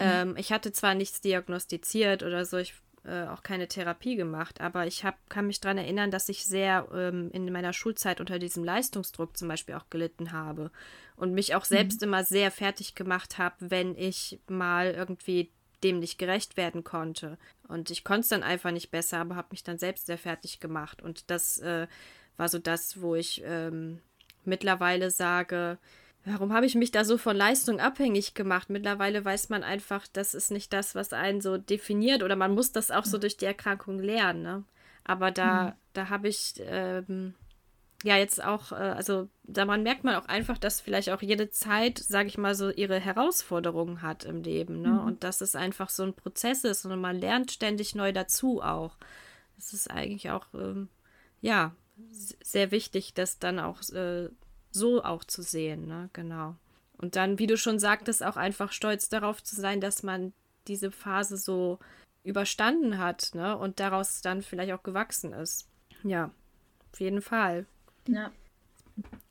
Ähm, 0.00 0.36
ich 0.36 0.50
hatte 0.52 0.72
zwar 0.72 0.94
nichts 0.94 1.20
diagnostiziert 1.20 2.24
oder 2.24 2.44
so, 2.44 2.58
ich 2.58 2.74
äh, 3.04 3.24
auch 3.26 3.42
keine 3.42 3.68
Therapie 3.68 4.16
gemacht, 4.16 4.60
aber 4.60 4.86
ich 4.86 5.04
hab, 5.04 5.28
kann 5.28 5.46
mich 5.46 5.60
daran 5.60 5.78
erinnern, 5.78 6.10
dass 6.10 6.28
ich 6.28 6.44
sehr 6.44 6.88
ähm, 6.94 7.30
in 7.32 7.50
meiner 7.52 7.72
Schulzeit 7.72 8.20
unter 8.20 8.38
diesem 8.38 8.64
Leistungsdruck 8.64 9.36
zum 9.36 9.48
Beispiel 9.48 9.74
auch 9.74 9.90
gelitten 9.90 10.32
habe 10.32 10.70
und 11.16 11.34
mich 11.34 11.54
auch 11.54 11.64
selbst 11.64 12.00
mhm. 12.00 12.08
immer 12.08 12.24
sehr 12.24 12.50
fertig 12.50 12.94
gemacht 12.94 13.38
habe, 13.38 13.56
wenn 13.58 13.96
ich 13.96 14.40
mal 14.48 14.90
irgendwie 14.92 15.50
dem 15.82 15.98
nicht 15.98 16.18
gerecht 16.18 16.56
werden 16.56 16.82
konnte. 16.82 17.36
Und 17.68 17.90
ich 17.90 18.04
konnte 18.04 18.20
es 18.20 18.28
dann 18.28 18.42
einfach 18.42 18.70
nicht 18.70 18.90
besser, 18.90 19.18
aber 19.18 19.36
habe 19.36 19.48
mich 19.50 19.62
dann 19.62 19.78
selbst 19.78 20.06
sehr 20.06 20.18
fertig 20.18 20.58
gemacht. 20.58 21.02
Und 21.02 21.30
das 21.30 21.58
äh, 21.58 21.86
war 22.36 22.48
so 22.48 22.58
das, 22.58 23.00
wo 23.02 23.14
ich 23.14 23.42
ähm, 23.44 24.00
mittlerweile 24.44 25.10
sage, 25.10 25.78
Warum 26.26 26.54
habe 26.54 26.64
ich 26.64 26.74
mich 26.74 26.90
da 26.90 27.04
so 27.04 27.18
von 27.18 27.36
Leistung 27.36 27.80
abhängig 27.80 28.32
gemacht? 28.34 28.70
Mittlerweile 28.70 29.24
weiß 29.24 29.50
man 29.50 29.62
einfach, 29.62 30.06
das 30.10 30.34
ist 30.34 30.50
nicht 30.50 30.72
das, 30.72 30.94
was 30.94 31.12
einen 31.12 31.42
so 31.42 31.58
definiert 31.58 32.22
oder 32.22 32.34
man 32.34 32.54
muss 32.54 32.72
das 32.72 32.90
auch 32.90 33.04
so 33.04 33.18
durch 33.18 33.36
die 33.36 33.44
Erkrankung 33.44 33.98
lernen. 33.98 34.42
Ne? 34.42 34.64
Aber 35.04 35.30
da, 35.30 35.64
mhm. 35.64 35.72
da 35.92 36.08
habe 36.08 36.28
ich 36.28 36.54
ähm, 36.60 37.34
ja 38.04 38.16
jetzt 38.16 38.42
auch, 38.42 38.72
äh, 38.72 38.76
also 38.76 39.28
daran 39.42 39.82
merkt 39.82 40.04
man 40.04 40.14
auch 40.14 40.24
einfach, 40.24 40.56
dass 40.56 40.80
vielleicht 40.80 41.10
auch 41.10 41.20
jede 41.20 41.50
Zeit, 41.50 41.98
sage 41.98 42.28
ich 42.28 42.38
mal 42.38 42.54
so, 42.54 42.70
ihre 42.70 42.98
Herausforderungen 42.98 44.00
hat 44.00 44.24
im 44.24 44.42
Leben. 44.42 44.80
Ne? 44.80 44.88
Mhm. 44.88 45.00
Und 45.00 45.24
dass 45.24 45.42
es 45.42 45.54
einfach 45.54 45.90
so 45.90 46.04
ein 46.04 46.14
Prozess 46.14 46.64
ist 46.64 46.86
und 46.86 47.00
man 47.00 47.20
lernt 47.20 47.52
ständig 47.52 47.94
neu 47.94 48.12
dazu 48.12 48.62
auch. 48.62 48.96
Das 49.56 49.74
ist 49.74 49.90
eigentlich 49.90 50.30
auch, 50.30 50.46
ähm, 50.54 50.88
ja, 51.42 51.74
sehr 52.42 52.70
wichtig, 52.70 53.12
das 53.14 53.38
dann 53.38 53.58
auch 53.58 53.80
äh, 53.90 54.30
so 54.74 55.02
auch 55.02 55.24
zu 55.24 55.42
sehen, 55.42 55.86
ne? 55.86 56.10
Genau. 56.12 56.56
Und 56.98 57.16
dann, 57.16 57.38
wie 57.38 57.46
du 57.46 57.56
schon 57.56 57.78
sagtest, 57.78 58.24
auch 58.24 58.36
einfach 58.36 58.72
stolz 58.72 59.08
darauf 59.08 59.42
zu 59.42 59.56
sein, 59.56 59.80
dass 59.80 60.02
man 60.02 60.32
diese 60.66 60.90
Phase 60.90 61.36
so 61.36 61.78
überstanden 62.24 62.98
hat, 62.98 63.30
ne? 63.34 63.56
Und 63.56 63.80
daraus 63.80 64.20
dann 64.20 64.42
vielleicht 64.42 64.72
auch 64.72 64.82
gewachsen 64.82 65.32
ist. 65.32 65.68
Ja, 66.02 66.30
auf 66.92 67.00
jeden 67.00 67.22
Fall. 67.22 67.66
Ja. 68.08 68.30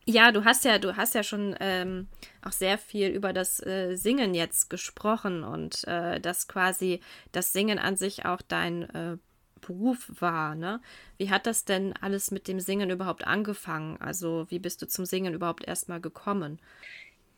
Ja, 0.05 0.33
du 0.33 0.43
hast 0.43 0.65
ja, 0.65 0.79
du 0.79 0.97
hast 0.97 1.15
ja 1.15 1.23
schon 1.23 1.55
ähm, 1.61 2.07
auch 2.41 2.51
sehr 2.51 2.77
viel 2.77 3.07
über 3.07 3.31
das 3.31 3.65
äh, 3.65 3.95
Singen 3.95 4.33
jetzt 4.33 4.69
gesprochen 4.69 5.45
und 5.45 5.87
äh, 5.87 6.19
dass 6.19 6.49
quasi 6.49 6.99
das 7.31 7.53
Singen 7.53 7.79
an 7.79 7.95
sich 7.95 8.25
auch 8.25 8.41
dein 8.41 8.89
äh, 8.89 9.17
Beruf 9.65 10.11
war. 10.19 10.55
Ne? 10.55 10.81
Wie 11.17 11.29
hat 11.29 11.45
das 11.45 11.65
denn 11.65 11.93
alles 11.99 12.31
mit 12.31 12.47
dem 12.47 12.59
Singen 12.59 12.89
überhaupt 12.89 13.25
angefangen? 13.25 13.97
Also 13.99 14.45
wie 14.49 14.59
bist 14.59 14.81
du 14.81 14.87
zum 14.87 15.05
Singen 15.05 15.33
überhaupt 15.33 15.65
erstmal 15.65 16.01
gekommen? 16.01 16.59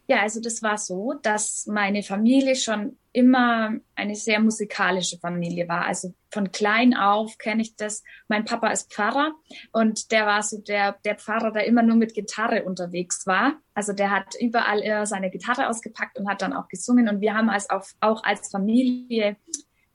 Ja, 0.08 0.22
also 0.22 0.40
das 0.40 0.62
war 0.62 0.78
so, 0.78 1.14
dass 1.24 1.66
meine 1.66 2.04
Familie 2.04 2.56
schon 2.56 2.98
immer 3.12 3.76
eine 3.96 4.14
sehr 4.14 4.40
musikalische 4.40 5.18
Familie 5.18 5.68
war. 5.68 5.86
Also 5.86 6.14
von 6.30 6.52
klein 6.52 6.96
auf 6.96 7.38
kenne 7.40 7.64
ich 7.64 7.76
das. 7.76 8.04
Mein 8.28 8.46
Papa 8.46 8.68
ist 8.68 8.94
Pfarrer 8.94 9.34
und 9.72 10.12
der 10.12 10.28
war 10.28 10.44
so 10.44 10.60
der, 10.60 10.98
der 11.06 11.16
Pfarrer, 11.16 11.52
der 11.52 11.66
immer 11.66 11.82
nur 11.82 11.96
mit 11.96 12.14
Gitarre 12.14 12.66
unterwegs 12.66 13.26
war. 13.26 13.54
Also 13.74 13.94
der 13.94 14.12
hat 14.12 14.36
überall 14.40 15.08
seine 15.08 15.32
Gitarre 15.32 15.70
ausgepackt 15.70 16.20
und 16.20 16.30
hat 16.30 16.42
dann 16.44 16.54
auch 16.54 16.68
gesungen. 16.68 17.10
Und 17.10 17.22
wir 17.22 17.34
haben 17.34 17.50
als 17.50 17.70
auch, 17.70 17.86
auch 18.00 18.24
als 18.24 18.52
Familie 18.52 19.38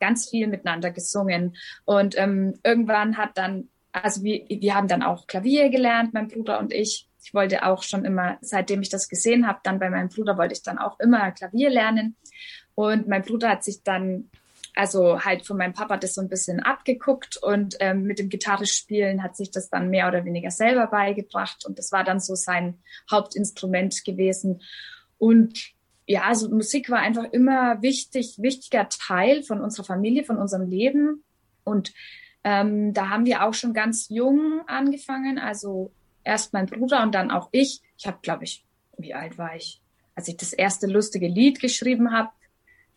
ganz 0.01 0.29
viel 0.29 0.49
miteinander 0.49 0.91
gesungen. 0.91 1.57
Und 1.85 2.19
ähm, 2.19 2.55
irgendwann 2.65 3.17
hat 3.17 3.37
dann, 3.39 3.69
also 3.93 4.23
wir, 4.23 4.45
wir 4.49 4.75
haben 4.75 4.89
dann 4.89 5.03
auch 5.03 5.27
Klavier 5.27 5.69
gelernt, 5.69 6.15
mein 6.15 6.29
Bruder 6.29 6.59
und 6.59 6.73
ich. 6.73 7.07
Ich 7.23 7.35
wollte 7.35 7.67
auch 7.67 7.83
schon 7.83 8.07
immer, 8.07 8.39
seitdem 8.41 8.81
ich 8.81 8.89
das 8.89 9.09
gesehen 9.09 9.47
habe, 9.47 9.61
dann 9.63 9.79
bei 9.79 9.91
meinem 9.91 10.09
Bruder 10.09 10.39
wollte 10.39 10.55
ich 10.55 10.63
dann 10.63 10.79
auch 10.79 10.99
immer 11.01 11.31
Klavier 11.33 11.69
lernen. 11.69 12.17
Und 12.75 13.09
mein 13.09 13.23
Bruder 13.23 13.51
hat 13.51 13.63
sich 13.63 13.83
dann, 13.83 14.31
also 14.75 15.21
halt 15.23 15.47
von 15.47 15.59
meinem 15.59 15.75
Papa 15.75 15.99
das 15.99 16.15
so 16.15 16.23
ein 16.23 16.31
bisschen 16.31 16.61
abgeguckt 16.61 17.37
und 17.37 17.77
ähm, 17.81 18.05
mit 18.05 18.19
dem 18.19 18.31
Gitarrespielen 18.31 19.23
hat 19.23 19.37
sich 19.37 19.51
das 19.51 19.69
dann 19.69 19.91
mehr 19.91 20.09
oder 20.09 20.25
weniger 20.25 20.51
selber 20.51 20.87
beigebracht. 20.87 21.67
Und 21.67 21.79
das 21.79 21.93
war 21.93 22.05
dann 22.05 22.21
so 22.21 22.35
sein 22.35 22.79
Hauptinstrument 23.11 24.03
gewesen. 24.05 24.63
Und 25.19 25.75
ja, 26.11 26.23
also 26.23 26.49
Musik 26.49 26.91
war 26.91 26.99
einfach 26.99 27.27
immer 27.31 27.83
wichtig, 27.83 28.35
wichtiger 28.39 28.89
Teil 28.89 29.45
von 29.45 29.61
unserer 29.61 29.85
Familie, 29.85 30.25
von 30.25 30.39
unserem 30.39 30.69
Leben. 30.69 31.23
Und 31.63 31.93
ähm, 32.43 32.93
da 32.93 33.11
haben 33.11 33.27
wir 33.27 33.45
auch 33.45 33.55
schon 33.55 33.75
ganz 33.75 34.09
jung 34.09 34.63
angefangen. 34.67 35.39
Also 35.39 35.93
erst 36.25 36.53
mein 36.53 36.67
Bruder 36.67 37.05
und 37.05 37.15
dann 37.15 37.31
auch 37.31 37.49
ich. 37.53 37.81
Ich 37.97 38.09
habe, 38.09 38.19
glaube 38.23 38.43
ich, 38.43 38.65
wie 38.99 39.15
alt 39.15 39.39
war 39.39 39.55
ich, 39.55 39.81
als 40.17 40.27
ich 40.27 40.37
das 40.37 40.53
erste 40.53 40.89
lustige 40.89 41.29
Lied 41.29 41.61
geschrieben 41.61 42.13
habe? 42.13 42.31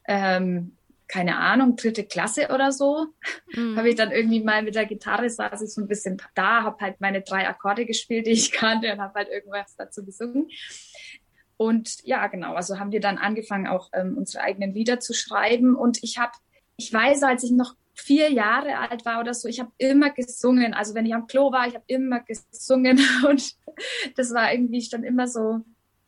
Ähm, 0.07 0.75
keine 1.07 1.37
Ahnung, 1.37 1.75
dritte 1.75 2.05
Klasse 2.05 2.47
oder 2.47 2.71
so, 2.71 3.05
mhm. 3.53 3.77
habe 3.77 3.89
ich 3.89 3.95
dann 3.95 4.11
irgendwie 4.11 4.41
mal 4.41 4.63
mit 4.63 4.73
der 4.73 4.87
Gitarre 4.87 5.29
saß 5.29 5.61
ich 5.61 5.71
so 5.71 5.81
ein 5.81 5.87
bisschen 5.87 6.19
da, 6.33 6.63
habe 6.63 6.83
halt 6.83 6.99
meine 6.99 7.21
drei 7.21 7.47
Akkorde 7.47 7.85
gespielt, 7.85 8.25
die 8.25 8.31
ich 8.31 8.51
kannte 8.51 8.91
und 8.91 8.99
habe 8.99 9.13
halt 9.13 9.29
irgendwas 9.29 9.75
dazu 9.75 10.03
gesungen. 10.03 10.49
Und 11.57 12.03
ja, 12.03 12.27
genau, 12.27 12.55
also 12.55 12.79
haben 12.79 12.91
wir 12.91 12.99
dann 12.99 13.17
angefangen, 13.17 13.67
auch 13.67 13.89
ähm, 13.93 14.17
unsere 14.17 14.43
eigenen 14.43 14.73
Lieder 14.73 14.99
zu 14.99 15.13
schreiben. 15.13 15.75
Und 15.75 16.03
ich 16.03 16.17
habe, 16.17 16.33
ich 16.77 16.91
weiß, 16.91 17.23
als 17.23 17.43
ich 17.43 17.51
noch 17.51 17.75
vier 17.93 18.31
Jahre 18.31 18.77
alt 18.77 19.05
war 19.05 19.19
oder 19.19 19.33
so, 19.33 19.47
ich 19.47 19.59
habe 19.59 19.71
immer 19.77 20.09
gesungen. 20.09 20.73
Also 20.73 20.95
wenn 20.95 21.05
ich 21.05 21.13
am 21.13 21.27
Klo 21.27 21.51
war, 21.51 21.67
ich 21.67 21.75
habe 21.75 21.85
immer 21.87 22.19
gesungen. 22.21 22.99
Und 23.27 23.55
das 24.15 24.33
war 24.33 24.51
irgendwie 24.51 24.81
schon 24.81 25.03
immer 25.03 25.27
so, 25.27 25.61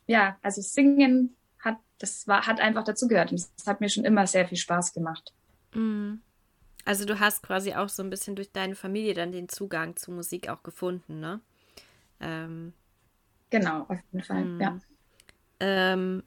ja, 0.08 0.38
also 0.42 0.62
singen 0.62 1.36
hat, 1.60 1.78
das 2.00 2.28
war, 2.28 2.48
hat 2.48 2.60
einfach 2.60 2.84
dazu 2.84 3.08
gehört. 3.08 3.32
Und 3.32 3.40
das 3.58 3.68
hat 3.68 3.82
mir 3.82 3.90
schon 3.90 4.06
immer 4.06 4.28
sehr 4.28 4.48
viel 4.48 4.58
Spaß 4.58 4.94
gemacht. 4.94 5.34
Mhm. 5.74 6.22
Also 6.86 7.06
du 7.06 7.20
hast 7.20 7.42
quasi 7.42 7.74
auch 7.74 7.90
so 7.90 8.04
ein 8.04 8.12
bisschen 8.12 8.36
durch 8.36 8.52
deine 8.52 8.76
Familie 8.76 9.16
dann 9.16 9.32
den 9.32 9.50
Zugang 9.50 9.96
zu 9.96 10.12
Musik 10.12 10.50
auch 10.50 10.62
gefunden, 10.62 11.20
ne? 11.20 11.42
Ähm, 12.20 12.74
genau, 13.50 13.86
auf 13.88 13.98
jeden 14.12 14.24
Fall, 14.24 14.62
ja. 14.62 14.80
Hm. 15.62 15.68
Ähm, 15.68 16.24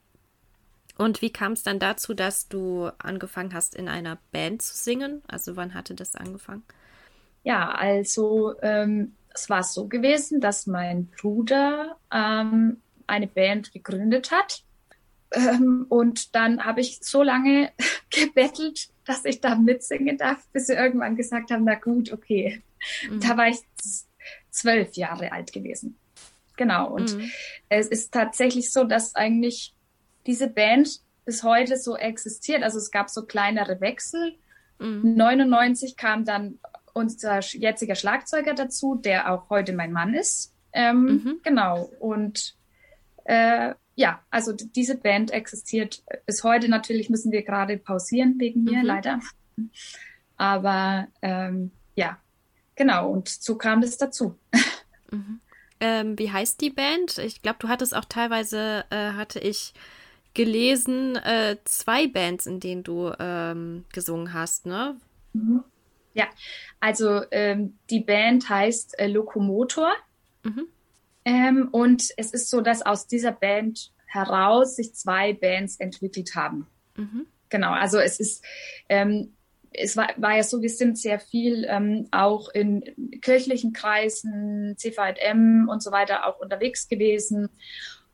und 0.97 1.23
wie 1.23 1.31
kam 1.31 1.53
es 1.53 1.63
dann 1.63 1.79
dazu, 1.79 2.13
dass 2.13 2.49
du 2.49 2.91
angefangen 2.99 3.55
hast, 3.55 3.77
in 3.77 3.89
einer 3.89 4.19
Band 4.33 4.63
zu 4.63 4.77
singen? 4.77 5.23
Also 5.29 5.57
wann 5.57 5.75
hatte 5.75 5.95
das 5.95 6.17
angefangen? 6.17 6.65
Ja, 7.45 7.71
also 7.71 8.55
ähm, 8.63 9.15
es 9.33 9.49
war 9.49 9.63
so 9.63 9.87
gewesen, 9.87 10.41
dass 10.41 10.67
mein 10.67 11.07
Bruder 11.07 11.97
ähm, 12.13 12.79
eine 13.07 13.29
Band 13.29 13.73
gegründet 13.73 14.33
hat. 14.33 14.65
Ähm, 15.31 15.87
und 15.89 16.35
dann 16.35 16.65
habe 16.65 16.81
ich 16.81 16.99
so 17.03 17.23
lange 17.23 17.71
gebettelt, 18.11 18.89
dass 19.05 19.25
ich 19.25 19.41
da 19.41 19.55
mitsingen 19.55 20.19
darf, 20.19 20.47
bis 20.53 20.67
sie 20.67 20.75
irgendwann 20.75 21.17
gesagt 21.17 21.53
haben, 21.53 21.65
na 21.65 21.77
gut, 21.77 22.13
okay. 22.13 22.61
Mhm. 23.09 23.21
Da 23.21 23.37
war 23.37 23.49
ich 23.49 23.59
zwölf 24.51 24.95
Jahre 24.95 25.31
alt 25.33 25.53
gewesen. 25.53 25.97
Genau. 26.59 26.91
Und 26.91 27.17
mhm. 27.17 27.31
es 27.71 27.87
ist 27.87 28.13
tatsächlich 28.13 28.71
so, 28.71 28.85
dass 28.85 29.15
eigentlich 29.15 29.75
diese 30.27 30.49
Band 30.49 31.01
bis 31.25 31.43
heute 31.43 31.79
so 31.79 31.97
existiert. 31.97 32.63
Also 32.63 32.77
es 32.77 32.91
gab 32.91 33.09
so 33.09 33.25
kleinere 33.25 33.81
Wechsel. 33.81 34.35
Mhm. 34.79 35.15
99 35.15 35.97
kam 35.97 36.27
dann 36.27 36.59
unser 36.93 37.41
jetziger 37.41 37.95
Schlagzeuger 37.95 38.55
dazu, 38.55 38.97
der 38.97 39.33
auch 39.33 39.49
heute 39.49 39.73
mein 39.73 39.93
Mann 39.93 40.13
ist. 40.13 40.53
Ähm, 40.73 41.05
mhm. 41.05 41.41
Genau. 41.45 41.89
Und 42.01 42.57
äh, 43.25 43.75
ja, 43.95 44.21
also 44.31 44.53
diese 44.53 44.97
Band 44.97 45.31
existiert 45.31 46.03
bis 46.27 46.43
heute. 46.43 46.69
Natürlich 46.69 47.09
müssen 47.09 47.31
wir 47.31 47.43
gerade 47.43 47.79
pausieren 47.79 48.35
wegen 48.39 48.65
mir, 48.65 48.81
mhm. 48.81 48.85
leider. 48.85 49.21
Aber 50.37 51.07
ähm, 51.23 51.71
ja, 51.95 52.19
genau. 52.75 53.11
Und 53.11 53.29
so 53.29 53.57
kam 53.57 53.81
das 53.81 53.97
dazu. 53.97 54.37
Mhm. 55.11 55.41
Ähm, 55.81 56.19
wie 56.19 56.33
heißt 56.33 56.61
die 56.61 56.71
Band? 56.71 57.19
Ich 57.19 57.43
glaube, 57.43 57.59
du 57.61 57.69
hattest 57.69 57.95
auch 57.95 58.05
teilweise, 58.05 58.85
äh, 58.91 59.13
hatte 59.13 59.39
ich 59.39 59.75
gelesen, 60.35 61.17
äh, 61.17 61.57
zwei 61.65 62.07
Bands, 62.07 62.47
in 62.47 62.61
denen 62.61 62.83
du 62.83 63.13
ähm, 63.19 63.85
gesungen 63.93 64.33
hast, 64.33 64.67
ne? 64.67 64.97
Mhm. 65.33 65.65
Ja, 66.15 66.27
also 66.81 67.23
ähm, 67.31 67.79
die 67.91 68.01
Band 68.01 68.49
heißt 68.49 68.99
äh, 68.99 69.07
Lokomotor. 69.07 69.93
Mhm. 70.43 70.67
Ähm, 71.25 71.69
und 71.71 72.09
es 72.17 72.33
ist 72.33 72.51
so, 72.51 72.61
dass 72.61 72.83
aus 72.83 73.07
dieser 73.07 73.33
Band 73.33 73.93
heraus 74.07 74.77
sich 74.77 74.95
zwei 74.95 75.33
Bands 75.33 75.77
entwickelt 75.77 76.35
haben. 76.35 76.67
Mhm. 76.97 77.27
Genau, 77.51 77.71
also 77.71 77.99
es 77.99 78.19
ist, 78.21 78.45
ähm, 78.89 79.35
es 79.73 79.97
war, 79.97 80.09
war, 80.17 80.37
ja 80.37 80.43
so, 80.43 80.63
wir 80.63 80.71
sind 80.71 80.99
sehr 80.99 81.19
viel 81.19 81.67
ähm, 81.69 82.09
auch 82.11 82.49
in 82.51 82.83
kirchlichen 83.21 83.73
Kreisen, 83.73 84.75
CVM 84.77 85.69
und 85.69 85.83
so 85.83 85.93
weiter 85.93 86.27
auch 86.27 86.41
unterwegs 86.41 86.89
gewesen 86.89 87.49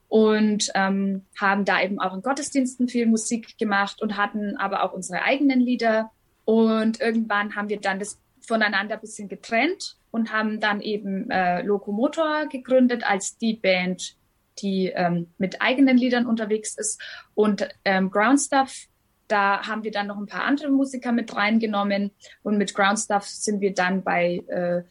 und 0.09 0.71
ähm, 0.75 1.23
haben 1.41 1.65
da 1.65 1.83
eben 1.83 1.99
auch 1.99 2.15
in 2.15 2.23
Gottesdiensten 2.23 2.89
viel 2.89 3.07
Musik 3.07 3.59
gemacht 3.59 4.01
und 4.01 4.17
hatten 4.17 4.57
aber 4.57 4.85
auch 4.85 4.93
unsere 4.93 5.23
eigenen 5.23 5.61
Lieder. 5.61 6.11
Und 6.45 7.01
irgendwann 7.01 7.57
haben 7.57 7.69
wir 7.69 7.81
dann 7.81 7.99
das 7.99 8.21
voneinander 8.41 8.95
ein 8.95 9.01
bisschen 9.01 9.29
getrennt 9.29 9.97
und 10.11 10.33
haben 10.33 10.61
dann 10.61 10.81
eben 10.81 11.31
äh, 11.31 11.63
Lokomotor 11.63 12.47
gegründet 12.47 13.03
als 13.05 13.39
die 13.39 13.55
Band, 13.55 14.17
die 14.61 14.93
ähm, 14.95 15.33
mit 15.39 15.61
eigenen 15.61 15.97
Liedern 15.97 16.27
unterwegs 16.27 16.79
ist. 16.79 17.03
Und 17.35 17.69
ähm, 17.85 18.11
Ground 18.11 18.41
Stuff, 18.41 18.87
da 19.29 19.67
haben 19.67 19.85
wir 19.85 19.91
dann 19.91 20.07
noch 20.07 20.19
ein 20.19 20.27
paar 20.27 20.45
andere 20.45 20.71
Musiker 20.71 21.13
mit 21.13 21.35
reingenommen. 21.35 22.11
Und 22.43 22.59
mit 22.59 22.75
Ground 22.75 22.99
Stuff 22.99 23.27
sind 23.27 23.61
wir 23.61 23.75
dann 23.75 24.03
bei 24.03 24.43
äh, 24.49 24.83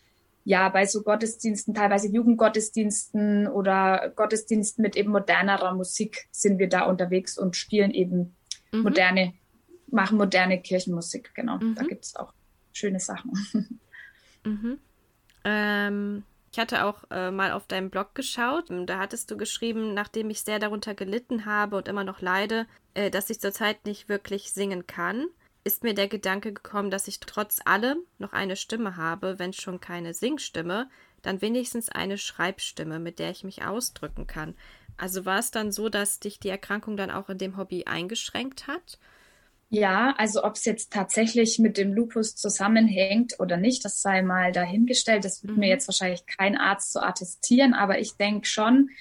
ja, 0.46 0.70
bei 0.70 0.86
so 0.86 1.04
Gottesdiensten, 1.04 1.74
teilweise 1.74 2.10
Jugendgottesdiensten 2.10 3.48
oder 3.48 4.12
Gottesdiensten 4.16 4.82
mit 4.82 4.96
eben 4.96 5.12
modernerer 5.12 5.74
Musik 5.74 6.28
sind 6.32 6.60
wir 6.60 6.68
da 6.68 6.84
unterwegs 6.84 7.38
und 7.38 7.56
spielen 7.56 7.92
eben 7.92 8.36
mhm. 8.72 8.82
moderne, 8.82 9.34
machen 9.88 10.18
moderne 10.18 10.62
Kirchenmusik, 10.62 11.34
genau. 11.34 11.58
Mhm. 11.58 11.76
Da 11.76 11.84
gibt 11.84 12.06
es 12.06 12.16
auch 12.16 12.34
schöne 12.72 13.00
Sachen. 13.00 13.34
Mhm. 14.46 14.78
Ähm, 15.46 16.24
ich 16.54 16.60
hatte 16.60 16.86
auch 16.86 17.04
äh, 17.12 17.32
mal 17.32 17.51
auf 17.51 17.68
deinem 17.68 17.89
Blog 17.89 18.16
geschaut. 18.16 18.68
Da 18.70 18.99
hattest 18.99 19.30
du 19.30 19.36
geschrieben, 19.36 19.93
nachdem 19.93 20.30
ich 20.30 20.41
sehr 20.41 20.60
darunter 20.60 20.93
gelitten 20.93 21.45
habe 21.45 21.76
und 21.76 21.89
immer 21.89 22.06
noch 22.06 22.22
leide, 22.22 22.68
äh, 22.93 23.10
dass 23.12 23.30
ich 23.30 23.41
zurzeit 23.41 23.86
nicht 23.86 24.08
wirklich 24.08 24.54
singen 24.54 24.88
kann 24.88 25.26
ist 25.64 25.84
mir 25.84 25.93
der 25.93 26.08
Gedanke 26.08 26.54
gekommen, 26.54 26.91
dass 26.91 27.08
ich 27.08 27.20
trotz 27.20 27.60
allem 27.64 27.99
noch 28.18 28.34
eine 28.34 28.56
Stimme 28.56 28.97
habe, 28.97 29.39
wenn 29.39 29.54
schon 29.54 29.80
keine 29.80 30.14
Singstimme, 30.14 30.89
dann 31.22 31.41
wenigstens 31.41 31.89
eine 31.89 32.18
Schreibstimme, 32.18 32.99
mit 32.99 33.20
der 33.20 33.32
ich 33.32 33.43
mich 33.43 33.64
ausdrücken 33.64 34.28
kann. 34.28 34.56
Also 34.97 35.26
war 35.26 35.39
es 35.39 35.51
dann 35.51 35.72
so, 35.72 35.89
dass 35.89 36.20
dich 36.20 36.39
die 36.39 36.49
Erkrankung 36.49 36.97
dann 36.97 37.12
auch 37.12 37.30
in 37.30 37.38
dem 37.38 37.58
Hobby 37.58 37.86
eingeschränkt 37.86 38.68
hat? 38.68 38.99
Ja, 39.74 40.14
also 40.20 40.44
ob 40.44 40.54
es 40.54 40.66
jetzt 40.66 40.94
tatsächlich 40.94 41.58
mit 41.58 41.78
dem 41.80 41.96
Lupus 41.96 42.36
zusammenhängt 42.36 43.40
oder 43.40 43.58
nicht, 43.58 43.84
das 43.84 44.04
sei 44.04 44.22
mal 44.22 44.52
dahingestellt. 44.52 45.26
Das 45.26 45.42
wird 45.42 45.54
mhm. 45.54 45.62
mir 45.62 45.70
jetzt 45.70 45.88
wahrscheinlich 45.88 46.28
kein 46.28 46.56
Arzt 46.56 46.94
so 46.94 47.00
attestieren, 47.00 47.74
aber 47.74 47.98
ich 47.98 48.16
denke 48.16 48.46
schon, 48.46 48.92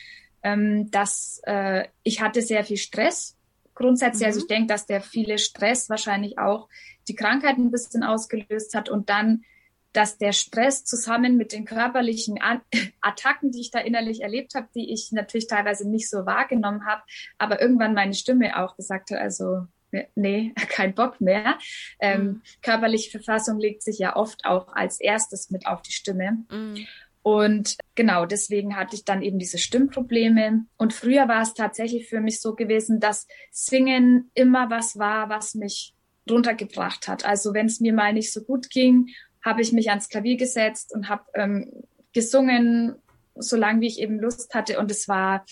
ähm, 0.43 0.91
dass 0.91 1.43
äh, 1.45 1.89
ich 2.05 2.23
hatte 2.23 2.41
sehr 2.41 2.65
viel 2.65 2.79
Stress 2.79 3.37
grundsätzlich. 3.75 4.23
Mhm. 4.23 4.27
Also 4.29 4.41
ich 4.41 4.47
denke, 4.47 4.69
dass 4.69 4.87
der 4.87 5.03
viele 5.03 5.37
Stress 5.37 5.91
wahrscheinlich 5.91 6.39
auch 6.39 6.71
die 7.07 7.17
Krankheit 7.17 7.59
ein 7.59 7.71
bisschen 7.71 8.03
ausgelöst 8.03 8.75
hat 8.75 8.89
und 8.89 9.11
dann, 9.11 9.45
dass 9.93 10.17
der 10.17 10.33
Stress 10.33 10.87
zusammen 10.87 11.37
mit 11.37 11.53
den 11.53 11.67
körperlichen 11.67 12.39
Attacken, 13.03 13.51
die 13.51 13.61
ich 13.61 13.71
da 13.71 13.81
innerlich 13.81 14.23
erlebt 14.23 14.55
habe, 14.55 14.69
die 14.75 14.91
ich 14.91 15.13
natürlich 15.13 15.49
teilweise 15.49 15.87
nicht 15.87 16.09
so 16.09 16.25
wahrgenommen 16.25 16.87
habe, 16.87 17.03
aber 17.37 17.61
irgendwann 17.61 17.93
meine 17.93 18.15
Stimme 18.15 18.59
auch 18.59 18.75
gesagt 18.75 19.11
hat, 19.11 19.19
also 19.19 19.67
nee, 20.15 20.53
kein 20.69 20.95
Bock 20.95 21.21
mehr. 21.21 21.59
Ähm, 22.01 22.25
mhm. 22.25 22.43
Körperliche 22.63 23.11
Verfassung 23.11 23.59
legt 23.59 23.83
sich 23.83 23.99
ja 23.99 24.17
oft 24.17 24.45
auch 24.45 24.69
als 24.75 25.01
erstes 25.01 25.51
mit 25.51 25.67
auf 25.67 25.83
die 25.83 25.93
Stimme. 25.93 26.45
Mhm. 26.51 26.87
Und 27.23 27.77
genau 27.95 28.27
deswegen 28.27 28.77
hatte 28.77 28.97
ich 28.97 29.05
dann 29.05 29.23
eben 29.23 29.39
diese 29.39 29.59
Stimmprobleme. 29.59 30.65
Und 30.77 30.93
früher 30.93 31.29
war 31.29 31.43
es 31.43 31.55
tatsächlich 31.55 32.09
für 32.09 32.21
mich 32.21 32.41
so 32.41 32.55
gewesen, 32.55 32.99
dass 32.99 33.29
Singen 33.53 34.31
immer 34.35 34.71
was 34.71 34.99
war, 34.99 35.29
was 35.29 35.55
mich 35.55 35.95
runtergebracht 36.29 37.07
hat. 37.07 37.25
Also 37.25 37.55
wenn 37.55 37.67
es 37.67 37.81
mir 37.81 37.93
mal 37.93 38.13
nicht 38.13 38.33
so 38.33 38.43
gut 38.43 38.71
ging, 38.71 39.09
habe 39.45 39.63
ich 39.63 39.73
mich 39.73 39.91
ans 39.91 40.09
Klavier 40.09 40.37
gesetzt 40.37 40.93
und 40.95 41.09
habe 41.09 41.25
ähm, 41.35 41.71
gesungen, 42.13 42.97
solange 43.37 43.81
wie 43.81 43.89
ich 43.89 44.01
eben 44.01 44.19
Lust 44.19 44.55
hatte. 44.55 44.79
Und 44.81 44.91
es 44.91 45.07
war, 45.09 45.45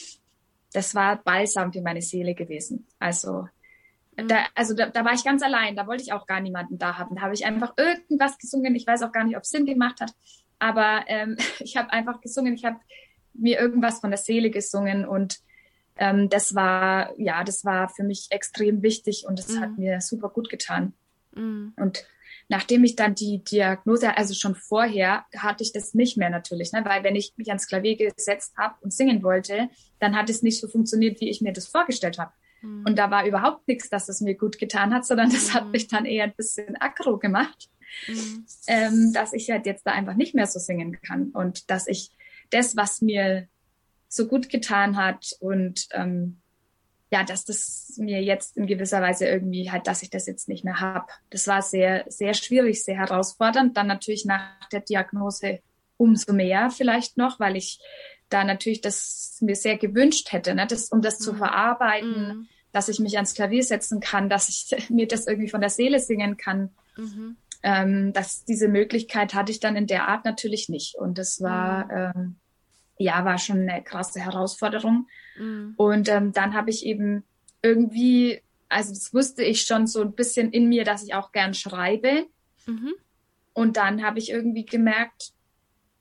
das 0.73 0.95
war 0.97 1.23
balsam 1.23 1.73
für 1.73 1.83
meine 1.83 2.03
Seele 2.03 2.35
gewesen. 2.35 2.87
Also. 2.99 3.49
Da, 4.17 4.47
also 4.55 4.75
da, 4.75 4.87
da 4.87 5.05
war 5.05 5.13
ich 5.13 5.25
ganz 5.25 5.43
allein, 5.43 5.77
da 5.77 5.87
wollte 5.87 6.03
ich 6.03 6.13
auch 6.13 6.27
gar 6.27 6.41
niemanden 6.41 6.79
da 6.79 6.99
haben. 6.99 7.17
Da 7.17 7.23
habe 7.23 7.35
ich 7.35 7.47
einfach 7.47 7.75
irgendwas 7.77 8.39
gesungen. 8.39 8.75
Ich 8.75 8.87
weiß 8.87 9.03
auch 9.03 9.13
gar 9.13 9.25
nicht, 9.25 9.37
ob 9.37 9.43
es 9.43 9.51
Sinn 9.51 9.67
gemacht 9.67 10.01
hat. 10.01 10.13
Aber 10.59 11.05
ähm, 11.07 11.37
ich 11.61 11.77
habe 11.77 11.93
einfach 11.93 12.21
gesungen, 12.21 12.55
ich 12.55 12.65
habe 12.65 12.79
mir 13.33 13.59
irgendwas 13.59 14.01
von 14.01 14.11
der 14.11 14.19
Seele 14.19 14.51
gesungen 14.51 15.07
und 15.07 15.39
ähm, 15.97 16.29
das 16.29 16.55
war, 16.55 17.19
ja, 17.19 17.45
das 17.45 17.65
war 17.65 17.89
für 17.89 18.03
mich 18.03 18.27
extrem 18.31 18.83
wichtig 18.83 19.25
und 19.29 19.39
es 19.39 19.49
mhm. 19.49 19.61
hat 19.61 19.79
mir 19.79 20.01
super 20.01 20.29
gut 20.29 20.49
getan. 20.49 20.95
Mhm. 21.35 21.75
Und 21.77 22.05
nachdem 22.49 22.85
ich 22.85 22.97
dann 22.97 23.15
die 23.15 23.45
Diagnose, 23.45 24.17
also 24.17 24.35
schon 24.35 24.55
vorher, 24.55 25.25
hatte 25.37 25.63
ich 25.63 25.73
das 25.73 25.95
nicht 25.95 26.17
mehr 26.17 26.31
natürlich, 26.31 26.73
ne? 26.73 26.85
weil 26.85 27.05
wenn 27.05 27.17
ich 27.17 27.35
mich 27.37 27.49
ans 27.49 27.67
Klavier 27.67 27.97
gesetzt 27.97 28.55
habe 28.57 28.75
und 28.81 28.93
singen 28.93 29.23
wollte, 29.23 29.69
dann 30.01 30.17
hat 30.17 30.29
es 30.31 30.43
nicht 30.43 30.61
so 30.61 30.67
funktioniert, 30.67 31.21
wie 31.21 31.31
ich 31.31 31.41
mir 31.41 31.53
das 31.53 31.69
vorgestellt 31.69 32.19
habe. 32.19 32.33
Mhm. 32.63 32.85
Und 32.87 32.99
da 32.99 33.11
war 33.11 33.27
überhaupt 33.27 33.67
nichts, 33.69 33.89
dass 33.89 34.09
es 34.09 34.21
mir 34.21 34.35
gut 34.35 34.59
getan 34.59 34.95
hat, 34.95 35.07
sondern 35.07 35.31
das 35.31 35.55
hat 35.55 35.67
mhm. 35.67 35.71
mich 35.73 35.89
dann 35.89 36.05
eher 36.05 36.25
ein 36.25 36.35
bisschen 36.35 36.77
aggro 36.81 37.19
gemacht 37.19 37.69
mhm. 38.07 38.47
ähm, 38.67 39.13
dass 39.13 39.33
ich 39.33 39.51
halt 39.51 39.67
jetzt 39.67 39.87
da 39.87 39.93
einfach 39.93 40.15
nicht 40.15 40.35
mehr 40.35 40.47
so 40.47 40.59
singen 40.59 41.01
kann 41.01 41.31
und 41.31 41.71
dass 41.71 41.87
ich 41.87 42.11
das, 42.51 42.77
was 42.77 43.01
mir 43.01 43.49
so 44.09 44.27
gut 44.27 44.49
getan 44.49 44.97
hat 44.97 45.37
und 45.41 45.87
ähm, 45.93 46.41
ja, 47.13 47.25
dass 47.25 47.45
das 47.45 47.95
mir 47.97 48.23
jetzt 48.23 48.57
in 48.57 48.67
gewisser 48.67 49.03
Weise 49.03 49.27
irgendwie 49.27 49.71
halt, 49.71 49.87
dass 49.89 50.03
ich 50.03 50.11
das 50.11 50.27
jetzt 50.27 50.49
nicht 50.49 50.65
mehr 50.65 50.79
habe. 50.79 51.07
Das 51.31 51.49
war 51.49 51.61
sehr, 51.61 52.05
sehr 52.09 52.35
schwierig, 52.35 52.85
sehr 52.85 52.97
herausfordernd. 52.97 53.77
Dann 53.77 53.89
natürlich 53.89 54.27
nach 54.27 54.69
der 54.69 54.81
Diagnose 54.81 55.59
umso 55.97 56.33
mehr 56.33 56.71
vielleicht 56.71 57.17
noch, 57.17 57.41
weil 57.41 57.57
ich 57.57 57.81
da 58.31 58.45
natürlich 58.45 58.81
das 58.81 59.37
mir 59.41 59.57
sehr 59.57 59.77
gewünscht 59.77 60.33
hätte, 60.33 60.55
ne? 60.55 60.67
das, 60.67 60.89
um 60.89 61.03
das 61.03 61.21
mhm. 61.21 61.25
zu 61.25 61.35
verarbeiten, 61.35 62.29
mhm. 62.29 62.49
dass 62.73 62.89
ich 62.89 63.01
mich 63.01 63.17
ans 63.17 63.35
Klavier 63.35 63.63
setzen 63.63 64.01
kann, 64.01 64.29
dass 64.31 64.49
ich 64.49 64.89
mir 64.91 65.07
das 65.07 65.27
irgendwie 65.27 65.51
von 65.51 65.61
der 65.61 65.71
Seele 65.71 66.01
singen 66.01 66.37
kann. 66.37 66.71
Mhm. 66.97 67.37
Ähm, 67.63 68.13
das, 68.13 68.45
diese 68.45 68.69
Möglichkeit 68.69 69.35
hatte 69.35 69.53
ich 69.53 69.61
dann 69.61 69.77
in 69.77 69.87
der 69.87 70.09
Art 70.09 70.25
natürlich 70.25 70.69
nicht. 70.69 70.95
Und 70.95 71.19
das 71.19 71.43
war, 71.43 71.87
mhm. 71.87 72.13
ähm, 72.15 72.37
ja, 72.99 73.25
war 73.25 73.39
schon 73.39 73.69
eine 73.69 73.83
krasse 73.83 74.21
Herausforderung. 74.21 75.09
Mhm. 75.39 75.75
Und 75.77 76.09
ähm, 76.09 76.33
dann 76.33 76.55
habe 76.55 76.71
ich 76.71 76.87
eben 76.87 77.25
irgendwie, 77.63 78.41
also 78.69 78.95
das 78.95 79.13
wusste 79.13 79.43
ich 79.43 79.63
schon 79.63 79.87
so 79.87 80.01
ein 80.01 80.13
bisschen 80.13 80.53
in 80.53 80.69
mir, 80.69 80.85
dass 80.85 81.03
ich 81.03 81.15
auch 81.15 81.33
gern 81.33 81.55
schreibe. 81.55 82.27
Mhm. 82.67 82.95
Und 83.53 83.77
dann 83.77 84.03
habe 84.03 84.19
ich 84.19 84.31
irgendwie 84.31 84.65
gemerkt, 84.65 85.33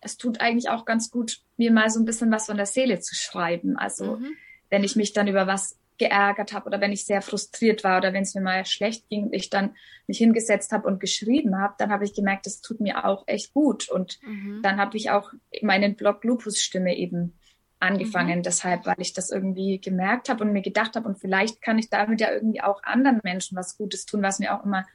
es 0.01 0.17
tut 0.17 0.41
eigentlich 0.41 0.69
auch 0.69 0.85
ganz 0.85 1.11
gut, 1.11 1.39
mir 1.57 1.71
mal 1.71 1.89
so 1.89 1.99
ein 1.99 2.05
bisschen 2.05 2.31
was 2.31 2.45
von 2.45 2.57
der 2.57 2.65
Seele 2.65 2.99
zu 2.99 3.15
schreiben. 3.15 3.77
Also 3.77 4.17
mhm. 4.17 4.33
wenn 4.69 4.83
ich 4.83 4.95
mich 4.95 5.13
dann 5.13 5.27
über 5.27 5.47
was 5.47 5.77
geärgert 5.97 6.53
habe 6.53 6.67
oder 6.67 6.79
wenn 6.79 6.93
ich 6.93 7.05
sehr 7.05 7.21
frustriert 7.21 7.83
war 7.83 7.97
oder 7.97 8.13
wenn 8.13 8.23
es 8.23 8.33
mir 8.33 8.41
mal 8.41 8.65
schlecht 8.65 9.09
ging 9.09 9.25
und 9.25 9.33
ich 9.33 9.49
dann 9.49 9.75
mich 10.07 10.17
hingesetzt 10.17 10.71
habe 10.71 10.87
und 10.87 10.99
geschrieben 10.99 11.59
habe, 11.59 11.75
dann 11.77 11.91
habe 11.91 12.05
ich 12.05 12.13
gemerkt, 12.13 12.45
das 12.45 12.61
tut 12.61 12.79
mir 12.79 13.05
auch 13.05 13.25
echt 13.27 13.53
gut. 13.53 13.89
Und 13.89 14.19
mhm. 14.23 14.61
dann 14.63 14.77
habe 14.77 14.97
ich 14.97 15.11
auch 15.11 15.31
meinen 15.61 15.95
Blog 15.95 16.23
Lupus 16.23 16.59
Stimme 16.61 16.97
eben 16.97 17.37
angefangen, 17.79 18.39
mhm. 18.39 18.43
deshalb, 18.43 18.85
weil 18.85 18.95
ich 18.99 19.13
das 19.13 19.29
irgendwie 19.29 19.79
gemerkt 19.79 20.29
habe 20.29 20.43
und 20.43 20.53
mir 20.53 20.61
gedacht 20.61 20.95
habe, 20.95 21.07
und 21.07 21.19
vielleicht 21.19 21.61
kann 21.61 21.77
ich 21.77 21.89
damit 21.89 22.21
ja 22.21 22.31
irgendwie 22.31 22.61
auch 22.61 22.81
anderen 22.83 23.19
Menschen 23.23 23.57
was 23.57 23.77
Gutes 23.77 24.05
tun, 24.05 24.21
was 24.21 24.39
mir 24.39 24.57
auch 24.57 24.65
immer 24.65 24.85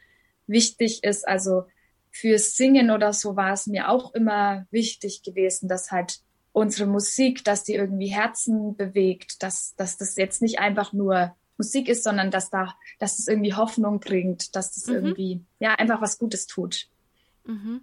wichtig 0.46 1.04
ist. 1.04 1.26
Also 1.26 1.64
fürs 2.14 2.54
Singen 2.54 2.92
oder 2.92 3.12
so 3.12 3.34
war 3.34 3.52
es 3.52 3.66
mir 3.66 3.88
auch 3.90 4.14
immer 4.14 4.66
wichtig 4.70 5.24
gewesen, 5.24 5.68
dass 5.68 5.90
halt 5.90 6.20
unsere 6.52 6.88
Musik, 6.88 7.44
dass 7.44 7.64
die 7.64 7.74
irgendwie 7.74 8.06
Herzen 8.06 8.76
bewegt, 8.76 9.42
dass, 9.42 9.74
dass 9.74 9.98
das 9.98 10.14
jetzt 10.14 10.40
nicht 10.40 10.60
einfach 10.60 10.92
nur 10.92 11.34
Musik 11.58 11.88
ist, 11.88 12.04
sondern 12.04 12.30
dass 12.30 12.50
da, 12.50 12.74
dass 13.00 13.18
es 13.18 13.26
irgendwie 13.26 13.54
Hoffnung 13.54 13.98
bringt, 13.98 14.54
dass 14.54 14.74
das 14.74 14.86
mhm. 14.86 14.94
irgendwie, 14.94 15.44
ja, 15.58 15.74
einfach 15.74 16.00
was 16.00 16.18
Gutes 16.18 16.46
tut. 16.46 16.86
Mhm. 17.46 17.80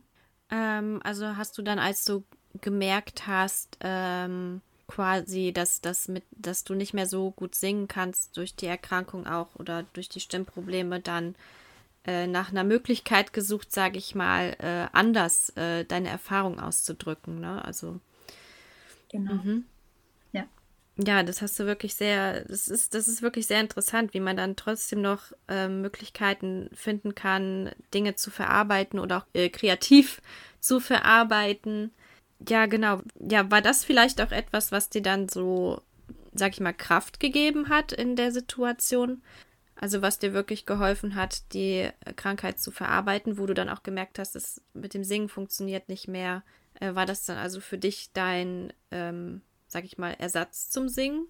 Ähm, 0.49 1.01
also 1.03 1.35
hast 1.35 1.57
du 1.57 1.61
dann, 1.61 1.77
als 1.77 2.05
du 2.05 2.23
gemerkt 2.61 3.27
hast, 3.27 3.77
ähm, 3.81 4.61
quasi, 4.87 5.51
dass, 5.51 5.81
dass, 5.81 6.07
mit, 6.07 6.23
dass 6.31 6.63
du 6.63 6.73
nicht 6.73 6.93
mehr 6.93 7.05
so 7.05 7.31
gut 7.31 7.55
singen 7.55 7.89
kannst 7.89 8.37
durch 8.37 8.55
die 8.55 8.67
Erkrankung 8.67 9.27
auch 9.27 9.55
oder 9.55 9.83
durch 9.91 10.07
die 10.07 10.21
Stimmprobleme, 10.21 11.01
dann 11.01 11.35
äh, 12.05 12.27
nach 12.27 12.51
einer 12.51 12.63
Möglichkeit 12.63 13.33
gesucht, 13.33 13.71
sage 13.71 13.97
ich 13.97 14.15
mal, 14.15 14.55
äh, 14.59 14.87
anders 14.91 15.49
äh, 15.55 15.85
deine 15.85 16.09
Erfahrung 16.09 16.59
auszudrücken. 16.59 17.39
Ne? 17.39 17.63
Also 17.63 17.99
genau. 19.09 19.33
Mhm. 19.33 19.65
Ja. 20.31 20.45
Ja, 20.97 21.23
das 21.23 21.41
hast 21.41 21.59
du 21.59 21.65
wirklich 21.65 21.95
sehr, 21.95 22.45
das 22.45 22.67
ist, 22.67 22.93
das 22.93 23.07
ist 23.07 23.21
wirklich 23.21 23.47
sehr 23.47 23.61
interessant, 23.61 24.13
wie 24.13 24.19
man 24.19 24.37
dann 24.37 24.55
trotzdem 24.55 25.01
noch 25.01 25.31
äh, 25.47 25.67
Möglichkeiten 25.67 26.69
finden 26.73 27.15
kann, 27.15 27.71
Dinge 27.93 28.15
zu 28.15 28.31
verarbeiten 28.31 28.99
oder 28.99 29.17
auch 29.17 29.25
äh, 29.33 29.49
kreativ 29.49 30.21
zu 30.59 30.79
verarbeiten 30.79 31.91
ja, 32.47 32.65
genau. 32.65 33.01
Ja, 33.19 33.49
war 33.51 33.61
das 33.61 33.83
vielleicht 33.83 34.21
auch 34.21 34.31
etwas, 34.31 34.71
was 34.71 34.89
dir 34.89 35.01
dann 35.01 35.29
so, 35.29 35.81
sag 36.33 36.53
ich 36.53 36.59
mal, 36.59 36.73
Kraft 36.73 37.19
gegeben 37.19 37.69
hat 37.69 37.91
in 37.91 38.15
der 38.15 38.31
Situation? 38.31 39.21
Also 39.81 40.03
was 40.03 40.19
dir 40.19 40.31
wirklich 40.31 40.67
geholfen 40.67 41.15
hat, 41.15 41.53
die 41.53 41.89
Krankheit 42.15 42.59
zu 42.59 42.69
verarbeiten, 42.69 43.39
wo 43.39 43.47
du 43.47 43.55
dann 43.55 43.67
auch 43.67 43.81
gemerkt 43.81 44.19
hast, 44.19 44.35
es 44.35 44.61
mit 44.73 44.93
dem 44.93 45.03
Singen 45.03 45.27
funktioniert 45.27 45.89
nicht 45.89 46.07
mehr. 46.07 46.43
Äh, 46.79 46.93
war 46.93 47.07
das 47.07 47.25
dann 47.25 47.37
also 47.37 47.59
für 47.59 47.79
dich 47.79 48.11
dein, 48.13 48.71
ähm, 48.91 49.41
sag 49.67 49.83
ich 49.83 49.97
mal, 49.97 50.15
Ersatz 50.19 50.69
zum 50.69 50.87
Singen? 50.87 51.25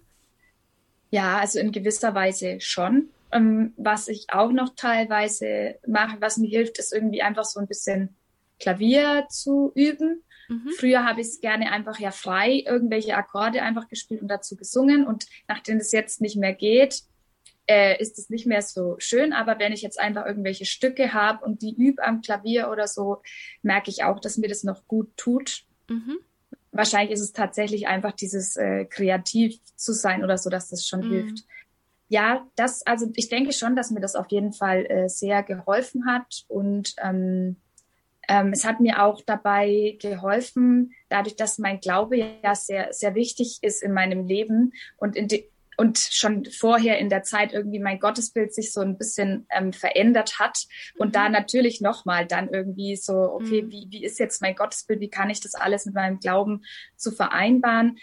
Ja, 1.10 1.38
also 1.38 1.60
in 1.60 1.72
gewisser 1.72 2.14
Weise 2.14 2.60
schon. 2.60 3.08
Ähm, 3.32 3.72
was 3.78 4.08
ich 4.08 4.26
auch 4.28 4.52
noch 4.52 4.74
teilweise 4.76 5.76
mache, 5.86 6.20
was 6.20 6.36
mir 6.36 6.50
hilft, 6.50 6.78
ist 6.78 6.92
irgendwie 6.92 7.22
einfach 7.22 7.44
so 7.44 7.58
ein 7.58 7.66
bisschen 7.66 8.14
Klavier 8.60 9.26
zu 9.30 9.72
üben. 9.74 10.22
Mhm. 10.48 10.68
Früher 10.78 11.06
habe 11.06 11.22
ich 11.22 11.28
es 11.28 11.40
gerne 11.40 11.72
einfach 11.72 11.98
ja 11.98 12.10
frei 12.10 12.62
irgendwelche 12.66 13.16
Akkorde 13.16 13.62
einfach 13.62 13.88
gespielt 13.88 14.20
und 14.20 14.28
dazu 14.28 14.56
gesungen. 14.56 15.06
Und 15.06 15.26
nachdem 15.48 15.78
es 15.78 15.90
jetzt 15.90 16.20
nicht 16.20 16.36
mehr 16.36 16.52
geht, 16.52 17.04
äh, 17.66 18.00
ist 18.00 18.18
es 18.18 18.30
nicht 18.30 18.46
mehr 18.46 18.62
so 18.62 18.96
schön. 18.98 19.32
Aber 19.32 19.58
wenn 19.58 19.72
ich 19.72 19.82
jetzt 19.82 20.00
einfach 20.00 20.26
irgendwelche 20.26 20.64
Stücke 20.64 21.12
habe 21.12 21.44
und 21.44 21.62
die 21.62 21.74
übe 21.74 22.02
am 22.02 22.20
Klavier 22.20 22.70
oder 22.70 22.86
so, 22.86 23.22
merke 23.62 23.90
ich 23.90 24.04
auch, 24.04 24.20
dass 24.20 24.38
mir 24.38 24.48
das 24.48 24.64
noch 24.64 24.86
gut 24.86 25.16
tut. 25.16 25.64
Mhm. 25.88 26.18
Wahrscheinlich 26.72 27.12
ist 27.12 27.20
es 27.20 27.32
tatsächlich 27.32 27.86
einfach 27.86 28.12
dieses 28.12 28.56
äh, 28.56 28.86
kreativ 28.86 29.60
zu 29.76 29.92
sein 29.92 30.24
oder 30.24 30.38
so, 30.38 30.48
dass 30.50 30.70
das 30.70 30.86
schon 30.86 31.00
mhm. 31.00 31.10
hilft. 31.10 31.44
Ja, 32.08 32.46
das, 32.56 32.84
also 32.86 33.10
ich 33.14 33.28
denke 33.28 33.52
schon, 33.52 33.74
dass 33.74 33.90
mir 33.90 34.00
das 34.00 34.16
auf 34.16 34.26
jeden 34.30 34.52
Fall 34.52 34.84
äh, 34.86 35.08
sehr 35.08 35.42
geholfen 35.42 36.06
hat 36.06 36.44
und 36.48 36.94
ähm, 37.02 37.56
ähm, 38.28 38.52
es 38.52 38.64
hat 38.64 38.80
mir 38.80 39.02
auch 39.02 39.20
dabei 39.20 39.96
geholfen, 40.00 40.92
dadurch, 41.08 41.36
dass 41.36 41.58
mein 41.58 41.80
Glaube 41.80 42.16
ja 42.16 42.54
sehr, 42.54 42.92
sehr 42.92 43.14
wichtig 43.14 43.58
ist 43.62 43.82
in 43.82 43.92
meinem 43.92 44.26
Leben 44.26 44.72
und 44.96 45.16
in 45.16 45.28
die, 45.28 45.50
und 45.76 45.98
schon 45.98 46.44
vorher 46.44 46.98
in 46.98 47.08
der 47.08 47.22
Zeit 47.22 47.52
irgendwie 47.52 47.78
mein 47.78 47.98
Gottesbild 47.98 48.54
sich 48.54 48.72
so 48.72 48.80
ein 48.80 48.98
bisschen 48.98 49.46
ähm, 49.50 49.72
verändert 49.72 50.38
hat 50.38 50.66
und 50.98 51.08
mhm. 51.08 51.12
da 51.12 51.28
natürlich 51.28 51.80
nochmal 51.80 52.26
dann 52.26 52.48
irgendwie 52.48 52.96
so, 52.96 53.14
okay, 53.14 53.62
mhm. 53.62 53.70
wie, 53.70 53.86
wie 53.90 54.04
ist 54.04 54.18
jetzt 54.18 54.42
mein 54.42 54.54
Gottesbild, 54.54 55.00
wie 55.00 55.10
kann 55.10 55.30
ich 55.30 55.40
das 55.40 55.54
alles 55.54 55.86
mit 55.86 55.94
meinem 55.94 56.18
Glauben 56.18 56.62
zu 56.96 57.10
vereinbaren? 57.10 57.98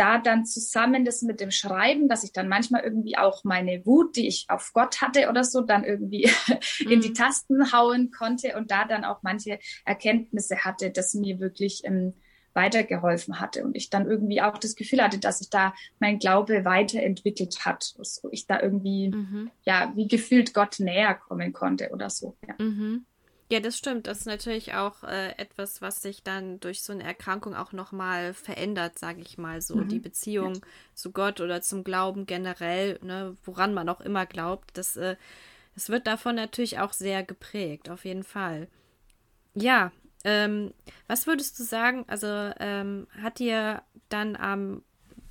da 0.00 0.16
dann 0.16 0.46
zusammen 0.46 1.04
das 1.04 1.20
mit 1.20 1.40
dem 1.40 1.50
Schreiben, 1.50 2.08
dass 2.08 2.24
ich 2.24 2.32
dann 2.32 2.48
manchmal 2.48 2.82
irgendwie 2.82 3.18
auch 3.18 3.44
meine 3.44 3.84
Wut, 3.84 4.16
die 4.16 4.28
ich 4.28 4.46
auf 4.48 4.70
Gott 4.72 5.02
hatte 5.02 5.28
oder 5.28 5.44
so, 5.44 5.60
dann 5.60 5.84
irgendwie 5.84 6.26
mhm. 6.26 6.90
in 6.90 7.00
die 7.02 7.10
mhm. 7.10 7.14
Tasten 7.14 7.70
hauen 7.70 8.10
konnte 8.10 8.56
und 8.56 8.70
da 8.70 8.86
dann 8.86 9.04
auch 9.04 9.22
manche 9.22 9.58
Erkenntnisse 9.84 10.64
hatte, 10.64 10.90
dass 10.90 11.12
mir 11.12 11.38
wirklich 11.38 11.82
ähm, 11.84 12.14
weitergeholfen 12.52 13.40
hatte 13.40 13.64
und 13.64 13.76
ich 13.76 13.90
dann 13.90 14.06
irgendwie 14.06 14.42
auch 14.42 14.58
das 14.58 14.74
Gefühl 14.74 15.02
hatte, 15.02 15.18
dass 15.18 15.38
sich 15.38 15.50
da 15.50 15.74
mein 15.98 16.18
Glaube 16.18 16.64
weiterentwickelt 16.64 17.64
hat, 17.64 17.94
dass 17.98 18.22
ich 18.30 18.46
da 18.46 18.60
irgendwie 18.60 19.10
mhm. 19.10 19.50
ja 19.64 19.92
wie 19.94 20.08
gefühlt 20.08 20.54
Gott 20.54 20.80
näher 20.80 21.14
kommen 21.14 21.52
konnte 21.52 21.90
oder 21.90 22.10
so. 22.10 22.36
Ja. 22.46 22.54
Mhm. 22.58 23.06
Ja, 23.50 23.58
das 23.58 23.76
stimmt. 23.76 24.06
Das 24.06 24.20
ist 24.20 24.26
natürlich 24.26 24.74
auch 24.74 25.02
äh, 25.02 25.32
etwas, 25.36 25.82
was 25.82 26.00
sich 26.00 26.22
dann 26.22 26.60
durch 26.60 26.82
so 26.82 26.92
eine 26.92 27.02
Erkrankung 27.02 27.56
auch 27.56 27.72
nochmal 27.72 28.32
verändert, 28.32 28.96
sage 28.96 29.22
ich 29.22 29.38
mal 29.38 29.60
so. 29.60 29.74
Mhm. 29.74 29.88
Die 29.88 29.98
Beziehung 29.98 30.54
ja. 30.54 30.60
zu 30.94 31.10
Gott 31.10 31.40
oder 31.40 31.60
zum 31.60 31.82
Glauben 31.82 32.26
generell, 32.26 33.00
ne, 33.02 33.36
woran 33.42 33.74
man 33.74 33.88
auch 33.88 34.00
immer 34.00 34.24
glaubt, 34.24 34.70
das, 34.74 34.96
äh, 34.96 35.16
das 35.74 35.88
wird 35.88 36.06
davon 36.06 36.36
natürlich 36.36 36.78
auch 36.78 36.92
sehr 36.92 37.24
geprägt, 37.24 37.90
auf 37.90 38.04
jeden 38.04 38.22
Fall. 38.22 38.68
Ja, 39.54 39.90
ähm, 40.24 40.72
was 41.06 41.26
würdest 41.26 41.58
du 41.58 41.62
sagen? 41.62 42.04
Also 42.06 42.26
ähm, 42.60 43.06
hat 43.20 43.38
dir 43.38 43.82
dann 44.08 44.36
am, 44.36 44.82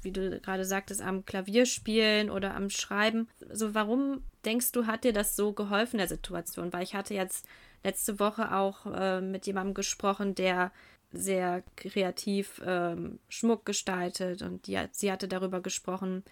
wie 0.01 0.11
du 0.11 0.39
gerade 0.39 0.65
sagtest, 0.65 1.01
am 1.01 1.25
Klavierspielen 1.25 2.29
oder 2.29 2.55
am 2.55 2.69
Schreiben, 2.69 3.27
so 3.51 3.73
warum 3.75 4.23
denkst 4.45 4.71
du, 4.71 4.87
hat 4.87 5.03
dir 5.03 5.13
das 5.13 5.35
so 5.35 5.53
geholfen 5.53 5.95
in 5.95 5.99
der 5.99 6.07
Situation? 6.07 6.73
Weil 6.73 6.83
ich 6.83 6.95
hatte 6.95 7.13
jetzt 7.13 7.47
letzte 7.83 8.19
Woche 8.19 8.55
auch 8.55 8.85
äh, 8.87 9.21
mit 9.21 9.45
jemandem 9.45 9.73
gesprochen, 9.73 10.35
der 10.35 10.71
sehr 11.11 11.63
kreativ 11.75 12.61
ähm, 12.65 13.19
Schmuck 13.29 13.65
gestaltet 13.65 14.41
und 14.41 14.67
die, 14.67 14.79
sie 14.91 15.11
hatte 15.11 15.27
darüber 15.27 15.59
gesprochen, 15.61 16.23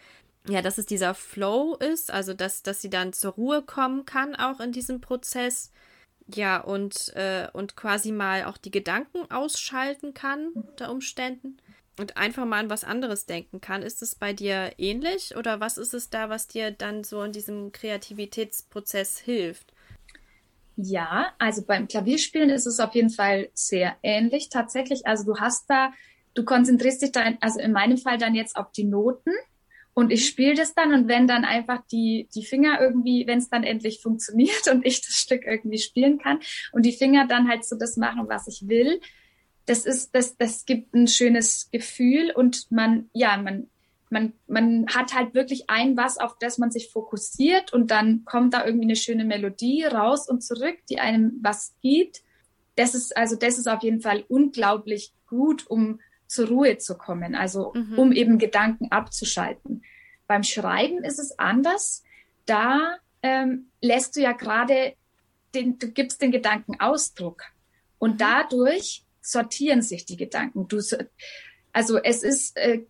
ja, 0.47 0.61
dass 0.61 0.77
es 0.77 0.85
dieser 0.85 1.13
Flow 1.13 1.75
ist, 1.75 2.11
also 2.11 2.33
dass, 2.33 2.63
dass 2.63 2.81
sie 2.81 2.89
dann 2.89 3.11
zur 3.11 3.33
Ruhe 3.33 3.61
kommen 3.61 4.05
kann, 4.05 4.35
auch 4.35 4.59
in 4.59 4.71
diesem 4.71 5.01
Prozess. 5.01 5.71
Ja, 6.33 6.59
und, 6.59 7.13
äh, 7.15 7.47
und 7.53 7.77
quasi 7.77 8.11
mal 8.11 8.45
auch 8.45 8.57
die 8.57 8.71
Gedanken 8.71 9.31
ausschalten 9.31 10.13
kann 10.13 10.49
unter 10.49 10.91
Umständen 10.91 11.57
und 11.97 12.17
einfach 12.17 12.45
mal 12.45 12.59
an 12.59 12.69
was 12.69 12.83
anderes 12.83 13.25
denken 13.25 13.61
kann. 13.61 13.81
Ist 13.81 14.01
es 14.01 14.15
bei 14.15 14.33
dir 14.33 14.73
ähnlich 14.77 15.35
oder 15.37 15.59
was 15.59 15.77
ist 15.77 15.93
es 15.93 16.09
da, 16.09 16.29
was 16.29 16.47
dir 16.47 16.71
dann 16.71 17.03
so 17.03 17.23
in 17.23 17.31
diesem 17.31 17.71
Kreativitätsprozess 17.71 19.19
hilft? 19.19 19.73
Ja, 20.75 21.33
also 21.39 21.65
beim 21.65 21.87
Klavierspielen 21.87 22.51
ist 22.51 22.67
es 22.67 22.79
auf 22.79 22.93
jeden 22.93 23.09
Fall 23.09 23.49
sehr 23.53 23.95
ähnlich 24.03 24.49
tatsächlich. 24.49 25.07
Also 25.07 25.23
du 25.23 25.39
hast 25.39 25.69
da, 25.69 25.91
du 26.35 26.45
konzentrierst 26.45 27.01
dich 27.01 27.11
dann, 27.11 27.37
also 27.41 27.59
in 27.59 27.71
meinem 27.71 27.97
Fall 27.97 28.19
dann 28.19 28.35
jetzt 28.35 28.55
auf 28.55 28.71
die 28.71 28.83
Noten 28.83 29.31
und 29.97 30.11
ich 30.11 30.21
mhm. 30.21 30.25
spiele 30.27 30.53
das 30.53 30.75
dann 30.75 30.93
und 30.93 31.07
wenn 31.07 31.25
dann 31.25 31.43
einfach 31.43 31.81
die, 31.91 32.29
die 32.35 32.45
Finger 32.45 32.79
irgendwie, 32.79 33.25
wenn 33.25 33.39
es 33.39 33.49
dann 33.49 33.63
endlich 33.63 33.99
funktioniert 34.03 34.67
und 34.71 34.85
ich 34.85 35.01
das 35.01 35.15
Stück 35.15 35.43
irgendwie 35.43 35.79
spielen 35.79 36.19
kann 36.19 36.39
und 36.71 36.85
die 36.85 36.91
Finger 36.91 37.25
dann 37.25 37.49
halt 37.49 37.65
so 37.65 37.75
das 37.75 37.97
machen, 37.97 38.29
was 38.29 38.47
ich 38.47 38.67
will, 38.67 39.01
das 39.65 39.87
ist, 39.87 40.13
das, 40.13 40.37
das 40.37 40.65
gibt 40.65 40.93
ein 40.93 41.07
schönes 41.07 41.69
Gefühl 41.71 42.29
und 42.29 42.71
man, 42.71 43.09
ja, 43.13 43.37
man, 43.37 43.71
man, 44.11 44.33
man 44.45 44.85
hat 44.87 45.15
halt 45.15 45.33
wirklich 45.33 45.67
ein 45.67 45.97
was, 45.97 46.19
auf 46.19 46.37
das 46.39 46.59
man 46.59 46.69
sich 46.69 46.91
fokussiert 46.91 47.73
und 47.73 47.89
dann 47.89 48.23
kommt 48.23 48.53
da 48.53 48.67
irgendwie 48.67 48.85
eine 48.85 48.95
schöne 48.95 49.25
Melodie 49.25 49.83
raus 49.83 50.29
und 50.29 50.43
zurück, 50.43 50.77
die 50.91 50.99
einem 50.99 51.39
was 51.41 51.73
gibt. 51.81 52.21
Das 52.75 52.93
ist, 52.93 53.17
also 53.17 53.35
das 53.35 53.57
ist 53.57 53.67
auf 53.67 53.81
jeden 53.81 54.01
Fall 54.01 54.23
unglaublich 54.27 55.11
gut, 55.25 55.65
um 55.65 55.99
zur 56.27 56.47
Ruhe 56.47 56.77
zu 56.77 56.97
kommen, 56.97 57.35
also 57.35 57.73
mhm. 57.73 57.97
um 57.97 58.11
eben 58.11 58.37
Gedanken 58.37 58.91
abzuschalten. 58.91 59.83
Beim 60.27 60.43
Schreiben 60.43 61.03
ist 61.03 61.19
es 61.19 61.39
anders. 61.39 62.03
Da 62.45 62.97
ähm, 63.21 63.67
lässt 63.81 64.15
du 64.15 64.21
ja 64.21 64.33
gerade 64.33 64.93
den, 65.55 65.79
du 65.79 65.87
gibst 65.89 66.21
den 66.21 66.31
Gedanken 66.31 66.79
Ausdruck 66.79 67.43
und 67.97 68.15
mhm. 68.15 68.17
dadurch 68.17 69.03
sortieren 69.21 69.81
sich 69.81 70.05
die 70.05 70.17
Gedanken. 70.17 70.67
Du, 70.67 70.81
also 71.73 71.97
es 71.97 72.23
ist, 72.23 72.57
äh, 72.57 72.83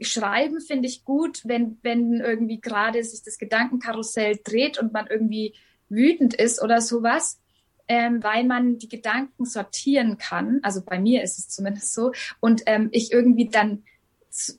Schreiben 0.00 0.60
finde 0.60 0.88
ich 0.88 1.04
gut, 1.04 1.42
wenn, 1.44 1.78
wenn 1.82 2.20
irgendwie 2.20 2.60
gerade 2.60 3.02
sich 3.04 3.22
das 3.22 3.38
Gedankenkarussell 3.38 4.38
dreht 4.42 4.78
und 4.78 4.92
man 4.92 5.06
irgendwie 5.06 5.54
wütend 5.88 6.34
ist 6.34 6.62
oder 6.62 6.80
sowas. 6.80 7.41
Ähm, 7.92 8.22
weil 8.24 8.44
man 8.44 8.78
die 8.78 8.88
Gedanken 8.88 9.44
sortieren 9.44 10.16
kann. 10.16 10.60
Also 10.62 10.80
bei 10.82 10.98
mir 10.98 11.22
ist 11.22 11.38
es 11.38 11.50
zumindest 11.50 11.92
so. 11.92 12.12
Und 12.40 12.62
ähm, 12.64 12.88
ich 12.90 13.12
irgendwie 13.12 13.50
dann 13.50 13.84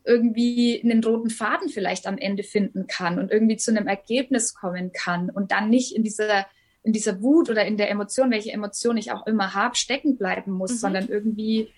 irgendwie 0.03 0.79
einen 0.83 1.03
roten 1.03 1.31
Faden 1.31 1.67
vielleicht 1.67 2.05
am 2.05 2.19
Ende 2.19 2.43
finden 2.43 2.85
kann 2.85 3.17
und 3.17 3.31
irgendwie 3.31 3.57
zu 3.57 3.71
einem 3.71 3.87
Ergebnis 3.87 4.53
kommen 4.53 4.91
kann 4.91 5.31
und 5.31 5.51
dann 5.51 5.71
nicht 5.71 5.95
in 5.95 6.03
dieser 6.03 6.45
in 6.83 6.93
dieser 6.93 7.23
Wut 7.23 7.49
oder 7.49 7.65
in 7.65 7.77
der 7.77 7.89
Emotion, 7.89 8.29
welche 8.29 8.51
Emotion 8.51 8.97
ich 8.97 9.11
auch 9.11 9.25
immer 9.25 9.55
habe, 9.55 9.75
stecken 9.75 10.15
bleiben 10.15 10.51
muss, 10.51 10.73
mhm. 10.73 10.77
sondern 10.77 11.07
irgendwie 11.07 11.69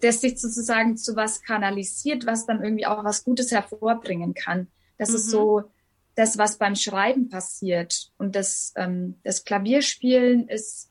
das 0.00 0.20
sich 0.20 0.38
sozusagen 0.38 0.96
zu 0.96 1.16
was 1.16 1.42
kanalisiert, 1.42 2.26
was 2.26 2.46
dann 2.46 2.62
irgendwie 2.62 2.86
auch 2.86 3.02
was 3.02 3.24
Gutes 3.24 3.50
hervorbringen 3.50 4.34
kann. 4.34 4.68
Das 4.98 5.08
mhm. 5.08 5.16
ist 5.16 5.30
so 5.30 5.64
das, 6.16 6.38
was 6.38 6.58
beim 6.58 6.74
Schreiben 6.74 7.28
passiert. 7.28 8.10
Und 8.18 8.34
das, 8.34 8.72
ähm, 8.76 9.14
das 9.22 9.44
Klavierspielen 9.44 10.48
ist, 10.48 10.90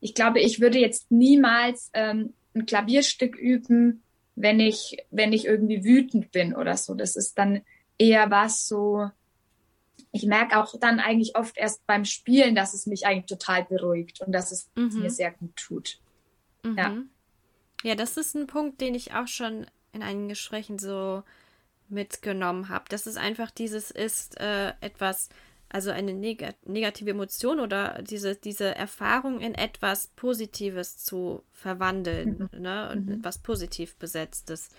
ich 0.00 0.14
glaube, 0.14 0.40
ich 0.40 0.60
würde 0.60 0.78
jetzt 0.78 1.10
niemals 1.10 1.90
ähm, 1.94 2.34
ein 2.54 2.66
Klavierstück 2.66 3.36
üben, 3.36 4.02
wenn 4.36 4.60
ich, 4.60 4.98
wenn 5.10 5.32
ich 5.32 5.46
irgendwie 5.46 5.82
wütend 5.82 6.30
bin 6.30 6.54
oder 6.54 6.76
so. 6.76 6.94
Das 6.94 7.16
ist 7.16 7.38
dann 7.38 7.62
eher 7.98 8.30
was 8.30 8.68
so, 8.68 9.10
ich 10.12 10.26
merke 10.26 10.58
auch 10.58 10.78
dann 10.78 11.00
eigentlich 11.00 11.36
oft 11.36 11.56
erst 11.56 11.86
beim 11.86 12.04
Spielen, 12.04 12.54
dass 12.54 12.74
es 12.74 12.86
mich 12.86 13.06
eigentlich 13.06 13.26
total 13.26 13.64
beruhigt 13.64 14.20
und 14.20 14.32
dass 14.32 14.52
es 14.52 14.70
mhm. 14.76 15.00
mir 15.00 15.10
sehr 15.10 15.32
gut 15.32 15.56
tut. 15.56 15.98
Mhm. 16.62 16.78
Ja. 16.78 16.96
Ja, 17.82 17.94
das 17.94 18.16
ist 18.16 18.34
ein 18.34 18.46
Punkt, 18.46 18.80
den 18.80 18.94
ich 18.94 19.14
auch 19.14 19.28
schon 19.28 19.66
in 19.92 20.02
einigen 20.02 20.28
Gesprächen 20.28 20.78
so 20.78 21.22
mitgenommen 21.88 22.68
habe. 22.68 22.84
Dass 22.88 23.06
es 23.06 23.16
einfach 23.16 23.50
dieses 23.50 23.90
ist, 23.90 24.40
äh, 24.40 24.72
etwas, 24.80 25.28
also 25.68 25.90
eine 25.90 26.14
neg 26.14 26.54
negative 26.64 27.10
Emotion 27.10 27.60
oder 27.60 28.02
diese, 28.02 28.36
diese 28.36 28.74
Erfahrung 28.74 29.40
in 29.40 29.54
etwas 29.54 30.08
Positives 30.08 30.98
zu 30.98 31.42
verwandeln, 31.52 32.48
mhm. 32.52 32.60
ne? 32.60 32.90
Und 32.90 33.06
mhm. 33.06 33.12
etwas 33.14 33.38
positiv 33.38 33.96
besetztes. 33.96 34.70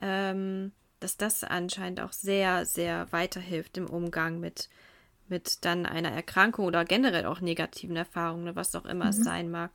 Ähm, 0.00 0.72
dass 1.00 1.16
das 1.16 1.44
anscheinend 1.44 2.00
auch 2.00 2.12
sehr, 2.12 2.64
sehr 2.64 3.10
weiterhilft 3.12 3.76
im 3.76 3.86
Umgang 3.88 4.40
mit, 4.40 4.68
mit 5.28 5.64
dann 5.64 5.86
einer 5.86 6.10
Erkrankung 6.10 6.66
oder 6.66 6.84
generell 6.84 7.26
auch 7.26 7.40
negativen 7.40 7.96
Erfahrungen, 7.96 8.56
was 8.56 8.74
auch 8.74 8.84
immer 8.84 9.04
mhm. 9.04 9.10
es 9.10 9.16
sein 9.18 9.50
mag. 9.50 9.70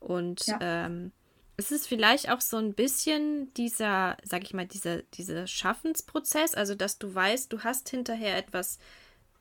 Und 0.00 0.46
ja. 0.46 0.58
ähm, 0.60 1.12
es 1.56 1.70
ist 1.70 1.86
vielleicht 1.86 2.30
auch 2.30 2.40
so 2.40 2.56
ein 2.56 2.74
bisschen 2.74 3.52
dieser, 3.54 4.16
sag 4.22 4.42
ich 4.42 4.54
mal, 4.54 4.66
dieser, 4.66 5.02
dieser 5.02 5.46
Schaffensprozess, 5.46 6.54
also 6.54 6.74
dass 6.74 6.98
du 6.98 7.14
weißt, 7.14 7.52
du 7.52 7.60
hast 7.60 7.88
hinterher 7.88 8.36
etwas 8.36 8.78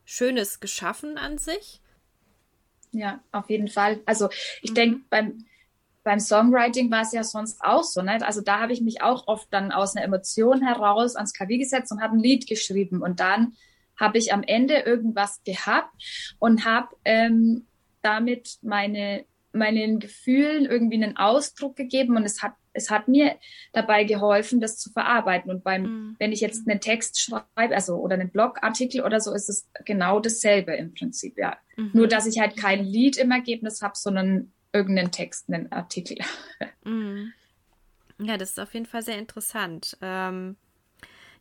Schönes 0.04 0.60
geschaffen 0.60 1.18
an 1.18 1.38
sich. 1.38 1.82
Ja, 2.92 3.24
auf 3.32 3.50
jeden 3.50 3.70
Fall. 3.70 4.02
Also 4.06 4.30
ich 4.62 4.72
mhm. 4.72 4.76
denke, 4.76 5.02
beim, 5.10 5.46
beim 6.04 6.20
Songwriting 6.20 6.92
war 6.92 7.04
es 7.04 7.14
ja 7.14 7.24
sonst 7.24 7.62
auch 7.62 7.84
so. 7.84 8.02
Ne? 8.02 8.26
Also 8.26 8.42
da 8.42 8.60
habe 8.60 8.74
ich 8.74 8.82
mich 8.82 9.02
auch 9.02 9.28
oft 9.28 9.48
dann 9.52 9.72
aus 9.72 9.96
einer 9.96 10.06
Emotion 10.06 10.62
heraus 10.62 11.16
ans 11.16 11.34
Klavier 11.34 11.60
gesetzt 11.60 11.92
und 11.92 12.02
habe 12.02 12.18
ein 12.18 12.24
Lied 12.24 12.48
geschrieben. 12.48 13.02
Und 13.02 13.20
dann 13.20 13.54
habe 13.96 14.18
ich 14.18 14.34
am 14.34 14.44
Ende 14.44 14.80
irgendwas 14.80 15.42
gehabt 15.44 15.94
und 16.40 16.66
habe 16.66 16.90
ähm, 17.06 17.68
damit 18.02 18.58
meine 18.62 19.26
meinen 19.54 20.00
Gefühlen 20.00 20.66
irgendwie 20.66 21.04
einen 21.04 21.18
Ausdruck 21.18 21.76
gegeben 21.76 22.16
und 22.16 22.24
es 22.24 22.42
hat 22.42 22.54
es 22.74 22.90
hat 22.90 23.08
mir 23.08 23.38
dabei 23.74 24.04
geholfen, 24.04 24.62
das 24.62 24.78
zu 24.78 24.92
verarbeiten. 24.92 25.52
Und 25.52 25.64
beim, 25.64 25.84
mhm. 25.84 26.16
wenn 26.20 26.32
ich 26.32 26.42
jetzt 26.42 26.68
einen 26.68 26.80
Text 26.80 27.20
schreibe, 27.20 27.76
also 27.76 27.96
oder 27.96 28.16
einen 28.16 28.30
Blogartikel 28.30 29.04
oder 29.04 29.20
so, 29.20 29.34
ist 29.34 29.50
es 29.50 29.70
genau 29.86 30.20
dasselbe 30.20 30.74
im 30.76 30.94
Prinzip, 30.94 31.38
ja. 31.38 31.58
Mhm. 31.76 31.92
Nur 31.94 32.08
dass 32.08 32.26
ich 32.26 32.40
halt 32.40 32.58
kein 32.58 32.84
Lied 32.84 33.18
im 33.18 33.32
Ergebnis 33.32 33.82
habe, 33.82 33.94
sondern 33.96 34.52
irgendeinen 34.74 35.12
Text, 35.12 35.50
einen 35.50 35.72
Artikel. 35.72 36.18
Mhm. 36.84 37.32
Ja, 38.18 38.38
das 38.38 38.52
ist 38.52 38.60
auf 38.60 38.74
jeden 38.74 38.88
Fall 38.88 39.04
sehr 39.04 39.20
interessant. 39.20 39.96
Ähm, 40.02 40.58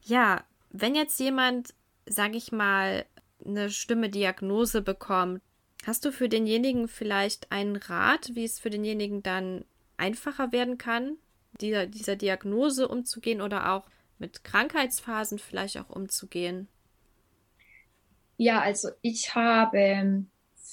ja, 0.03 0.45
wenn 0.71 0.95
jetzt 0.95 1.19
jemand, 1.19 1.75
sage 2.05 2.37
ich 2.37 2.53
mal, 2.53 3.07
eine 3.43 3.71
Stimme-Diagnose 3.71 4.83
bekommt, 4.83 5.41
hast 5.87 6.05
du 6.05 6.13
für 6.13 6.29
denjenigen 6.29 6.89
vielleicht 6.89 7.51
einen 7.53 7.77
Rat, 7.77 8.35
wie 8.35 8.45
es 8.45 8.59
für 8.59 8.71
denjenigen 8.71 9.23
dann 9.23 9.65
einfacher 9.97 10.53
werden 10.53 10.79
kann, 10.79 11.17
dieser, 11.61 11.87
dieser 11.87 12.17
Diagnose 12.17 12.89
umzugehen 12.89 13.41
oder 13.41 13.73
auch 13.73 13.87
mit 14.19 14.45
Krankheitsphasen 14.45 15.39
vielleicht 15.39 15.79
auch 15.79 15.91
umzugehen? 15.91 16.69
Ja, 18.37 18.61
also 18.61 18.89
ich 19.03 19.35
habe 19.35 20.25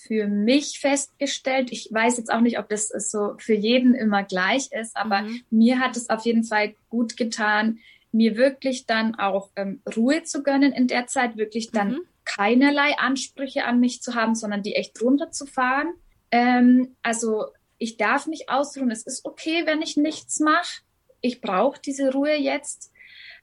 für 0.07 0.27
mich 0.27 0.79
festgestellt. 0.79 1.71
Ich 1.71 1.89
weiß 1.91 2.17
jetzt 2.17 2.31
auch 2.31 2.39
nicht, 2.39 2.59
ob 2.59 2.69
das 2.69 2.87
so 2.87 3.33
für 3.39 3.53
jeden 3.53 3.95
immer 3.95 4.23
gleich 4.23 4.71
ist, 4.71 4.95
aber 4.95 5.23
mhm. 5.23 5.41
mir 5.49 5.79
hat 5.79 5.97
es 5.97 6.09
auf 6.09 6.25
jeden 6.25 6.43
Fall 6.43 6.75
gut 6.89 7.17
getan, 7.17 7.79
mir 8.11 8.37
wirklich 8.37 8.85
dann 8.85 9.15
auch 9.15 9.49
ähm, 9.55 9.81
Ruhe 9.95 10.23
zu 10.23 10.43
gönnen 10.43 10.71
in 10.71 10.87
der 10.87 11.07
Zeit, 11.07 11.35
wirklich 11.35 11.71
dann 11.71 11.89
mhm. 11.89 12.01
Keinerlei 12.27 12.97
Ansprüche 12.97 13.65
an 13.65 13.79
mich 13.79 14.01
zu 14.01 14.13
haben, 14.13 14.35
sondern 14.35 14.61
die 14.61 14.75
echt 14.75 15.01
runterzufahren. 15.01 15.93
Ähm, 16.31 16.95
also 17.01 17.45
ich 17.77 17.97
darf 17.97 18.27
mich 18.27 18.49
ausruhen. 18.49 18.91
Es 18.91 19.03
ist 19.03 19.25
okay, 19.25 19.65
wenn 19.65 19.81
ich 19.81 19.97
nichts 19.97 20.39
mache. 20.39 20.81
Ich 21.21 21.41
brauche 21.41 21.79
diese 21.79 22.11
Ruhe 22.11 22.35
jetzt. 22.35 22.91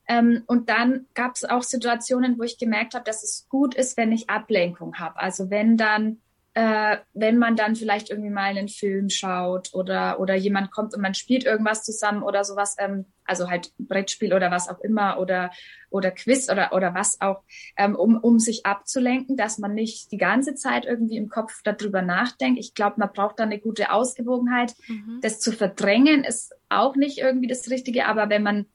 Ähm, 0.06 0.44
und 0.46 0.68
dann 0.68 1.06
gab 1.14 1.34
es 1.34 1.44
auch 1.44 1.62
Situationen, 1.62 2.38
wo 2.38 2.42
ich 2.42 2.58
gemerkt 2.58 2.94
habe, 2.94 3.04
dass 3.04 3.22
es 3.22 3.46
gut 3.48 3.74
ist, 3.74 3.96
wenn 3.96 4.12
ich 4.12 4.28
Ablenkung 4.28 4.98
habe. 4.98 5.18
Also 5.18 5.48
wenn 5.48 5.76
dann 5.78 6.20
äh, 6.54 6.98
wenn 7.14 7.36
man 7.36 7.56
dann 7.56 7.74
vielleicht 7.74 8.10
irgendwie 8.10 8.30
mal 8.30 8.44
einen 8.44 8.68
Film 8.68 9.10
schaut 9.10 9.74
oder, 9.74 10.20
oder 10.20 10.36
jemand 10.36 10.70
kommt 10.70 10.94
und 10.94 11.02
man 11.02 11.14
spielt 11.14 11.44
irgendwas 11.44 11.82
zusammen 11.82 12.22
oder 12.22 12.44
sowas, 12.44 12.76
ähm, 12.78 13.06
also 13.24 13.50
halt 13.50 13.72
Brettspiel 13.78 14.32
oder 14.32 14.52
was 14.52 14.68
auch 14.68 14.78
immer 14.78 15.18
oder, 15.18 15.50
oder 15.90 16.12
Quiz 16.12 16.48
oder, 16.48 16.72
oder 16.72 16.94
was 16.94 17.20
auch, 17.20 17.42
ähm, 17.76 17.96
um, 17.96 18.16
um 18.16 18.38
sich 18.38 18.64
abzulenken, 18.66 19.36
dass 19.36 19.58
man 19.58 19.74
nicht 19.74 20.12
die 20.12 20.16
ganze 20.16 20.54
Zeit 20.54 20.84
irgendwie 20.84 21.16
im 21.16 21.28
Kopf 21.28 21.60
darüber 21.64 22.02
nachdenkt. 22.02 22.60
Ich 22.60 22.74
glaube, 22.74 22.96
man 22.98 23.10
braucht 23.12 23.40
da 23.40 23.42
eine 23.42 23.58
gute 23.58 23.90
Ausgewogenheit. 23.90 24.74
Mhm. 24.86 25.18
Das 25.22 25.40
zu 25.40 25.50
verdrängen 25.50 26.22
ist 26.22 26.54
auch 26.68 26.94
nicht 26.94 27.18
irgendwie 27.18 27.48
das 27.48 27.68
Richtige, 27.68 28.06
aber 28.06 28.28
wenn 28.28 28.44
man 28.44 28.66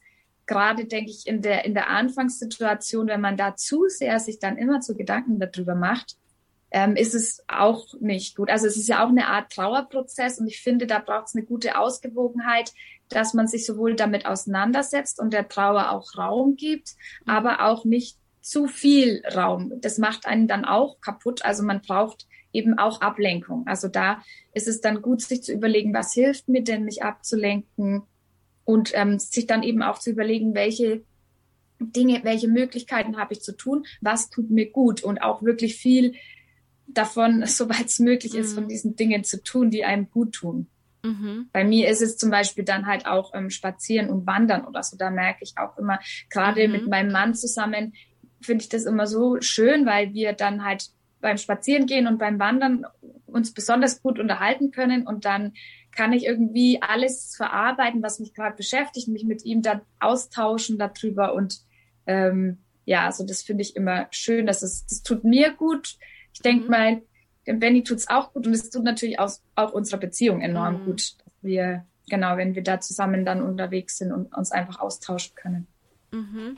gerade, 0.48 0.84
denke 0.84 1.12
ich, 1.12 1.28
in 1.28 1.42
der, 1.42 1.64
in 1.64 1.74
der 1.74 1.90
Anfangssituation, 1.90 3.08
wenn 3.08 3.22
man 3.22 3.38
da 3.38 3.56
zu 3.56 3.86
sehr 3.88 4.20
sich 4.20 4.40
dann 4.40 4.58
immer 4.58 4.82
zu 4.82 4.98
Gedanken 4.98 5.40
darüber 5.40 5.76
macht, 5.76 6.18
ähm, 6.72 6.96
ist 6.96 7.16
es 7.16 7.44
auch 7.48 7.88
nicht 8.00 8.36
gut. 8.36 8.50
Also 8.50 8.68
es 8.68 8.78
ist 8.78 8.88
ja 8.88 9.04
auch 9.04 9.10
eine 9.10 9.28
Art 9.28 9.52
Trauerprozess 9.52 10.40
und 10.40 10.48
ich 10.48 10.62
finde, 10.62 10.88
da 10.88 11.00
braucht 11.00 11.28
es 11.28 11.36
eine 11.36 11.46
gute 11.46 11.78
Ausgewogenheit, 11.78 12.74
dass 13.10 13.34
man 13.34 13.48
sich 13.48 13.66
sowohl 13.66 13.96
damit 13.96 14.26
auseinandersetzt 14.26 15.20
und 15.20 15.34
der 15.34 15.48
Trauer 15.48 15.92
auch 15.92 16.16
Raum 16.18 16.56
gibt, 16.56 16.96
mhm. 17.26 17.32
aber 17.32 17.66
auch 17.66 17.86
nicht 17.86 18.18
zu 18.42 18.68
viel 18.68 19.24
Raum. 19.36 19.74
Das 19.82 19.98
macht 19.98 20.26
einen 20.26 20.48
dann 20.48 20.66
auch 20.66 21.02
kaputt. 21.02 21.44
Also 21.44 21.64
man 21.64 21.82
braucht 21.82 22.28
eben 22.54 22.78
auch 22.78 23.02
Ablenkung. 23.02 23.68
Also 23.68 23.88
da 23.88 24.22
ist 24.54 24.68
es 24.68 24.82
dann 24.82 25.02
gut, 25.02 25.22
sich 25.22 25.44
zu 25.44 25.54
überlegen, 25.54 25.94
was 25.94 26.14
hilft 26.14 26.48
mir 26.48 26.64
denn, 26.64 26.86
mich 26.86 27.04
abzulenken 27.04 28.04
und 28.66 28.92
ähm, 28.94 29.20
sich 29.20 29.46
dann 29.46 29.64
eben 29.64 29.82
auch 29.84 30.00
zu 30.00 30.12
überlegen, 30.12 30.56
welche 30.56 31.04
Dinge, 31.80 32.22
welche 32.24 32.48
Möglichkeiten 32.48 33.18
habe 33.18 33.34
ich 33.34 33.42
zu 33.42 33.56
tun, 33.56 33.86
was 34.02 34.30
tut 34.30 34.50
mir 34.50 34.70
gut 34.70 35.04
und 35.04 35.22
auch 35.22 35.44
wirklich 35.44 35.76
viel 35.76 36.16
davon, 36.94 37.44
soweit 37.46 37.86
es 37.86 38.00
möglich 38.00 38.36
ist, 38.36 38.52
mhm. 38.52 38.56
von 38.56 38.68
diesen 38.68 38.96
Dingen 38.96 39.24
zu 39.24 39.42
tun, 39.42 39.72
die 39.72 39.86
einem 39.86 40.10
gut 40.10 40.34
tun. 40.34 40.68
Mhm. 41.04 41.50
Bei 41.54 41.64
mir 41.64 41.90
ist 41.90 42.02
es 42.02 42.18
zum 42.18 42.30
Beispiel 42.30 42.66
dann 42.66 42.86
halt 42.86 43.06
auch 43.06 43.34
ähm, 43.34 43.50
Spazieren 43.50 44.10
und 44.10 44.28
Wandern 44.28 44.66
oder 44.66 44.84
so. 44.84 44.98
Da 44.98 45.10
merke 45.10 45.40
ich 45.44 45.58
auch 45.58 45.78
immer, 45.78 46.00
gerade 46.30 46.68
mhm. 46.68 46.74
mit 46.74 46.88
meinem 46.88 47.12
Mann 47.12 47.34
zusammen, 47.36 47.94
finde 48.42 48.64
ich 48.64 48.70
das 48.70 48.86
immer 48.86 49.08
so 49.08 49.40
schön, 49.42 49.86
weil 49.86 50.14
wir 50.14 50.34
dann 50.34 50.66
halt 50.66 50.90
beim 51.22 51.38
Spazieren 51.38 51.86
gehen 51.86 52.08
und 52.08 52.18
beim 52.18 52.40
Wandern 52.40 52.86
uns 53.26 53.54
besonders 53.54 54.02
gut 54.02 54.20
unterhalten 54.20 54.72
können 54.72 55.06
und 55.06 55.26
dann 55.26 55.54
kann 55.92 56.14
ich 56.14 56.26
irgendwie 56.26 56.82
alles 56.82 57.36
verarbeiten, 57.36 58.02
was 58.02 58.20
mich 58.20 58.34
gerade 58.34 58.56
beschäftigt, 58.56 59.08
mich 59.08 59.26
mit 59.26 59.44
ihm 59.44 59.62
dann 59.62 59.82
austauschen 60.00 60.78
darüber 60.78 61.34
und 61.34 61.60
ähm, 62.08 62.60
ja, 62.86 63.06
also 63.06 63.26
das 63.26 63.44
finde 63.44 63.62
ich 63.64 63.76
immer 63.76 64.08
schön, 64.12 64.48
dass 64.48 64.64
es, 64.64 64.86
das 64.86 65.04
tut 65.04 65.24
mir 65.24 65.52
gut, 65.52 65.98
ich 66.40 66.44
denke 66.44 66.66
mhm. 66.66 66.72
mal, 66.72 67.02
dem 67.48 67.60
Benny 67.60 67.84
tut 67.84 67.98
es 67.98 68.10
auch 68.10 68.32
gut 68.32 68.48
und 68.48 68.54
es 68.54 68.70
tut 68.70 68.84
natürlich 68.84 69.20
auch, 69.20 69.30
auch 69.56 69.74
unserer 69.74 70.00
Beziehung 70.00 70.40
enorm 70.40 70.82
mhm. 70.82 70.86
gut, 70.86 71.16
dass 71.26 71.34
wir, 71.42 71.86
genau, 72.10 72.38
wenn 72.38 72.56
wir 72.56 72.64
da 72.64 72.80
zusammen 72.80 73.26
dann 73.26 73.42
unterwegs 73.42 73.98
sind 73.98 74.14
und 74.14 74.34
uns 74.34 74.54
einfach 74.54 74.80
austauschen 74.80 75.36
können. 75.36 75.68
Mhm. 76.12 76.58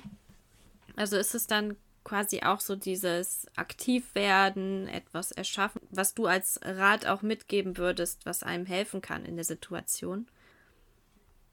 Also 0.96 1.18
ist 1.18 1.34
es 1.34 1.48
dann 1.48 1.78
quasi 2.04 2.42
auch 2.44 2.60
so 2.60 2.76
dieses 2.76 3.48
Aktivwerden, 3.56 4.88
etwas 4.88 5.32
erschaffen, 5.32 5.82
was 5.90 6.14
du 6.14 6.28
als 6.28 6.60
Rat 6.64 7.08
auch 7.08 7.24
mitgeben 7.24 7.78
würdest, 7.78 8.28
was 8.28 8.44
einem 8.44 8.68
helfen 8.68 9.02
kann 9.02 9.26
in 9.26 9.36
der 9.36 9.46
Situation? 9.46 10.28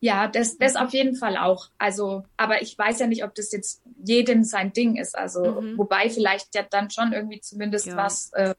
Ja, 0.01 0.28
das, 0.28 0.59
das 0.59 0.76
auf 0.76 0.92
jeden 0.92 1.16
Fall 1.16 1.36
auch. 1.36 1.70
Also, 1.76 2.24
aber 2.36 2.62
ich 2.62 2.78
weiß 2.78 3.01
ja 3.01 3.07
nicht, 3.07 3.24
ob 3.24 3.34
das 3.34 3.51
jetzt 3.51 3.82
jedem 4.05 4.44
sein 4.44 4.72
Ding 4.72 4.96
ist. 4.96 5.18
Also, 5.18 5.61
mhm. 5.61 5.78
wobei 5.78 6.09
vielleicht 6.09 6.55
ja 6.55 6.62
dann 6.62 6.90
schon 6.90 7.12
irgendwie 7.12 7.40
zumindest 7.40 7.86
ja. 7.86 7.96
was 7.96 8.32
äh, 8.34 8.55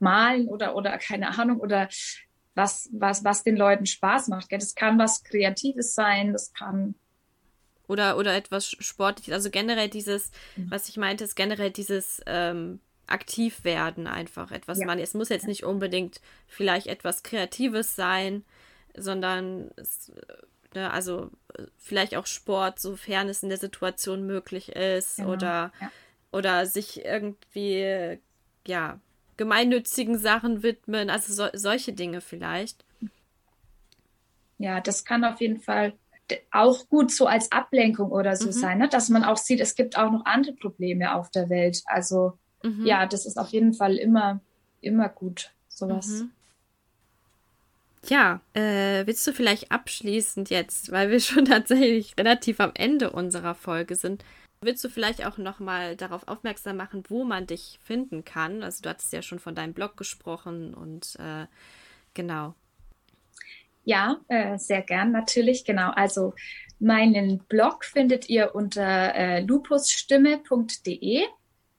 malen 0.00 0.48
oder 0.48 0.74
oder 0.74 0.98
keine 0.98 1.38
Ahnung 1.38 1.60
oder 1.60 1.88
was, 2.54 2.90
was, 2.92 3.24
was 3.24 3.42
den 3.42 3.56
Leuten 3.56 3.86
Spaß 3.86 4.28
macht. 4.28 4.48
Gell? 4.48 4.58
Das 4.58 4.74
kann 4.74 4.98
was 4.98 5.24
Kreatives 5.24 5.94
sein, 5.94 6.32
das 6.32 6.52
kann. 6.52 6.94
Oder, 7.88 8.16
oder 8.16 8.34
etwas 8.34 8.68
Sportliches. 8.68 9.32
Also 9.32 9.50
generell 9.50 9.88
dieses, 9.88 10.30
mhm. 10.56 10.70
was 10.70 10.88
ich 10.88 10.96
meinte, 10.96 11.24
ist 11.24 11.34
generell 11.34 11.70
dieses 11.70 12.20
ähm, 12.26 12.80
aktiv 13.06 13.64
werden 13.64 14.06
einfach. 14.06 14.50
Etwas 14.50 14.78
ja. 14.78 14.86
man, 14.86 14.98
es 14.98 15.14
muss 15.14 15.28
jetzt 15.28 15.46
nicht 15.46 15.64
unbedingt 15.64 16.20
vielleicht 16.46 16.86
etwas 16.86 17.22
Kreatives 17.22 17.96
sein, 17.96 18.44
sondern 18.96 19.70
es, 19.76 20.12
ne, 20.74 20.90
also 20.92 21.30
vielleicht 21.78 22.16
auch 22.16 22.26
Sport, 22.26 22.80
sofern 22.80 23.28
es 23.28 23.42
in 23.42 23.48
der 23.48 23.58
Situation 23.58 24.26
möglich 24.26 24.70
ist, 24.70 25.16
genau. 25.16 25.32
oder, 25.32 25.72
ja. 25.80 25.90
oder 26.32 26.66
sich 26.66 27.04
irgendwie, 27.04 28.18
ja, 28.66 28.98
gemeinnützigen 29.36 30.18
Sachen 30.18 30.62
widmen, 30.62 31.10
also 31.10 31.32
so, 31.32 31.48
solche 31.52 31.92
Dinge 31.92 32.20
vielleicht. 32.20 32.84
Ja, 34.58 34.80
das 34.80 35.04
kann 35.04 35.24
auf 35.24 35.40
jeden 35.40 35.60
Fall 35.60 35.94
auch 36.50 36.88
gut 36.88 37.10
so 37.10 37.26
als 37.26 37.50
Ablenkung 37.50 38.10
oder 38.10 38.36
so 38.36 38.46
mhm. 38.46 38.52
sein, 38.52 38.78
ne? 38.78 38.88
dass 38.88 39.08
man 39.08 39.24
auch 39.24 39.36
sieht, 39.36 39.60
es 39.60 39.74
gibt 39.74 39.98
auch 39.98 40.10
noch 40.10 40.24
andere 40.24 40.54
Probleme 40.54 41.14
auf 41.14 41.30
der 41.30 41.50
Welt. 41.50 41.82
Also 41.86 42.38
mhm. 42.62 42.86
ja, 42.86 43.06
das 43.06 43.26
ist 43.26 43.38
auf 43.38 43.48
jeden 43.48 43.74
Fall 43.74 43.96
immer, 43.96 44.40
immer 44.80 45.08
gut, 45.08 45.50
sowas. 45.68 46.06
Mhm. 46.06 46.30
Ja, 48.08 48.40
äh, 48.54 49.06
willst 49.06 49.26
du 49.26 49.32
vielleicht 49.32 49.70
abschließend 49.70 50.50
jetzt, 50.50 50.90
weil 50.90 51.10
wir 51.10 51.20
schon 51.20 51.44
tatsächlich 51.44 52.14
relativ 52.18 52.60
am 52.60 52.72
Ende 52.74 53.10
unserer 53.10 53.54
Folge 53.54 53.94
sind, 53.94 54.24
willst 54.60 54.82
du 54.84 54.88
vielleicht 54.88 55.24
auch 55.26 55.38
nochmal 55.38 55.96
darauf 55.96 56.26
aufmerksam 56.28 56.76
machen, 56.76 57.04
wo 57.08 57.24
man 57.24 57.46
dich 57.46 57.78
finden 57.82 58.24
kann? 58.24 58.62
Also 58.62 58.82
du 58.82 58.88
hattest 58.88 59.12
ja 59.12 59.22
schon 59.22 59.38
von 59.38 59.54
deinem 59.54 59.74
Blog 59.74 59.96
gesprochen 59.96 60.74
und 60.74 61.16
äh, 61.18 61.46
genau. 62.14 62.54
Ja, 63.84 64.20
äh, 64.28 64.58
sehr 64.58 64.82
gern 64.82 65.10
natürlich, 65.10 65.64
genau. 65.64 65.90
Also 65.90 66.34
meinen 66.78 67.38
Blog 67.48 67.84
findet 67.84 68.28
ihr 68.28 68.54
unter 68.54 69.14
äh, 69.14 69.40
lupusstimme.de. 69.40 71.24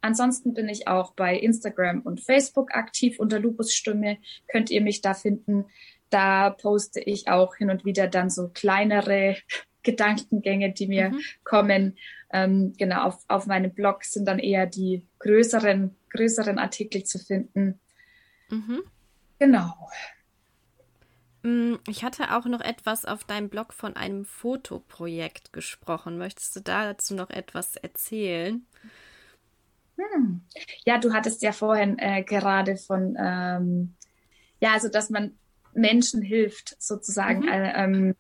Ansonsten 0.01 0.53
bin 0.53 0.67
ich 0.67 0.89
auch 0.89 1.13
bei 1.13 1.38
Instagram 1.38 2.01
und 2.01 2.19
Facebook 2.19 2.76
aktiv 2.76 3.19
unter 3.19 3.39
Lupusstimme. 3.39 4.17
Könnt 4.51 4.69
ihr 4.69 4.82
mich 4.82 4.99
da 4.99 5.13
finden. 5.13 5.65
Da 6.14 6.51
poste 6.51 6.99
ich 6.99 7.28
auch 7.28 7.55
hin 7.55 7.72
und 7.72 7.86
wieder 7.86 8.07
dann 8.07 8.30
so 8.30 8.49
kleinere 8.49 9.36
Gedankengänge, 9.84 10.72
die 10.72 10.88
mir 10.88 11.09
mhm. 11.09 11.22
kommen. 11.43 11.97
Ähm, 12.32 12.74
genau, 12.78 13.03
auf, 13.03 13.24
auf 13.28 13.47
meinem 13.47 13.74
Blog 13.74 14.03
sind 14.03 14.26
dann 14.26 14.39
eher 14.39 14.68
die 14.68 15.07
größeren, 15.20 15.95
größeren 16.11 16.59
Artikel 16.59 17.03
zu 17.03 17.18
finden. 17.18 17.80
Mhm. 18.49 18.84
Genau. 19.39 19.74
Mm, 21.41 21.76
ich 21.88 22.03
hatte 22.03 22.36
auch 22.36 22.45
noch 22.45 22.61
etwas 22.61 23.05
auf 23.05 23.24
deinem 23.24 23.49
Blog 23.49 23.74
von 23.74 23.95
einem 23.95 24.26
Fotoprojekt 24.26 25.51
gesprochen. 25.51 26.18
Möchtest 26.18 26.55
du 26.55 26.61
dazu 26.61 27.16
noch 27.16 27.32
etwas 27.32 27.76
erzählen? 27.76 28.66
Hm. 29.97 30.41
Ja, 30.86 30.99
du 30.99 31.11
hattest 31.11 31.41
ja 31.41 31.51
vorhin 31.51 31.97
äh, 31.99 32.24
gerade 32.24 32.78
von, 32.78 33.18
ähm, 33.20 33.95
ja, 34.59 34.74
also 34.74 34.88
dass 34.89 35.09
man 35.09 35.38
Menschen 35.74 36.21
hilft, 36.21 36.76
sozusagen. 36.82 37.41
Mhm. 37.41 37.47
Äh, 37.47 37.84
ähm, 37.84 38.15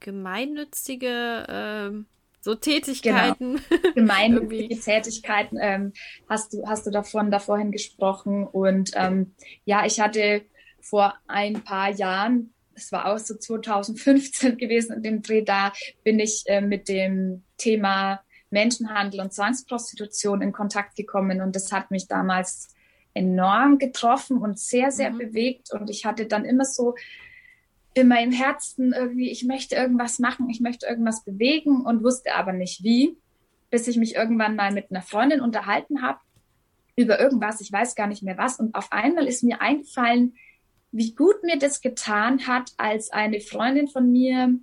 Gemeinnützige 0.00 1.46
ähm, 1.48 2.06
so 2.42 2.56
Tätigkeiten. 2.56 3.60
Genau. 3.68 3.92
Gemeinnützige 3.94 4.78
Tätigkeiten 4.78 5.58
ähm, 5.60 5.92
hast 6.28 6.52
du 6.52 6.66
hast 6.66 6.86
du 6.86 6.90
davon 6.90 7.30
davorhin 7.30 7.70
gesprochen 7.70 8.46
und 8.46 8.90
ähm, 8.94 9.34
ja, 9.64 9.86
ich 9.86 10.00
hatte 10.00 10.42
vor 10.80 11.14
ein 11.28 11.62
paar 11.62 11.90
Jahren, 11.90 12.52
es 12.74 12.90
war 12.90 13.06
auch 13.06 13.18
so 13.18 13.36
2015 13.36 14.56
gewesen, 14.58 14.96
in 14.96 15.02
dem 15.02 15.22
Dreh 15.22 15.42
da 15.42 15.72
bin 16.02 16.18
ich 16.18 16.42
äh, 16.46 16.60
mit 16.60 16.88
dem 16.88 17.44
Thema 17.56 18.20
Menschenhandel 18.50 19.20
und 19.20 19.32
Zwangsprostitution 19.32 20.42
in 20.42 20.52
Kontakt 20.52 20.96
gekommen 20.96 21.40
und 21.40 21.54
das 21.54 21.70
hat 21.70 21.92
mich 21.92 22.08
damals 22.08 22.74
enorm 23.14 23.78
getroffen 23.78 24.38
und 24.38 24.58
sehr, 24.58 24.90
sehr 24.90 25.10
mhm. 25.10 25.18
bewegt. 25.18 25.72
Und 25.72 25.90
ich 25.90 26.04
hatte 26.04 26.26
dann 26.26 26.44
immer 26.44 26.64
so 26.64 26.94
in 27.94 28.08
meinem 28.08 28.32
Herzen 28.32 28.92
irgendwie, 28.92 29.30
ich 29.30 29.44
möchte 29.44 29.74
irgendwas 29.74 30.18
machen, 30.18 30.48
ich 30.48 30.60
möchte 30.60 30.86
irgendwas 30.86 31.24
bewegen 31.24 31.82
und 31.82 32.02
wusste 32.02 32.34
aber 32.34 32.52
nicht 32.52 32.82
wie, 32.82 33.16
bis 33.70 33.86
ich 33.86 33.96
mich 33.96 34.14
irgendwann 34.14 34.56
mal 34.56 34.72
mit 34.72 34.90
einer 34.90 35.02
Freundin 35.02 35.40
unterhalten 35.40 36.02
habe 36.02 36.18
über 36.96 37.20
irgendwas, 37.20 37.60
ich 37.60 37.72
weiß 37.72 37.94
gar 37.94 38.06
nicht 38.06 38.22
mehr 38.22 38.38
was. 38.38 38.58
Und 38.58 38.74
auf 38.74 38.92
einmal 38.92 39.26
ist 39.26 39.42
mir 39.42 39.60
eingefallen, 39.60 40.34
wie 40.90 41.14
gut 41.14 41.42
mir 41.42 41.58
das 41.58 41.80
getan 41.80 42.46
hat, 42.46 42.72
als 42.76 43.10
eine 43.10 43.40
Freundin 43.40 43.88
von 43.88 44.10
mir, 44.10 44.58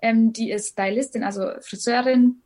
ähm, 0.00 0.32
die 0.32 0.50
ist 0.52 0.70
Stylistin, 0.70 1.24
also 1.24 1.50
Friseurin, 1.60 2.42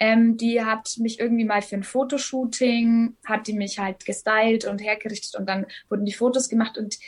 ähm, 0.00 0.36
die 0.36 0.62
hat 0.64 0.96
mich 0.98 1.18
irgendwie 1.18 1.44
mal 1.44 1.62
für 1.62 1.76
ein 1.76 1.82
Fotoshooting, 1.82 3.16
hat 3.24 3.46
die 3.46 3.52
mich 3.52 3.78
halt 3.78 4.04
gestylt 4.04 4.64
und 4.64 4.78
hergerichtet 4.78 5.34
und 5.38 5.48
dann 5.48 5.66
wurden 5.88 6.04
die 6.04 6.12
Fotos 6.12 6.48
gemacht 6.48 6.78
und 6.78 6.98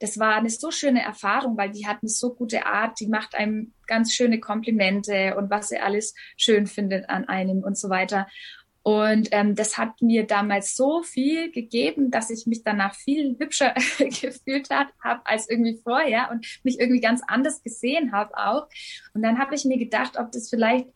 das 0.00 0.18
war 0.18 0.36
eine 0.36 0.50
so 0.50 0.70
schöne 0.70 1.02
Erfahrung, 1.02 1.56
weil 1.56 1.70
die 1.70 1.86
hat 1.86 1.98
eine 2.02 2.08
so 2.08 2.32
gute 2.32 2.66
Art, 2.66 3.00
die 3.00 3.08
macht 3.08 3.34
einem 3.34 3.72
ganz 3.86 4.14
schöne 4.14 4.38
Komplimente 4.38 5.36
und 5.36 5.50
was 5.50 5.70
sie 5.70 5.78
alles 5.78 6.14
schön 6.36 6.66
findet 6.66 7.10
an 7.10 7.26
einem 7.28 7.64
und 7.64 7.76
so 7.76 7.90
weiter. 7.90 8.28
Und 8.84 9.28
ähm, 9.32 9.54
das 9.54 9.76
hat 9.76 10.00
mir 10.00 10.26
damals 10.26 10.76
so 10.76 11.02
viel 11.02 11.50
gegeben, 11.50 12.10
dass 12.10 12.30
ich 12.30 12.46
mich 12.46 12.62
danach 12.62 12.94
viel 12.94 13.36
hübscher 13.38 13.74
gefühlt 13.98 14.70
habe 14.70 14.90
als 15.24 15.50
irgendwie 15.50 15.80
vorher 15.82 16.30
und 16.30 16.46
mich 16.62 16.78
irgendwie 16.78 17.00
ganz 17.00 17.20
anders 17.26 17.62
gesehen 17.62 18.12
habe 18.12 18.34
auch. 18.38 18.68
Und 19.14 19.22
dann 19.22 19.38
habe 19.38 19.54
ich 19.54 19.64
mir 19.64 19.78
gedacht, 19.78 20.16
ob 20.16 20.32
das 20.32 20.48
vielleicht 20.48 20.86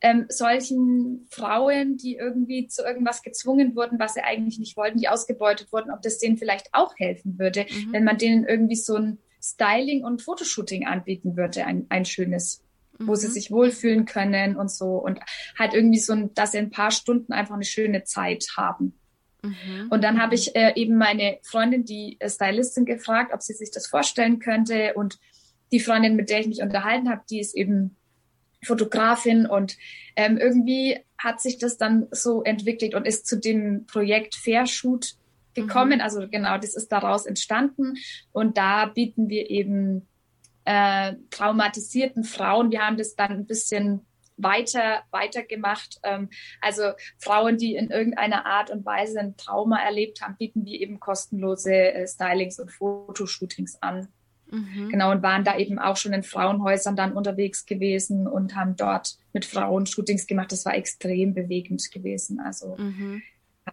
ähm, 0.00 0.26
solchen 0.28 1.26
Frauen, 1.30 1.96
die 1.96 2.16
irgendwie 2.16 2.68
zu 2.68 2.82
irgendwas 2.82 3.22
gezwungen 3.22 3.74
wurden, 3.74 3.98
was 3.98 4.14
sie 4.14 4.22
eigentlich 4.22 4.58
nicht 4.58 4.76
wollten, 4.76 4.98
die 4.98 5.08
ausgebeutet 5.08 5.72
wurden, 5.72 5.90
ob 5.90 6.02
das 6.02 6.18
denen 6.18 6.36
vielleicht 6.36 6.68
auch 6.72 6.94
helfen 6.96 7.38
würde, 7.38 7.66
mhm. 7.68 7.92
wenn 7.92 8.04
man 8.04 8.18
denen 8.18 8.44
irgendwie 8.44 8.76
so 8.76 8.96
ein 8.96 9.18
Styling 9.42 10.04
und 10.04 10.22
Fotoshooting 10.22 10.86
anbieten 10.86 11.36
würde, 11.36 11.64
ein, 11.64 11.86
ein 11.88 12.04
schönes, 12.04 12.64
mhm. 12.98 13.08
wo 13.08 13.14
sie 13.14 13.28
mhm. 13.28 13.32
sich 13.32 13.50
wohlfühlen 13.50 14.04
können 14.04 14.56
und 14.56 14.70
so 14.70 14.96
und 14.96 15.18
halt 15.58 15.74
irgendwie 15.74 15.98
so, 15.98 16.12
ein, 16.12 16.34
dass 16.34 16.52
sie 16.52 16.58
ein 16.58 16.70
paar 16.70 16.90
Stunden 16.90 17.32
einfach 17.32 17.54
eine 17.54 17.64
schöne 17.64 18.04
Zeit 18.04 18.46
haben. 18.56 18.98
Mhm. 19.42 19.88
Und 19.90 20.04
dann 20.04 20.20
habe 20.20 20.34
ich 20.34 20.54
äh, 20.56 20.72
eben 20.76 20.96
meine 20.96 21.38
Freundin, 21.42 21.84
die 21.84 22.16
äh, 22.20 22.28
Stylistin, 22.28 22.84
gefragt, 22.84 23.32
ob 23.32 23.42
sie 23.42 23.54
sich 23.54 23.70
das 23.70 23.86
vorstellen 23.86 24.38
könnte. 24.38 24.94
Und 24.94 25.18
die 25.70 25.80
Freundin, 25.80 26.16
mit 26.16 26.30
der 26.30 26.40
ich 26.40 26.48
mich 26.48 26.62
unterhalten 26.62 27.08
habe, 27.08 27.22
die 27.30 27.40
ist 27.40 27.56
eben 27.56 27.96
Fotografin 28.64 29.46
und 29.46 29.76
ähm, 30.16 30.36
irgendwie 30.36 30.98
hat 31.16 31.40
sich 31.40 31.58
das 31.58 31.76
dann 31.76 32.06
so 32.10 32.42
entwickelt 32.42 32.94
und 32.94 33.06
ist 33.06 33.26
zu 33.26 33.38
dem 33.38 33.86
Projekt 33.86 34.34
Fairshoot 34.34 35.14
gekommen. 35.54 35.98
Mhm. 35.98 36.00
Also 36.00 36.28
genau, 36.28 36.58
das 36.58 36.74
ist 36.74 36.90
daraus 36.90 37.26
entstanden 37.26 37.94
und 38.32 38.56
da 38.56 38.86
bieten 38.86 39.28
wir 39.28 39.50
eben 39.50 40.06
äh, 40.64 41.14
traumatisierten 41.30 42.24
Frauen, 42.24 42.70
wir 42.70 42.84
haben 42.84 42.98
das 42.98 43.16
dann 43.16 43.32
ein 43.32 43.46
bisschen 43.46 44.04
weiter 44.36 45.02
weiter 45.10 45.42
gemacht. 45.42 45.98
Ähm, 46.02 46.30
also 46.60 46.92
Frauen, 47.18 47.58
die 47.58 47.74
in 47.74 47.90
irgendeiner 47.90 48.46
Art 48.46 48.70
und 48.70 48.84
Weise 48.84 49.20
ein 49.20 49.36
Trauma 49.36 49.82
erlebt 49.82 50.20
haben, 50.20 50.36
bieten 50.36 50.64
wir 50.64 50.80
eben 50.80 51.00
kostenlose 51.00 51.74
äh, 51.74 52.06
Stylings 52.06 52.58
und 52.58 52.70
Fotoshootings 52.70 53.82
an. 53.82 54.08
Mhm. 54.50 54.88
Genau, 54.88 55.10
und 55.10 55.22
waren 55.22 55.44
da 55.44 55.58
eben 55.58 55.78
auch 55.78 55.96
schon 55.96 56.12
in 56.12 56.22
Frauenhäusern 56.22 56.96
dann 56.96 57.12
unterwegs 57.12 57.66
gewesen 57.66 58.26
und 58.26 58.54
haben 58.54 58.76
dort 58.76 59.18
mit 59.32 59.44
Frauen 59.44 59.86
Shootings 59.86 60.26
gemacht. 60.26 60.52
Das 60.52 60.64
war 60.64 60.74
extrem 60.74 61.34
bewegend 61.34 61.90
gewesen. 61.90 62.40
Also 62.40 62.76
mhm. 62.78 63.22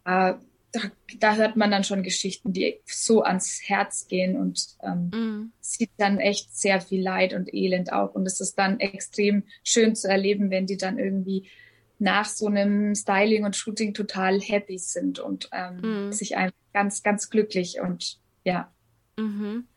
äh, 0.05 0.33
da, 0.71 0.81
da, 1.19 1.35
hört 1.35 1.55
man 1.55 1.71
dann 1.71 1.85
schon 1.85 2.03
Geschichten, 2.03 2.51
die 2.51 2.79
so 2.85 3.23
ans 3.23 3.61
Herz 3.63 4.07
gehen 4.07 4.35
und 4.35 4.75
ähm, 4.83 5.11
mhm. 5.13 5.51
sieht 5.61 5.91
dann 5.97 6.19
echt 6.19 6.55
sehr 6.55 6.81
viel 6.81 7.01
Leid 7.01 7.33
und 7.33 7.53
Elend 7.53 7.93
auch. 7.93 8.13
Und 8.13 8.25
es 8.25 8.41
ist 8.41 8.55
dann 8.55 8.81
extrem 8.81 9.43
schön 9.63 9.95
zu 9.95 10.09
erleben, 10.09 10.49
wenn 10.49 10.65
die 10.65 10.77
dann 10.77 10.99
irgendwie 10.99 11.47
nach 11.97 12.25
so 12.25 12.47
einem 12.47 12.93
Styling 12.93 13.45
und 13.45 13.55
Shooting 13.55 13.93
total 13.93 14.41
happy 14.41 14.77
sind 14.77 15.19
und 15.19 15.49
ähm, 15.53 16.07
mhm. 16.07 16.11
sich 16.11 16.35
einfach 16.35 16.57
ganz, 16.73 17.03
ganz 17.03 17.29
glücklich 17.29 17.79
und 17.79 18.19
ja. 18.43 18.69
Mhm 19.17 19.67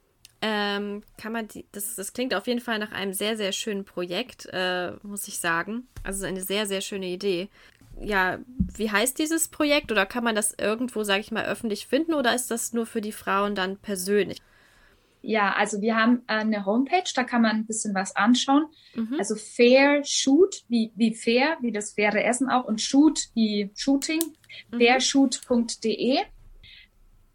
ähm, 0.40 1.02
kann 1.16 1.32
man 1.32 1.48
die, 1.48 1.66
das, 1.72 1.96
das 1.96 2.12
klingt 2.12 2.34
auf 2.34 2.46
jeden 2.46 2.60
Fall 2.60 2.78
nach 2.78 2.92
einem 2.92 3.12
sehr, 3.12 3.36
sehr 3.36 3.52
schönen 3.52 3.84
Projekt, 3.84 4.48
äh, 4.52 4.92
muss 5.02 5.26
ich 5.26 5.40
sagen. 5.40 5.88
Also 6.04 6.26
eine 6.26 6.42
sehr, 6.42 6.66
sehr 6.66 6.80
schöne 6.80 7.06
Idee. 7.06 7.48
Ja, 8.00 8.38
wie 8.76 8.90
heißt 8.90 9.18
dieses 9.18 9.48
Projekt 9.48 9.90
oder 9.90 10.06
kann 10.06 10.22
man 10.22 10.36
das 10.36 10.54
irgendwo, 10.56 11.02
sage 11.02 11.20
ich 11.20 11.32
mal, 11.32 11.44
öffentlich 11.46 11.88
finden 11.88 12.14
oder 12.14 12.34
ist 12.34 12.50
das 12.50 12.72
nur 12.72 12.86
für 12.86 13.00
die 13.00 13.12
Frauen 13.12 13.56
dann 13.56 13.76
persönlich? 13.76 14.38
Ja, 15.20 15.52
also 15.54 15.80
wir 15.80 15.96
haben 15.96 16.22
eine 16.28 16.64
Homepage, 16.64 17.10
da 17.14 17.24
kann 17.24 17.42
man 17.42 17.56
ein 17.56 17.66
bisschen 17.66 17.94
was 17.94 18.14
anschauen. 18.14 18.66
Mhm. 18.94 19.16
Also 19.18 19.34
Fair 19.34 20.04
Shoot, 20.04 20.62
wie, 20.68 20.92
wie 20.94 21.14
fair, 21.14 21.56
wie 21.60 21.72
das 21.72 21.92
faire 21.92 22.24
Essen 22.24 22.48
auch 22.48 22.64
und 22.64 22.80
Shoot 22.80 23.28
wie 23.34 23.70
Shooting, 23.74 24.20
mhm. 24.70 24.78
fairshoot.de. 24.78 26.18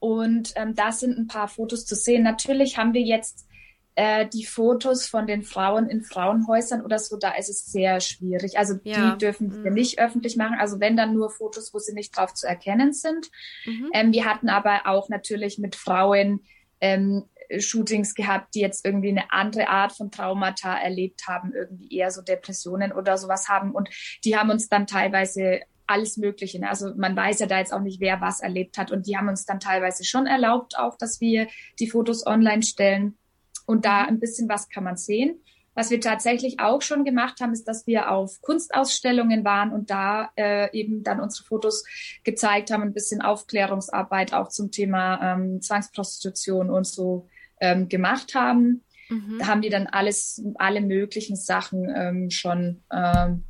Und 0.04 0.52
ähm, 0.58 0.76
da 0.76 0.92
sind 0.92 1.18
ein 1.18 1.28
paar 1.28 1.48
Fotos 1.48 1.86
zu 1.86 1.96
sehen. 1.96 2.24
Natürlich 2.24 2.78
haben 2.78 2.94
wir 2.94 3.04
jetzt 3.04 3.48
äh, 3.96 4.28
die 4.28 4.44
Fotos 4.44 5.08
von 5.08 5.28
den 5.28 5.44
Frauen 5.44 5.88
in 5.88 6.02
Frauenhäusern 6.02 6.82
oder 6.82 7.00
so, 7.00 7.16
da 7.16 7.32
ist 7.36 7.48
es 7.48 7.68
sehr 7.68 8.02
schwierig. 8.02 8.58
Also 8.58 8.74
ja. 8.84 9.12
die 9.12 9.20
dürfen 9.20 9.64
wir 9.64 9.72
mhm. 9.72 9.76
nicht 9.76 10.00
öffentlich 10.00 10.36
machen. 10.36 10.58
Also 10.60 10.82
wenn 10.82 10.98
dann 10.98 11.14
nur 11.14 11.30
Fotos, 11.30 11.74
wo 11.74 11.80
sie 11.80 11.94
nicht 11.94 12.18
drauf 12.18 12.34
zu 12.34 12.46
erkennen 12.46 12.92
sind. 12.92 13.32
Mhm. 13.64 13.92
Ähm, 13.94 14.12
wir 14.12 14.26
hatten 14.26 14.50
aber 14.50 14.88
auch 14.88 15.08
natürlich 15.08 15.58
mit 15.58 15.78
Frauen 15.78 16.42
ähm, 16.82 17.24
Shootings 17.58 18.14
gehabt, 18.14 18.56
die 18.56 18.60
jetzt 18.60 18.86
irgendwie 18.86 19.12
eine 19.12 19.32
andere 19.32 19.70
Art 19.70 19.94
von 19.94 20.12
Traumata 20.12 20.78
erlebt 20.78 21.30
haben, 21.30 21.54
irgendwie 21.54 21.96
eher 21.96 22.12
so 22.12 22.22
Depressionen 22.22 22.92
oder 22.92 23.18
sowas 23.18 23.48
haben. 23.48 23.72
Und 23.72 23.88
die 24.26 24.36
haben 24.36 24.50
uns 24.50 24.68
dann 24.68 24.86
teilweise 24.86 25.62
alles 25.88 26.18
Mögliche. 26.18 26.60
Ne? 26.60 26.70
Also 26.70 26.94
man 26.96 27.16
weiß 27.16 27.40
ja 27.40 27.48
da 27.48 27.60
jetzt 27.60 27.74
auch 27.74 27.82
nicht, 27.82 28.00
wer 28.00 28.22
was 28.22 28.40
erlebt 28.40 28.78
hat. 28.78 28.92
Und 28.92 29.08
die 29.08 29.18
haben 29.18 29.30
uns 29.30 29.46
dann 29.46 29.60
teilweise 29.60 30.04
schon 30.04 30.26
erlaubt, 30.26 30.78
auch, 30.78 30.98
dass 30.98 31.22
wir 31.22 31.48
die 31.80 31.90
Fotos 31.90 32.26
online 32.26 32.64
stellen. 32.64 33.18
Und 33.66 33.86
da 33.86 34.04
mhm. 34.04 34.10
ein 34.10 34.20
bisschen 34.20 34.50
was 34.50 34.70
kann 34.70 34.84
man 34.84 34.98
sehen. 34.98 35.40
Was 35.76 35.90
wir 35.90 36.00
tatsächlich 36.00 36.60
auch 36.60 36.84
schon 36.84 37.04
gemacht 37.04 37.42
haben, 37.42 37.52
ist, 37.52 37.68
dass 37.68 37.88
wir 37.88 38.12
auf 38.12 38.42
Kunstausstellungen 38.42 39.44
waren 39.44 39.72
und 39.72 39.90
da 39.90 40.30
äh, 40.36 40.72
eben 40.78 41.02
dann 41.02 41.20
unsere 41.20 41.46
Fotos 41.46 41.84
gezeigt 42.24 42.70
haben, 42.70 42.84
ein 42.84 42.94
bisschen 42.94 43.24
Aufklärungsarbeit 43.24 44.34
auch 44.34 44.50
zum 44.50 44.70
Thema 44.70 45.34
ähm, 45.34 45.62
Zwangsprostitution 45.62 46.70
und 46.70 46.86
so 46.86 47.28
ähm, 47.60 47.90
gemacht 47.90 48.36
haben. 48.36 48.84
Mhm. 49.10 49.38
Da 49.40 49.48
haben 49.48 49.62
die 49.62 49.70
dann 49.70 49.88
alles, 49.88 50.44
alle 50.56 50.82
möglichen 50.82 51.36
Sachen 51.36 51.92
ähm, 51.96 52.30
schon. 52.30 52.84
Ähm, 52.92 53.44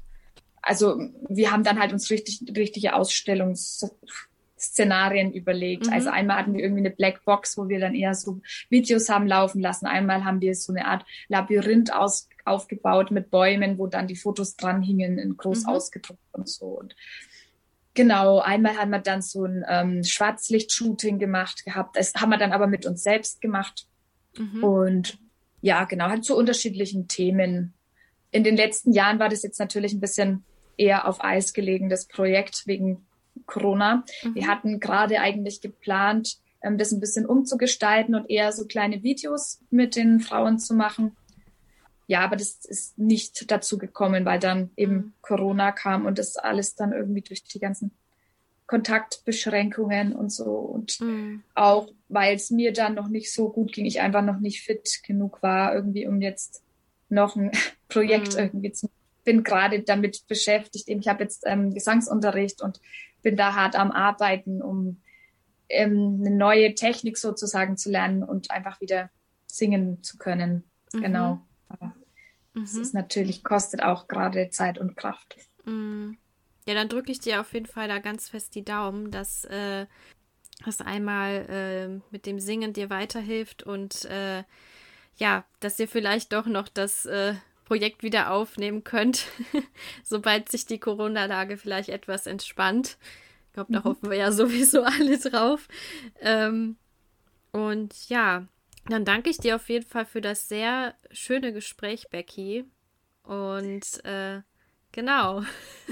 also 0.64 1.00
wir 1.30 1.52
haben 1.52 1.64
dann 1.64 1.80
halt 1.80 1.94
uns 1.94 2.10
richtig, 2.10 2.42
richtige 2.56 2.96
Ausstellungsszenarien 2.96 5.32
überlegt. 5.34 5.86
Mhm. 5.88 5.94
Also 5.94 6.10
einmal 6.10 6.38
hatten 6.38 6.54
wir 6.54 6.64
irgendwie 6.64 6.82
eine 6.82 6.90
Blackbox, 6.90 7.56
wo 7.58 7.68
wir 7.68 7.80
dann 7.80 7.94
eher 7.94 8.16
so 8.16 8.42
Videos 8.70 9.10
haben 9.10 9.28
laufen 9.28 9.62
lassen. 9.62 9.86
Einmal 9.86 10.24
haben 10.24 10.42
wir 10.42 10.56
so 10.56 10.74
eine 10.74 10.88
Art 10.88 11.06
Labyrinth 11.28 11.94
aus, 11.94 12.28
aufgebaut 12.46 13.12
mit 13.12 13.30
Bäumen, 13.30 13.78
wo 13.78 13.86
dann 13.88 14.08
die 14.08 14.16
Fotos 14.16 14.56
dran 14.56 14.82
hingen, 14.82 15.20
in 15.20 15.38
groß 15.38 15.64
mhm. 15.64 15.70
ausgedruckt 15.70 16.24
und 16.32 16.50
so. 16.50 16.66
Und 16.68 16.96
Genau, 17.96 18.40
einmal 18.40 18.78
haben 18.78 18.90
wir 18.90 19.00
dann 19.00 19.22
so 19.22 19.46
ein 19.46 19.64
ähm, 19.70 20.04
Schwarzlicht-Shooting 20.04 21.20
gemacht 21.20 21.64
gehabt. 21.64 21.96
Das 21.96 22.16
haben 22.16 22.32
wir 22.32 22.40
dann 22.40 22.52
aber 22.52 22.66
mit 22.66 22.88
uns 22.88 23.04
selbst 23.04 23.40
gemacht. 23.40 23.86
Mhm. 24.36 24.64
Und 24.64 25.20
ja, 25.62 25.84
genau, 25.84 26.10
halt 26.10 26.26
zu 26.26 26.36
unterschiedlichen 26.36 27.08
Themen. 27.08 27.76
In 28.32 28.44
den 28.44 28.58
letzten 28.58 28.94
Jahren 28.94 29.20
war 29.20 29.30
das 29.30 29.44
jetzt 29.44 29.60
natürlich 29.60 29.94
ein 29.94 30.00
bisschen 30.00 30.44
eher 30.78 31.08
auf 31.08 31.24
Eis 31.24 31.54
gelegenes 31.54 32.06
Projekt 32.06 32.66
wegen 32.66 33.06
Corona. 33.46 34.04
Mhm. 34.24 34.36
Wir 34.36 34.48
hatten 34.48 34.80
gerade 34.80 35.20
eigentlich 35.20 35.62
geplant, 35.62 36.38
ähm, 36.62 36.78
das 36.78 36.92
ein 36.92 37.00
bisschen 37.00 37.26
umzugestalten 37.26 38.16
und 38.16 38.30
eher 38.30 38.52
so 38.52 38.66
kleine 38.66 39.04
Videos 39.04 39.60
mit 39.70 39.96
den 39.96 40.20
Frauen 40.20 40.60
zu 40.60 40.74
machen. 40.74 41.16
Ja, 42.08 42.22
aber 42.22 42.36
das 42.36 42.66
ist 42.66 42.98
nicht 42.98 43.50
dazu 43.50 43.78
gekommen, 43.78 44.26
weil 44.26 44.40
dann 44.40 44.72
eben 44.76 44.96
mhm. 44.96 45.14
Corona 45.22 45.72
kam 45.72 46.06
und 46.06 46.20
das 46.20 46.38
alles 46.38 46.76
dann 46.76 46.92
irgendwie 46.92 47.22
durch 47.22 47.44
die 47.44 47.60
ganzen 47.60 47.92
Kontaktbeschränkungen 48.68 50.14
und 50.14 50.32
so. 50.32 50.52
Und 50.52 51.00
mhm. 51.02 51.44
auch, 51.54 51.90
weil 52.10 52.36
es 52.36 52.50
mir 52.50 52.74
dann 52.74 52.96
noch 52.96 53.08
nicht 53.08 53.34
so 53.34 53.50
gut 53.50 53.74
ging, 53.74 53.86
ich 53.86 54.02
einfach 54.02 54.24
noch 54.24 54.40
nicht 54.40 54.62
fit 54.62 55.02
genug 55.06 55.42
war, 55.42 55.74
irgendwie, 55.74 56.08
um 56.08 56.22
jetzt 56.22 56.64
noch 57.10 57.36
ein 57.36 57.52
Projekt 57.90 58.34
mhm. 58.34 58.40
irgendwie 58.40 58.72
zu. 58.72 58.90
Bin 59.24 59.44
gerade 59.44 59.82
damit 59.84 60.28
beschäftigt. 60.28 60.88
Ich 60.88 61.08
habe 61.08 61.24
jetzt 61.24 61.44
ähm, 61.46 61.74
Gesangsunterricht 61.74 62.62
und 62.62 62.80
bin 63.22 63.38
da 63.38 63.56
hart 63.56 63.76
am 63.76 63.92
Arbeiten, 63.92 64.62
um 64.62 65.02
ähm, 65.70 66.20
eine 66.20 66.36
neue 66.36 66.76
Technik 66.76 67.18
sozusagen 67.18 67.78
zu 67.78 67.90
lernen 67.90 68.24
und 68.24 68.52
einfach 68.52 68.82
wieder 68.82 69.10
singen 69.48 70.04
zu 70.04 70.18
können. 70.18 70.64
Mhm. 70.94 71.02
Genau. 71.02 71.42
Aber 71.70 71.96
es 72.56 72.74
mhm. 72.74 72.82
ist 72.82 72.94
natürlich, 72.94 73.44
kostet 73.44 73.82
auch 73.82 74.08
gerade 74.08 74.50
Zeit 74.50 74.78
und 74.78 74.96
Kraft. 74.96 75.38
Mhm. 75.66 76.18
Ja, 76.66 76.74
dann 76.76 76.90
drücke 76.90 77.12
ich 77.12 77.20
dir 77.20 77.42
auf 77.42 77.54
jeden 77.54 77.66
Fall 77.66 77.88
da 77.88 78.00
ganz 78.00 78.30
fest 78.30 78.56
die 78.56 78.64
Daumen, 78.64 79.12
dass 79.12 79.44
äh, 79.46 79.86
das 80.64 80.80
einmal 80.80 81.46
äh, 81.50 82.02
mit 82.12 82.26
dem 82.26 82.40
Singen 82.40 82.74
dir 82.74 82.90
weiterhilft 82.90 83.64
und 83.64 84.06
äh, 84.06 84.44
ja, 85.18 85.46
dass 85.60 85.80
ihr 85.80 85.88
vielleicht 85.88 86.32
doch 86.32 86.46
noch 86.46 86.70
das 86.70 87.06
äh, 87.06 87.34
Projekt 87.74 88.04
wieder 88.04 88.30
aufnehmen 88.30 88.84
könnt, 88.84 89.26
sobald 90.04 90.48
sich 90.48 90.68
die 90.68 90.78
Corona-Lage 90.78 91.58
vielleicht 91.58 91.90
etwas 91.90 92.28
entspannt. 92.28 93.00
Ich 93.48 93.54
glaube, 93.54 93.74
da 93.74 93.80
mhm. 93.80 93.84
hoffen 93.86 94.12
wir 94.12 94.18
ja 94.18 94.32
sowieso 94.32 94.84
alle 94.84 95.18
drauf. 95.18 95.68
Ähm, 96.22 96.78
und 97.52 98.10
ja, 98.10 98.46
dann 98.90 99.06
danke 99.06 99.32
ich 99.32 99.38
dir 99.38 99.56
auf 99.56 99.70
jeden 99.70 99.88
Fall 99.88 100.06
für 100.06 100.22
das 100.22 100.48
sehr 100.48 100.94
schöne 101.10 101.52
Gespräch, 101.52 102.10
Becky. 102.12 102.66
Und 103.24 104.06
äh, 104.06 104.42
genau. 104.92 105.42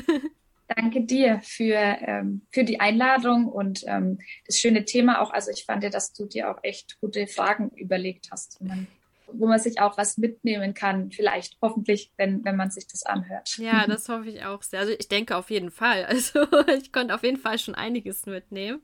Danke 0.68 1.02
dir 1.02 1.42
für, 1.44 1.76
ähm, 1.76 2.44
für 2.52 2.64
die 2.64 2.80
Einladung 2.80 3.48
und 3.48 3.84
ähm, 3.88 4.20
das 4.46 4.58
schöne 4.58 4.86
Thema 4.86 5.20
auch. 5.20 5.32
Also 5.32 5.50
ich 5.50 5.66
fand 5.66 5.84
ja, 5.84 5.90
dass 5.90 6.14
du 6.14 6.28
dir 6.28 6.52
auch 6.52 6.60
echt 6.62 7.02
gute 7.02 7.26
Fragen 7.26 7.72
überlegt 7.72 8.30
hast, 8.32 8.62
wo 8.62 8.66
man, 8.66 8.88
wo 9.34 9.48
man 9.48 9.60
sich 9.60 9.80
auch 9.80 9.98
was 9.98 10.18
mitnehmen 10.18 10.74
kann, 10.74 11.12
vielleicht 11.12 11.58
hoffentlich, 11.62 12.12
wenn, 12.18 12.44
wenn 12.44 12.56
man 12.56 12.72
sich 12.72 12.88
das 12.88 13.04
anhört. 13.04 13.58
Ja, 13.58 13.86
das 13.88 14.08
hoffe 14.10 14.30
ich 14.30 14.44
auch 14.46 14.62
sehr. 14.62 14.82
Also 14.82 14.94
ich 14.94 15.08
denke 15.08 15.36
auf 15.36 15.50
jeden 15.50 15.72
Fall. 15.72 16.06
Also 16.12 16.46
ich 16.78 16.92
konnte 16.92 17.16
auf 17.16 17.24
jeden 17.24 17.38
Fall 17.38 17.58
schon 17.58 17.74
einiges 17.74 18.26
mitnehmen. 18.26 18.82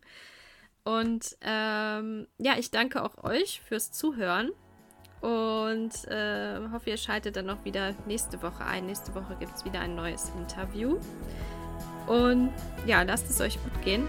Und 0.84 1.38
ähm, 1.42 2.28
ja, 2.38 2.54
ich 2.58 2.72
danke 2.72 3.04
auch 3.04 3.24
euch 3.24 3.62
fürs 3.62 3.92
Zuhören 3.92 4.52
und 5.22 6.08
äh, 6.08 6.60
hoffe, 6.72 6.92
ihr 6.92 6.98
schaltet 6.98 7.36
dann 7.36 7.48
noch 7.48 7.66
wieder 7.66 7.94
nächste 8.06 8.42
Woche 8.42 8.66
ein. 8.66 8.86
Nächste 8.86 9.14
Woche 9.16 9.36
gibt 9.40 9.56
es 9.56 9.66
wieder 9.66 9.80
ein 9.82 9.96
neues 9.96 10.32
Interview. 10.38 11.00
Und 12.08 12.52
ja, 12.86 13.02
lasst 13.02 13.30
es 13.30 13.42
euch 13.42 13.62
gut 13.62 13.82
gehen. 13.84 14.08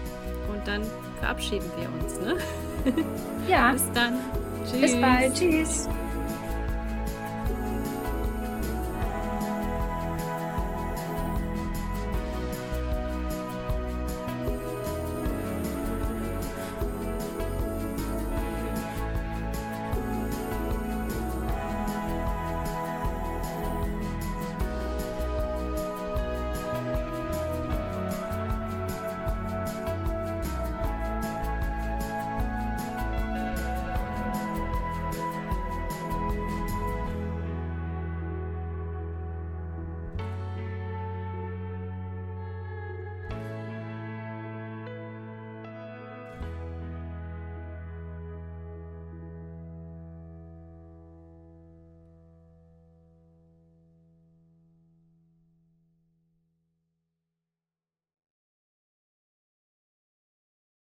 Und 0.51 0.67
dann 0.67 0.83
verabschieden 1.19 1.69
wir 1.77 1.89
uns. 2.01 2.19
Ne? 2.19 2.37
Ja. 3.47 3.71
Bis 3.73 3.91
dann. 3.93 4.19
Tschüss. 4.65 4.81
Bis 4.81 5.01
bald. 5.01 5.35
Tschüss. 5.35 5.89